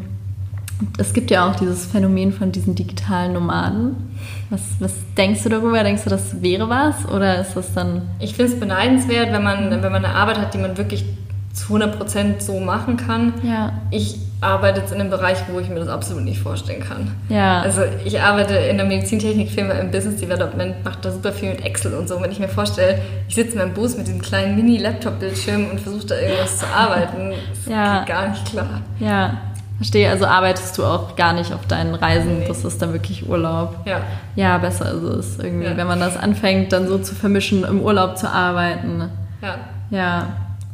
es 0.98 1.12
gibt 1.12 1.30
ja 1.30 1.48
auch 1.48 1.56
dieses 1.56 1.86
Phänomen 1.86 2.32
von 2.32 2.52
diesen 2.52 2.74
digitalen 2.74 3.34
Nomaden. 3.34 4.16
Was, 4.50 4.60
was 4.80 4.92
denkst 5.16 5.42
du 5.42 5.48
darüber? 5.48 5.82
Denkst 5.82 6.04
du, 6.04 6.10
das 6.10 6.42
wäre 6.42 6.68
was? 6.68 7.08
Oder 7.08 7.40
ist 7.40 7.54
das 7.54 7.72
dann. 7.74 8.02
Ich 8.18 8.34
finde 8.34 8.52
es 8.52 8.60
beneidenswert, 8.60 9.32
wenn 9.32 9.42
man, 9.42 9.70
wenn 9.70 9.80
man 9.80 10.04
eine 10.04 10.14
Arbeit 10.14 10.38
hat, 10.38 10.54
die 10.54 10.58
man 10.58 10.76
wirklich 10.76 11.04
zu 11.52 11.74
100% 11.76 12.40
so 12.40 12.58
machen 12.60 12.96
kann. 12.96 13.34
Ja, 13.42 13.72
Ich 13.90 14.18
arbeite 14.40 14.80
jetzt 14.80 14.92
in 14.92 15.00
einem 15.00 15.10
Bereich, 15.10 15.38
wo 15.52 15.60
ich 15.60 15.68
mir 15.68 15.76
das 15.78 15.86
absolut 15.88 16.24
nicht 16.24 16.40
vorstellen 16.40 16.82
kann. 16.82 17.12
ja. 17.28 17.60
Also 17.60 17.82
ich 18.04 18.20
arbeite 18.20 18.54
in 18.54 18.76
der 18.76 18.86
Medizintechnikfirma 18.86 19.74
im 19.74 19.90
Business 19.92 20.20
Development, 20.20 20.84
mache 20.84 20.98
da 21.02 21.12
super 21.12 21.30
viel 21.32 21.50
mit 21.50 21.64
Excel 21.64 21.94
und 21.94 22.08
so. 22.08 22.16
Und 22.16 22.24
wenn 22.24 22.32
ich 22.32 22.40
mir 22.40 22.48
vorstelle, 22.48 22.98
ich 23.28 23.34
sitze 23.36 23.52
in 23.52 23.58
meinem 23.58 23.74
Bus 23.74 23.96
mit 23.96 24.08
diesem 24.08 24.20
kleinen 24.20 24.56
Mini-Laptop-Bildschirm 24.56 25.70
und 25.70 25.80
versuche 25.80 26.06
da 26.06 26.14
irgendwas 26.16 26.58
zu 26.58 26.66
arbeiten, 26.66 27.32
das 27.64 27.72
Ja. 27.72 27.98
geht 28.00 28.08
gar 28.08 28.28
nicht 28.28 28.44
klar. 28.46 28.80
ja, 28.98 29.34
verstehe. 29.76 30.10
Also 30.10 30.26
arbeitest 30.26 30.76
du 30.78 30.84
auch 30.84 31.14
gar 31.14 31.32
nicht 31.34 31.52
auf 31.52 31.66
deinen 31.66 31.94
Reisen. 31.94 32.40
Nee. 32.40 32.48
Das 32.48 32.64
ist 32.64 32.82
dann 32.82 32.92
wirklich 32.92 33.28
Urlaub. 33.28 33.76
Ja, 33.84 34.00
Ja, 34.34 34.58
besser 34.58 34.90
ist 34.92 35.02
es 35.02 35.38
irgendwie, 35.38 35.66
Ja. 35.66 35.76
wenn 35.76 35.86
man 35.86 36.00
das 36.00 36.16
anfängt, 36.16 36.72
dann 36.72 36.88
so 36.88 36.98
zu 36.98 37.14
vermischen, 37.14 37.62
im 37.64 37.80
Urlaub 37.80 38.16
zu 38.18 38.28
arbeiten. 38.28 39.08
ja. 39.40 39.54
Ja, 39.90 40.26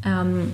ähm, 0.06 0.52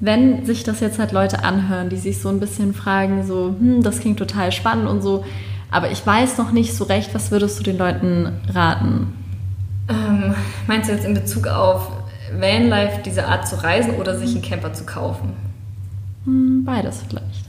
wenn 0.00 0.44
sich 0.44 0.62
das 0.64 0.80
jetzt 0.80 0.98
halt 0.98 1.12
Leute 1.12 1.44
anhören, 1.44 1.88
die 1.88 1.96
sich 1.96 2.20
so 2.20 2.28
ein 2.28 2.40
bisschen 2.40 2.72
fragen, 2.74 3.26
so, 3.26 3.54
hm, 3.58 3.82
das 3.82 4.00
klingt 4.00 4.18
total 4.18 4.52
spannend 4.52 4.88
und 4.88 5.02
so, 5.02 5.24
aber 5.70 5.90
ich 5.90 6.06
weiß 6.06 6.38
noch 6.38 6.52
nicht 6.52 6.74
so 6.74 6.84
recht, 6.84 7.14
was 7.14 7.30
würdest 7.30 7.58
du 7.58 7.62
den 7.64 7.78
Leuten 7.78 8.32
raten? 8.54 9.12
Ähm, 9.88 10.34
meinst 10.66 10.88
du 10.88 10.94
jetzt 10.94 11.04
in 11.04 11.14
Bezug 11.14 11.46
auf 11.46 11.90
Vanlife, 12.38 13.00
diese 13.04 13.26
Art 13.26 13.48
zu 13.48 13.62
reisen 13.62 13.94
oder 13.96 14.16
sich 14.18 14.32
einen 14.34 14.42
Camper 14.42 14.72
zu 14.72 14.84
kaufen? 14.84 15.32
Hm, 16.24 16.64
beides 16.64 17.02
vielleicht. 17.08 17.46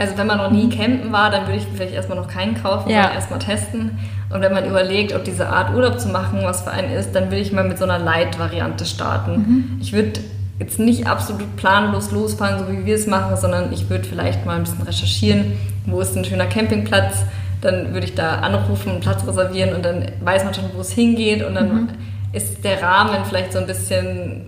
Also 0.00 0.16
wenn 0.16 0.28
man 0.28 0.38
noch 0.38 0.52
nie 0.52 0.68
campen 0.68 1.10
war, 1.12 1.28
dann 1.30 1.46
würde 1.46 1.58
ich 1.58 1.66
vielleicht 1.74 1.92
erstmal 1.92 2.16
noch 2.18 2.28
keinen 2.28 2.54
kaufen, 2.54 2.88
Ja. 2.88 3.02
sondern 3.02 3.14
erstmal 3.14 3.38
testen. 3.40 3.98
Und 4.30 4.40
wenn 4.40 4.52
man 4.52 4.64
überlegt, 4.64 5.12
ob 5.12 5.24
diese 5.24 5.48
Art 5.48 5.74
Urlaub 5.74 5.98
zu 5.98 6.08
machen 6.08 6.38
was 6.44 6.62
für 6.62 6.70
einen 6.70 6.92
ist, 6.92 7.12
dann 7.12 7.24
würde 7.24 7.38
ich 7.38 7.50
mal 7.52 7.64
mit 7.66 7.78
so 7.78 7.84
einer 7.84 7.98
Light-Variante 7.98 8.84
starten. 8.86 9.78
Ich 9.80 9.92
würde 9.92 10.20
jetzt 10.58 10.78
nicht 10.78 11.06
absolut 11.06 11.56
planlos 11.56 12.10
losfahren, 12.10 12.58
so 12.58 12.72
wie 12.72 12.84
wir 12.84 12.94
es 12.94 13.06
machen, 13.06 13.36
sondern 13.36 13.72
ich 13.72 13.88
würde 13.88 14.04
vielleicht 14.04 14.44
mal 14.44 14.56
ein 14.56 14.64
bisschen 14.64 14.82
recherchieren, 14.82 15.52
wo 15.86 16.00
ist 16.00 16.16
ein 16.16 16.24
schöner 16.24 16.46
Campingplatz. 16.46 17.22
Dann 17.60 17.92
würde 17.92 18.06
ich 18.06 18.14
da 18.14 18.36
anrufen, 18.36 18.90
einen 18.90 19.00
Platz 19.00 19.26
reservieren 19.26 19.74
und 19.74 19.84
dann 19.84 20.06
weiß 20.20 20.44
man 20.44 20.54
schon, 20.54 20.64
wo 20.74 20.80
es 20.80 20.92
hingeht. 20.92 21.42
Und 21.42 21.54
dann 21.54 21.88
ist 22.32 22.64
der 22.64 22.82
Rahmen 22.82 23.24
vielleicht 23.24 23.52
so 23.52 23.58
ein 23.58 23.66
bisschen 23.66 24.46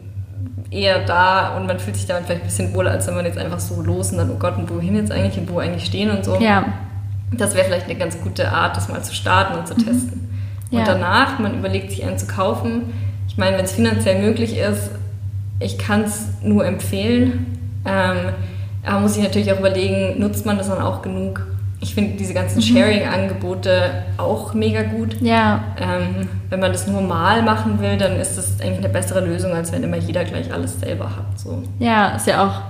eher 0.71 1.05
da 1.05 1.57
und 1.57 1.67
man 1.67 1.79
fühlt 1.81 1.97
sich 1.97 2.07
damit 2.07 2.27
vielleicht 2.27 2.43
ein 2.43 2.47
bisschen 2.47 2.75
wohler, 2.75 2.93
als 2.93 3.07
wenn 3.07 3.15
man 3.15 3.25
jetzt 3.25 3.39
einfach 3.39 3.59
so 3.59 3.83
los 3.83 4.13
und 4.13 4.19
dann, 4.19 4.31
oh 4.31 4.37
Gott, 4.39 4.57
und 4.57 4.71
wohin 4.71 4.95
jetzt 4.95 5.11
eigentlich 5.11 5.39
und 5.39 5.51
wo 5.53 5.59
eigentlich 5.59 5.85
stehen 5.85 6.11
und 6.11 6.25
so. 6.25 6.37
Ja, 6.37 6.65
Das 7.33 7.55
wäre 7.55 7.65
vielleicht 7.65 7.87
eine 7.87 7.97
ganz 7.97 8.21
gute 8.21 8.51
Art, 8.51 8.77
das 8.77 8.89
mal 8.89 9.03
zu 9.03 9.15
starten 9.15 9.59
und 9.59 9.67
zu 9.67 9.75
testen. 9.75 10.29
Ja. 10.71 10.81
Und 10.81 10.89
danach, 10.89 11.39
man 11.41 11.59
überlegt 11.59 11.91
sich 11.91 12.05
einen 12.05 12.19
zu 12.19 12.27
kaufen. 12.27 12.93
Ich 13.27 13.37
meine, 13.37 13.57
wenn 13.57 13.65
es 13.65 13.73
finanziell 13.73 14.21
möglich 14.21 14.57
ist, 14.57 14.91
ich 15.61 15.79
kann 15.79 16.03
es 16.03 16.27
nur 16.43 16.65
empfehlen. 16.67 17.59
Ähm, 17.85 18.33
aber 18.85 19.01
muss 19.01 19.17
ich 19.17 19.23
natürlich 19.23 19.53
auch 19.53 19.59
überlegen, 19.59 20.19
nutzt 20.19 20.45
man 20.47 20.59
das 20.59 20.69
dann 20.69 20.81
auch 20.83 21.03
genug? 21.03 21.47
Ich 21.83 21.95
finde 21.95 22.17
diese 22.19 22.35
ganzen 22.35 22.61
Sharing-Angebote 22.61 24.05
auch 24.19 24.53
mega 24.55 24.83
gut. 24.83 25.17
ja, 25.21 25.63
Ähm, 25.81 26.29
wenn 26.51 26.61
man 26.61 26.73
das 26.73 26.87
nur 26.87 27.01
mal 27.01 27.43
machen 27.43 27.81
will, 27.81 27.97
dann 27.97 28.17
ist 28.17 28.37
das 28.37 28.61
eigentlich 28.61 28.79
eine 28.79 28.89
bessere 28.91 29.21
Lösung, 29.21 29.53
als 29.53 29.73
wenn 29.73 29.83
immer 29.83 29.97
jeder 29.97 30.25
gleich 30.25 30.53
alles 30.53 30.79
selber 30.81 31.05
hat. 31.07 31.39
So. 31.39 31.63
ja, 31.79 32.09
ist 32.17 32.27
ja 32.27 32.45
auch 32.47 32.61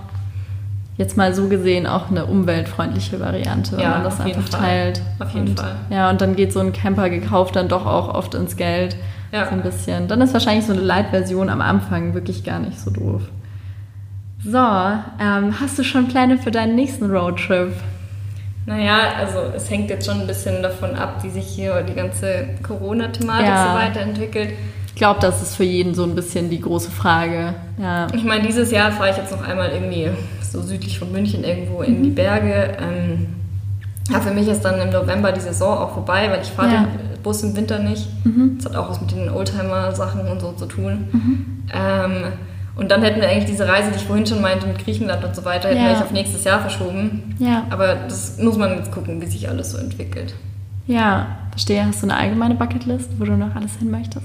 jetzt 0.97 1.17
mal 1.17 1.35
so 1.35 1.49
gesehen 1.49 1.87
auch 1.87 2.11
eine 2.11 2.27
umweltfreundliche 2.27 3.19
Variante, 3.19 3.73
wenn 3.73 3.81
Ja, 3.81 3.91
man 3.91 4.05
das 4.05 4.21
auf 4.21 4.27
jeden 4.27 4.41
einfach 4.41 4.59
Fall. 4.59 4.69
teilt. 4.69 5.03
Auf 5.19 5.31
jeden 5.31 5.49
und, 5.49 5.61
Fall. 5.61 5.75
Ja, 5.91 6.11
und 6.11 6.21
dann 6.21 6.37
geht 6.37 6.53
so 6.53 6.61
ein 6.61 6.73
Camper 6.73 7.09
gekauft 7.11 7.57
dann 7.57 7.69
doch 7.69 7.87
auch 7.87 8.15
oft 8.15 8.35
ins 8.35 8.57
Geld. 8.57 8.97
Ja. 9.33 9.47
So 9.47 9.53
ein 9.53 9.63
bisschen. 9.63 10.09
Dann 10.09 10.21
ist 10.21 10.33
wahrscheinlich 10.33 10.67
so 10.67 10.73
eine 10.73 10.83
Light-Version 10.83 11.49
am 11.49 11.61
Anfang 11.61 12.15
wirklich 12.15 12.43
gar 12.45 12.59
nicht 12.59 12.79
so 12.81 12.91
doof. 12.91 13.23
So, 14.45 14.59
ähm, 14.59 15.61
hast 15.61 15.79
du 15.79 15.85
schon 15.85 16.09
Pläne 16.09 16.39
für 16.39 16.51
deinen 16.51 16.75
nächsten 16.75 17.11
Roadtrip? 17.11 17.73
Naja, 18.67 18.99
also 19.19 19.39
es 19.55 19.69
hängt 19.71 19.91
jetzt 19.91 20.07
schon 20.07 20.21
ein 20.23 20.27
bisschen 20.27 20.63
davon 20.63 20.95
ab, 20.95 21.23
wie 21.23 21.31
sich 21.31 21.47
hier 21.47 21.83
die 21.83 21.95
ganze 21.95 22.47
Corona-Thematik 22.63 23.47
Ja. 23.47 23.73
so 23.73 23.79
weiterentwickelt. 23.79 24.53
Ich 24.87 24.95
glaube, 24.95 25.21
das 25.21 25.41
ist 25.43 25.57
für 25.57 25.65
jeden 25.65 25.95
so 25.95 26.05
ein 26.05 26.15
bisschen 26.15 26.51
die 26.51 26.61
große 26.61 26.91
Frage. 26.91 27.55
Ja, 27.79 28.07
Ich 28.15 28.25
meine, 28.25 28.47
dieses 28.47 28.71
Jahr 28.71 28.91
fahre 28.93 29.11
ich 29.11 29.17
jetzt 29.17 29.31
noch 29.33 29.47
einmal 29.47 29.71
irgendwie 29.71 30.11
so 30.43 30.61
südlich 30.63 30.99
von 30.99 31.11
München 31.13 31.45
irgendwo 31.45 31.83
in 31.83 32.03
die 32.03 32.11
Berge. 32.11 32.77
Ähm, 32.81 33.29
ja, 34.11 34.21
für 34.21 34.33
mich 34.33 34.49
ist 34.49 34.63
dann 34.63 34.81
im 34.81 34.91
November 34.91 35.33
die 35.33 35.41
Saison 35.41 35.79
auch 35.79 35.95
vorbei, 35.95 36.29
weil 36.31 36.43
ich 36.43 36.49
fahre 36.49 36.73
Ja. 36.73 36.87
Bus 37.23 37.43
im 37.43 37.57
Winter 37.57 37.79
nicht. 37.79 38.09
Das 38.59 38.67
hat 38.67 38.77
auch 38.77 38.91
was 38.91 39.01
mit 39.01 39.13
den 39.13 39.29
Oldtimer-Sachen 39.31 40.27
und 40.29 40.41
so 40.41 40.53
zu 40.53 40.67
tun. 40.67 41.61
Ähm, 41.73 42.33
und 42.77 42.91
dann 42.91 43.03
hätten 43.03 43.21
wir 43.21 43.29
eigentlich 43.29 43.45
diese 43.51 43.69
Reise, 43.69 43.91
die 43.91 43.97
ich 43.97 44.05
vorhin 44.05 44.27
schon 44.27 44.41
meinte, 44.41 44.67
mit 44.67 44.79
Griechenland 44.83 45.23
und 45.25 45.35
so 45.37 45.45
weiter, 45.45 45.69
hätten 45.69 45.79
Ja. 45.79 45.83
wir 45.85 45.91
eigentlich 45.91 46.03
auf 46.05 46.13
nächstes 46.13 46.45
Jahr 46.45 46.61
verschoben. 46.61 47.35
ja, 47.39 47.65
Aber 47.71 47.95
das 48.09 48.39
muss 48.39 48.57
man 48.57 48.71
jetzt 48.77 48.91
gucken, 48.93 49.21
wie 49.21 49.27
sich 49.27 49.49
alles 49.49 49.73
so 49.73 49.79
entwickelt. 49.79 50.35
ja. 50.87 51.27
Verstehe. 51.51 51.85
Hast 51.85 52.01
du 52.03 52.07
eine 52.07 52.17
allgemeine 52.17 52.55
Bucketlist, 52.55 53.11
wo 53.19 53.25
du 53.25 53.33
noch 53.37 53.55
alles 53.57 53.75
hin 53.77 53.91
möchtest? 53.91 54.25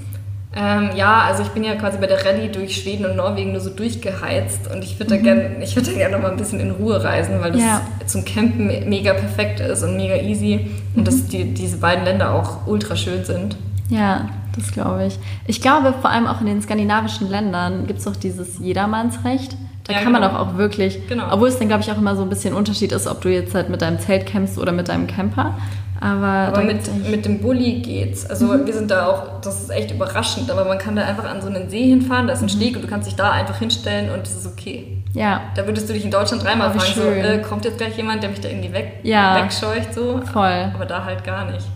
Ähm, 0.58 0.90
ja, 0.96 1.20
also 1.28 1.42
ich 1.42 1.50
bin 1.50 1.64
ja 1.64 1.74
quasi 1.74 1.98
bei 1.98 2.06
der 2.06 2.24
Rallye 2.24 2.48
durch 2.48 2.76
Schweden 2.80 3.04
und 3.04 3.16
Norwegen 3.16 3.52
nur 3.52 3.60
so 3.60 3.68
durchgeheizt 3.68 4.70
und 4.72 4.82
ich 4.82 4.98
würde 4.98 5.16
da 5.16 5.20
gerne, 5.22 5.56
ich 5.62 5.76
würde 5.76 5.90
da 5.90 5.96
gerne 5.98 6.16
noch 6.16 6.22
mal 6.22 6.30
ein 6.30 6.38
bisschen 6.38 6.60
in 6.60 6.70
Ruhe 6.70 7.02
reisen, 7.04 7.40
weil 7.42 7.52
das 7.52 7.60
Ja. 7.60 7.82
zum 8.06 8.24
Campen 8.24 8.66
me- 8.66 8.82
mega 8.86 9.12
perfekt 9.12 9.60
ist 9.60 9.82
und 9.82 9.96
mega 9.96 10.16
easy 10.16 10.70
und 10.94 11.06
dass 11.06 11.26
die, 11.26 11.52
diese 11.52 11.76
beiden 11.76 12.04
Länder 12.06 12.32
auch 12.34 12.66
ultra 12.66 12.96
schön 12.96 13.22
sind. 13.24 13.56
Ja, 13.90 14.30
das 14.56 14.72
glaube 14.72 15.04
ich. 15.06 15.18
Ich 15.46 15.60
glaube, 15.60 15.92
vor 16.00 16.08
allem 16.10 16.26
auch 16.26 16.40
in 16.40 16.46
den 16.46 16.62
skandinavischen 16.62 17.28
Ländern 17.28 17.86
gibt 17.86 17.98
es 17.98 18.06
doch 18.06 18.16
dieses 18.16 18.58
Jedermannsrecht. 18.58 19.54
Da 19.84 19.92
ja, 19.92 19.98
kann 20.00 20.14
genau. 20.14 20.26
man 20.26 20.34
auch, 20.36 20.48
auch 20.54 20.56
wirklich, 20.56 21.06
genau. 21.06 21.24
obwohl 21.30 21.48
es 21.48 21.58
dann, 21.58 21.68
glaube 21.68 21.82
ich, 21.82 21.92
auch 21.92 21.98
immer 21.98 22.16
so 22.16 22.22
ein 22.22 22.28
bisschen 22.30 22.54
Unterschied 22.54 22.90
ist, 22.92 23.06
ob 23.06 23.20
du 23.20 23.28
jetzt 23.28 23.54
halt 23.54 23.68
mit 23.68 23.82
deinem 23.82 24.00
Zelt 24.00 24.26
campst 24.26 24.58
oder 24.58 24.72
mit 24.72 24.88
deinem 24.88 25.06
Camper. 25.06 25.54
Aber, 26.00 26.26
aber 26.26 26.62
mit, 26.62 27.08
mit 27.08 27.24
dem 27.24 27.40
Bulli 27.40 27.80
geht's. 27.80 28.28
Also 28.28 28.46
mhm. 28.46 28.66
wir 28.66 28.74
sind 28.74 28.90
da 28.90 29.06
auch, 29.06 29.40
das 29.40 29.62
ist 29.62 29.70
echt 29.70 29.90
überraschend, 29.90 30.50
aber 30.50 30.64
man 30.64 30.78
kann 30.78 30.96
da 30.96 31.02
einfach 31.02 31.24
an 31.24 31.40
so 31.40 31.48
einen 31.48 31.70
See 31.70 31.84
hinfahren, 31.84 32.26
da 32.26 32.34
ist 32.34 32.40
ein 32.40 32.46
mhm. 32.46 32.50
Steg 32.50 32.76
und 32.76 32.82
du 32.82 32.88
kannst 32.88 33.08
dich 33.08 33.16
da 33.16 33.30
einfach 33.30 33.58
hinstellen 33.58 34.10
und 34.10 34.26
es 34.26 34.36
ist 34.36 34.46
okay. 34.46 35.02
Ja. 35.14 35.40
Da 35.54 35.66
würdest 35.66 35.88
du 35.88 35.94
dich 35.94 36.04
in 36.04 36.10
Deutschland 36.10 36.44
dreimal 36.44 36.70
fragen, 36.72 36.92
so, 36.94 37.02
äh, 37.02 37.38
kommt 37.40 37.64
jetzt 37.64 37.78
gleich 37.78 37.96
jemand, 37.96 38.22
der 38.22 38.30
mich 38.30 38.40
da 38.40 38.48
irgendwie 38.48 38.72
weg, 38.72 39.00
ja. 39.02 39.42
wegscheucht, 39.42 39.94
so. 39.94 40.20
Voll. 40.32 40.70
Aber 40.74 40.84
da 40.84 41.04
halt 41.04 41.24
gar 41.24 41.50
nicht. 41.50 41.66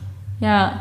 Ja. 0.41 0.73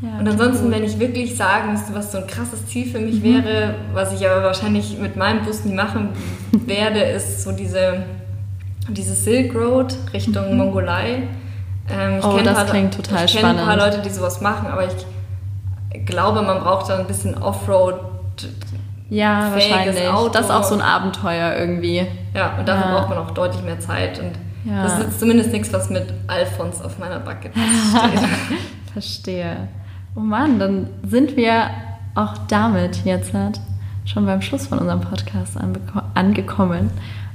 ja 0.00 0.18
und 0.18 0.26
ansonsten, 0.26 0.70
wenn 0.70 0.82
ich 0.82 0.98
wirklich 0.98 1.36
sagen 1.36 1.72
müsste, 1.72 1.94
was 1.94 2.12
so 2.12 2.18
ein 2.18 2.26
krasses 2.26 2.66
Ziel 2.66 2.86
für 2.86 3.00
mich 3.00 3.16
mhm. 3.16 3.44
wäre, 3.44 3.74
was 3.92 4.18
ich 4.18 4.26
aber 4.26 4.42
wahrscheinlich 4.42 4.98
mit 4.98 5.16
meinem 5.16 5.44
Bus 5.44 5.66
nie 5.66 5.74
machen 5.74 6.10
werde, 6.52 7.00
ist 7.00 7.42
so 7.42 7.52
diese, 7.52 8.04
diese 8.88 9.12
Silk 9.12 9.54
Road 9.54 9.94
Richtung 10.14 10.50
mhm. 10.52 10.56
Mongolei. 10.56 11.24
Ähm, 11.92 12.20
oh, 12.22 12.38
das 12.42 12.54
paar, 12.54 12.64
klingt 12.66 12.94
total 12.94 13.24
ich 13.24 13.32
spannend. 13.32 13.58
Ich 13.60 13.64
kenne 13.64 13.72
ein 13.72 13.78
paar 13.78 13.90
Leute, 13.90 14.02
die 14.02 14.10
sowas 14.10 14.40
machen, 14.40 14.68
aber 14.68 14.84
ich 14.86 16.06
glaube, 16.06 16.42
man 16.42 16.60
braucht 16.60 16.88
da 16.88 16.98
ein 16.98 17.06
bisschen 17.06 17.40
Offroad. 17.40 18.00
Ja, 19.08 19.50
wahrscheinlich. 19.52 20.08
Auto. 20.08 20.30
Das 20.30 20.46
ist 20.46 20.50
auch 20.50 20.62
so 20.62 20.74
ein 20.74 20.82
Abenteuer 20.82 21.56
irgendwie. 21.56 22.06
Ja, 22.34 22.56
und 22.58 22.68
dafür 22.68 22.90
ja. 22.90 22.98
braucht 22.98 23.08
man 23.08 23.18
auch 23.18 23.32
deutlich 23.32 23.62
mehr 23.62 23.80
Zeit. 23.80 24.20
Und 24.20 24.32
ja. 24.64 24.84
das 24.84 25.00
ist 25.00 25.20
zumindest 25.20 25.52
nichts, 25.52 25.72
was 25.72 25.90
mit 25.90 26.14
Alphons 26.28 26.80
auf 26.80 26.98
meiner 26.98 27.18
Bucketlist 27.18 27.68
steht. 27.90 28.28
Verstehe. 28.92 29.68
Oh 30.14 30.20
Mann, 30.20 30.58
dann 30.58 30.88
sind 31.02 31.36
wir 31.36 31.70
auch 32.14 32.34
damit 32.48 33.04
jetzt 33.04 33.32
schon 34.04 34.26
beim 34.26 34.42
Schluss 34.42 34.66
von 34.66 34.78
unserem 34.78 35.00
Podcast 35.00 35.56
angekommen. 36.14 36.90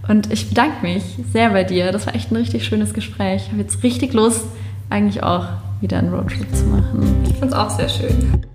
Und 0.08 0.32
ich 0.32 0.50
bedanke 0.50 0.82
mich 0.84 1.04
sehr 1.34 1.50
bei 1.50 1.64
dir. 1.64 1.92
Das 1.92 2.06
war 2.06 2.16
echt 2.16 2.32
ein 2.32 2.36
richtig 2.36 2.66
schönes 2.66 2.94
Gespräch. 2.94 3.44
Ich 3.46 3.52
habe 3.52 3.62
jetzt 3.62 3.84
richtig 3.84 4.14
Lust, 4.14 4.46
eigentlich 4.90 5.24
auch 5.24 5.48
wieder 5.82 5.98
einen 5.98 6.14
Roadtrip 6.14 6.54
zu 6.56 6.66
machen. 6.66 7.24
Ich 7.24 7.34
finde 7.34 7.48
es 7.48 7.54
auch 7.54 7.70
sehr 7.70 7.90
schön. 7.90 8.46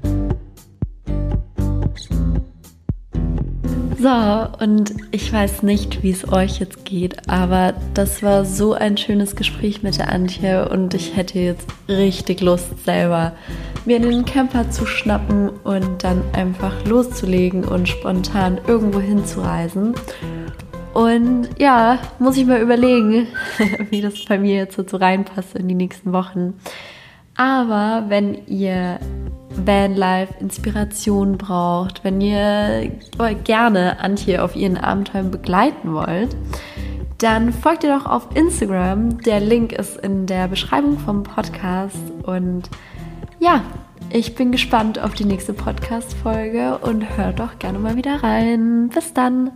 So, 4.03 4.65
und 4.65 4.95
ich 5.11 5.31
weiß 5.31 5.63
nicht, 5.63 6.03
wie 6.03 6.11
es 6.11 6.33
euch 6.33 6.59
jetzt 6.59 6.87
geht, 6.87 7.29
aber 7.29 7.75
das 7.93 8.23
war 8.23 8.47
so 8.47 8.73
ein 8.73 8.97
schönes 8.97 9.37
Gespräch 9.37 9.83
mit 9.83 9.99
der 9.99 10.11
Antje 10.11 10.71
und 10.71 10.95
ich 10.95 11.17
hätte 11.17 11.39
jetzt 11.39 11.67
richtig 11.87 12.41
Lust, 12.41 12.83
selber 12.83 13.33
mir 13.85 13.97
einen 13.97 14.25
Camper 14.25 14.71
zu 14.71 14.87
schnappen 14.87 15.51
und 15.65 16.03
dann 16.03 16.23
einfach 16.33 16.73
loszulegen 16.87 17.63
und 17.63 17.91
spontan 17.91 18.59
irgendwo 18.67 19.01
hinzureisen. 19.01 19.95
Und 20.93 21.49
ja, 21.59 21.99
muss 22.19 22.37
ich 22.37 22.47
mal 22.47 22.61
überlegen, 22.61 23.29
wie 23.91 24.01
das 24.01 24.25
bei 24.25 24.39
mir 24.39 24.57
jetzt 24.57 24.77
so 24.77 24.97
reinpasst 24.97 25.55
in 25.55 25.69
die 25.69 25.75
nächsten 25.75 26.13
Wochen. 26.13 26.55
Aber 27.37 28.05
wenn 28.09 28.47
ihr 28.47 28.99
Vanlife 29.51 30.35
Inspiration 30.41 31.39
braucht, 31.39 32.05
wenn 32.05 32.21
ihr 32.21 32.91
gerne 33.45 33.99
Antje 34.01 34.43
auf 34.43 34.57
ihren 34.57 34.77
Abenteuern 34.77 35.31
begleiten 35.31 35.95
wollt, 35.95 36.37
dann 37.19 37.53
folgt 37.53 37.85
ihr 37.85 37.97
doch 37.97 38.07
auf 38.07 38.29
Instagram. 38.35 39.23
Der 39.23 39.41
Link 39.41 39.73
ist 39.73 39.97
in 39.99 40.27
der 40.27 40.49
Beschreibung 40.49 40.99
vom 40.99 41.23
Podcast. 41.23 41.97
Und 42.23 42.69
ja, 43.39 43.63
ich 44.11 44.35
bin 44.35 44.53
gespannt 44.53 44.99
auf 44.99 45.15
die 45.15 45.25
nächste 45.25 45.53
Podcast-Folge 45.53 46.79
und 46.79 47.17
hört 47.17 47.41
doch 47.41 47.59
gerne 47.59 47.79
mal 47.79 47.97
wieder 47.97 48.23
rein. 48.23 48.91
Bis 48.93 49.13
dann! 49.13 49.51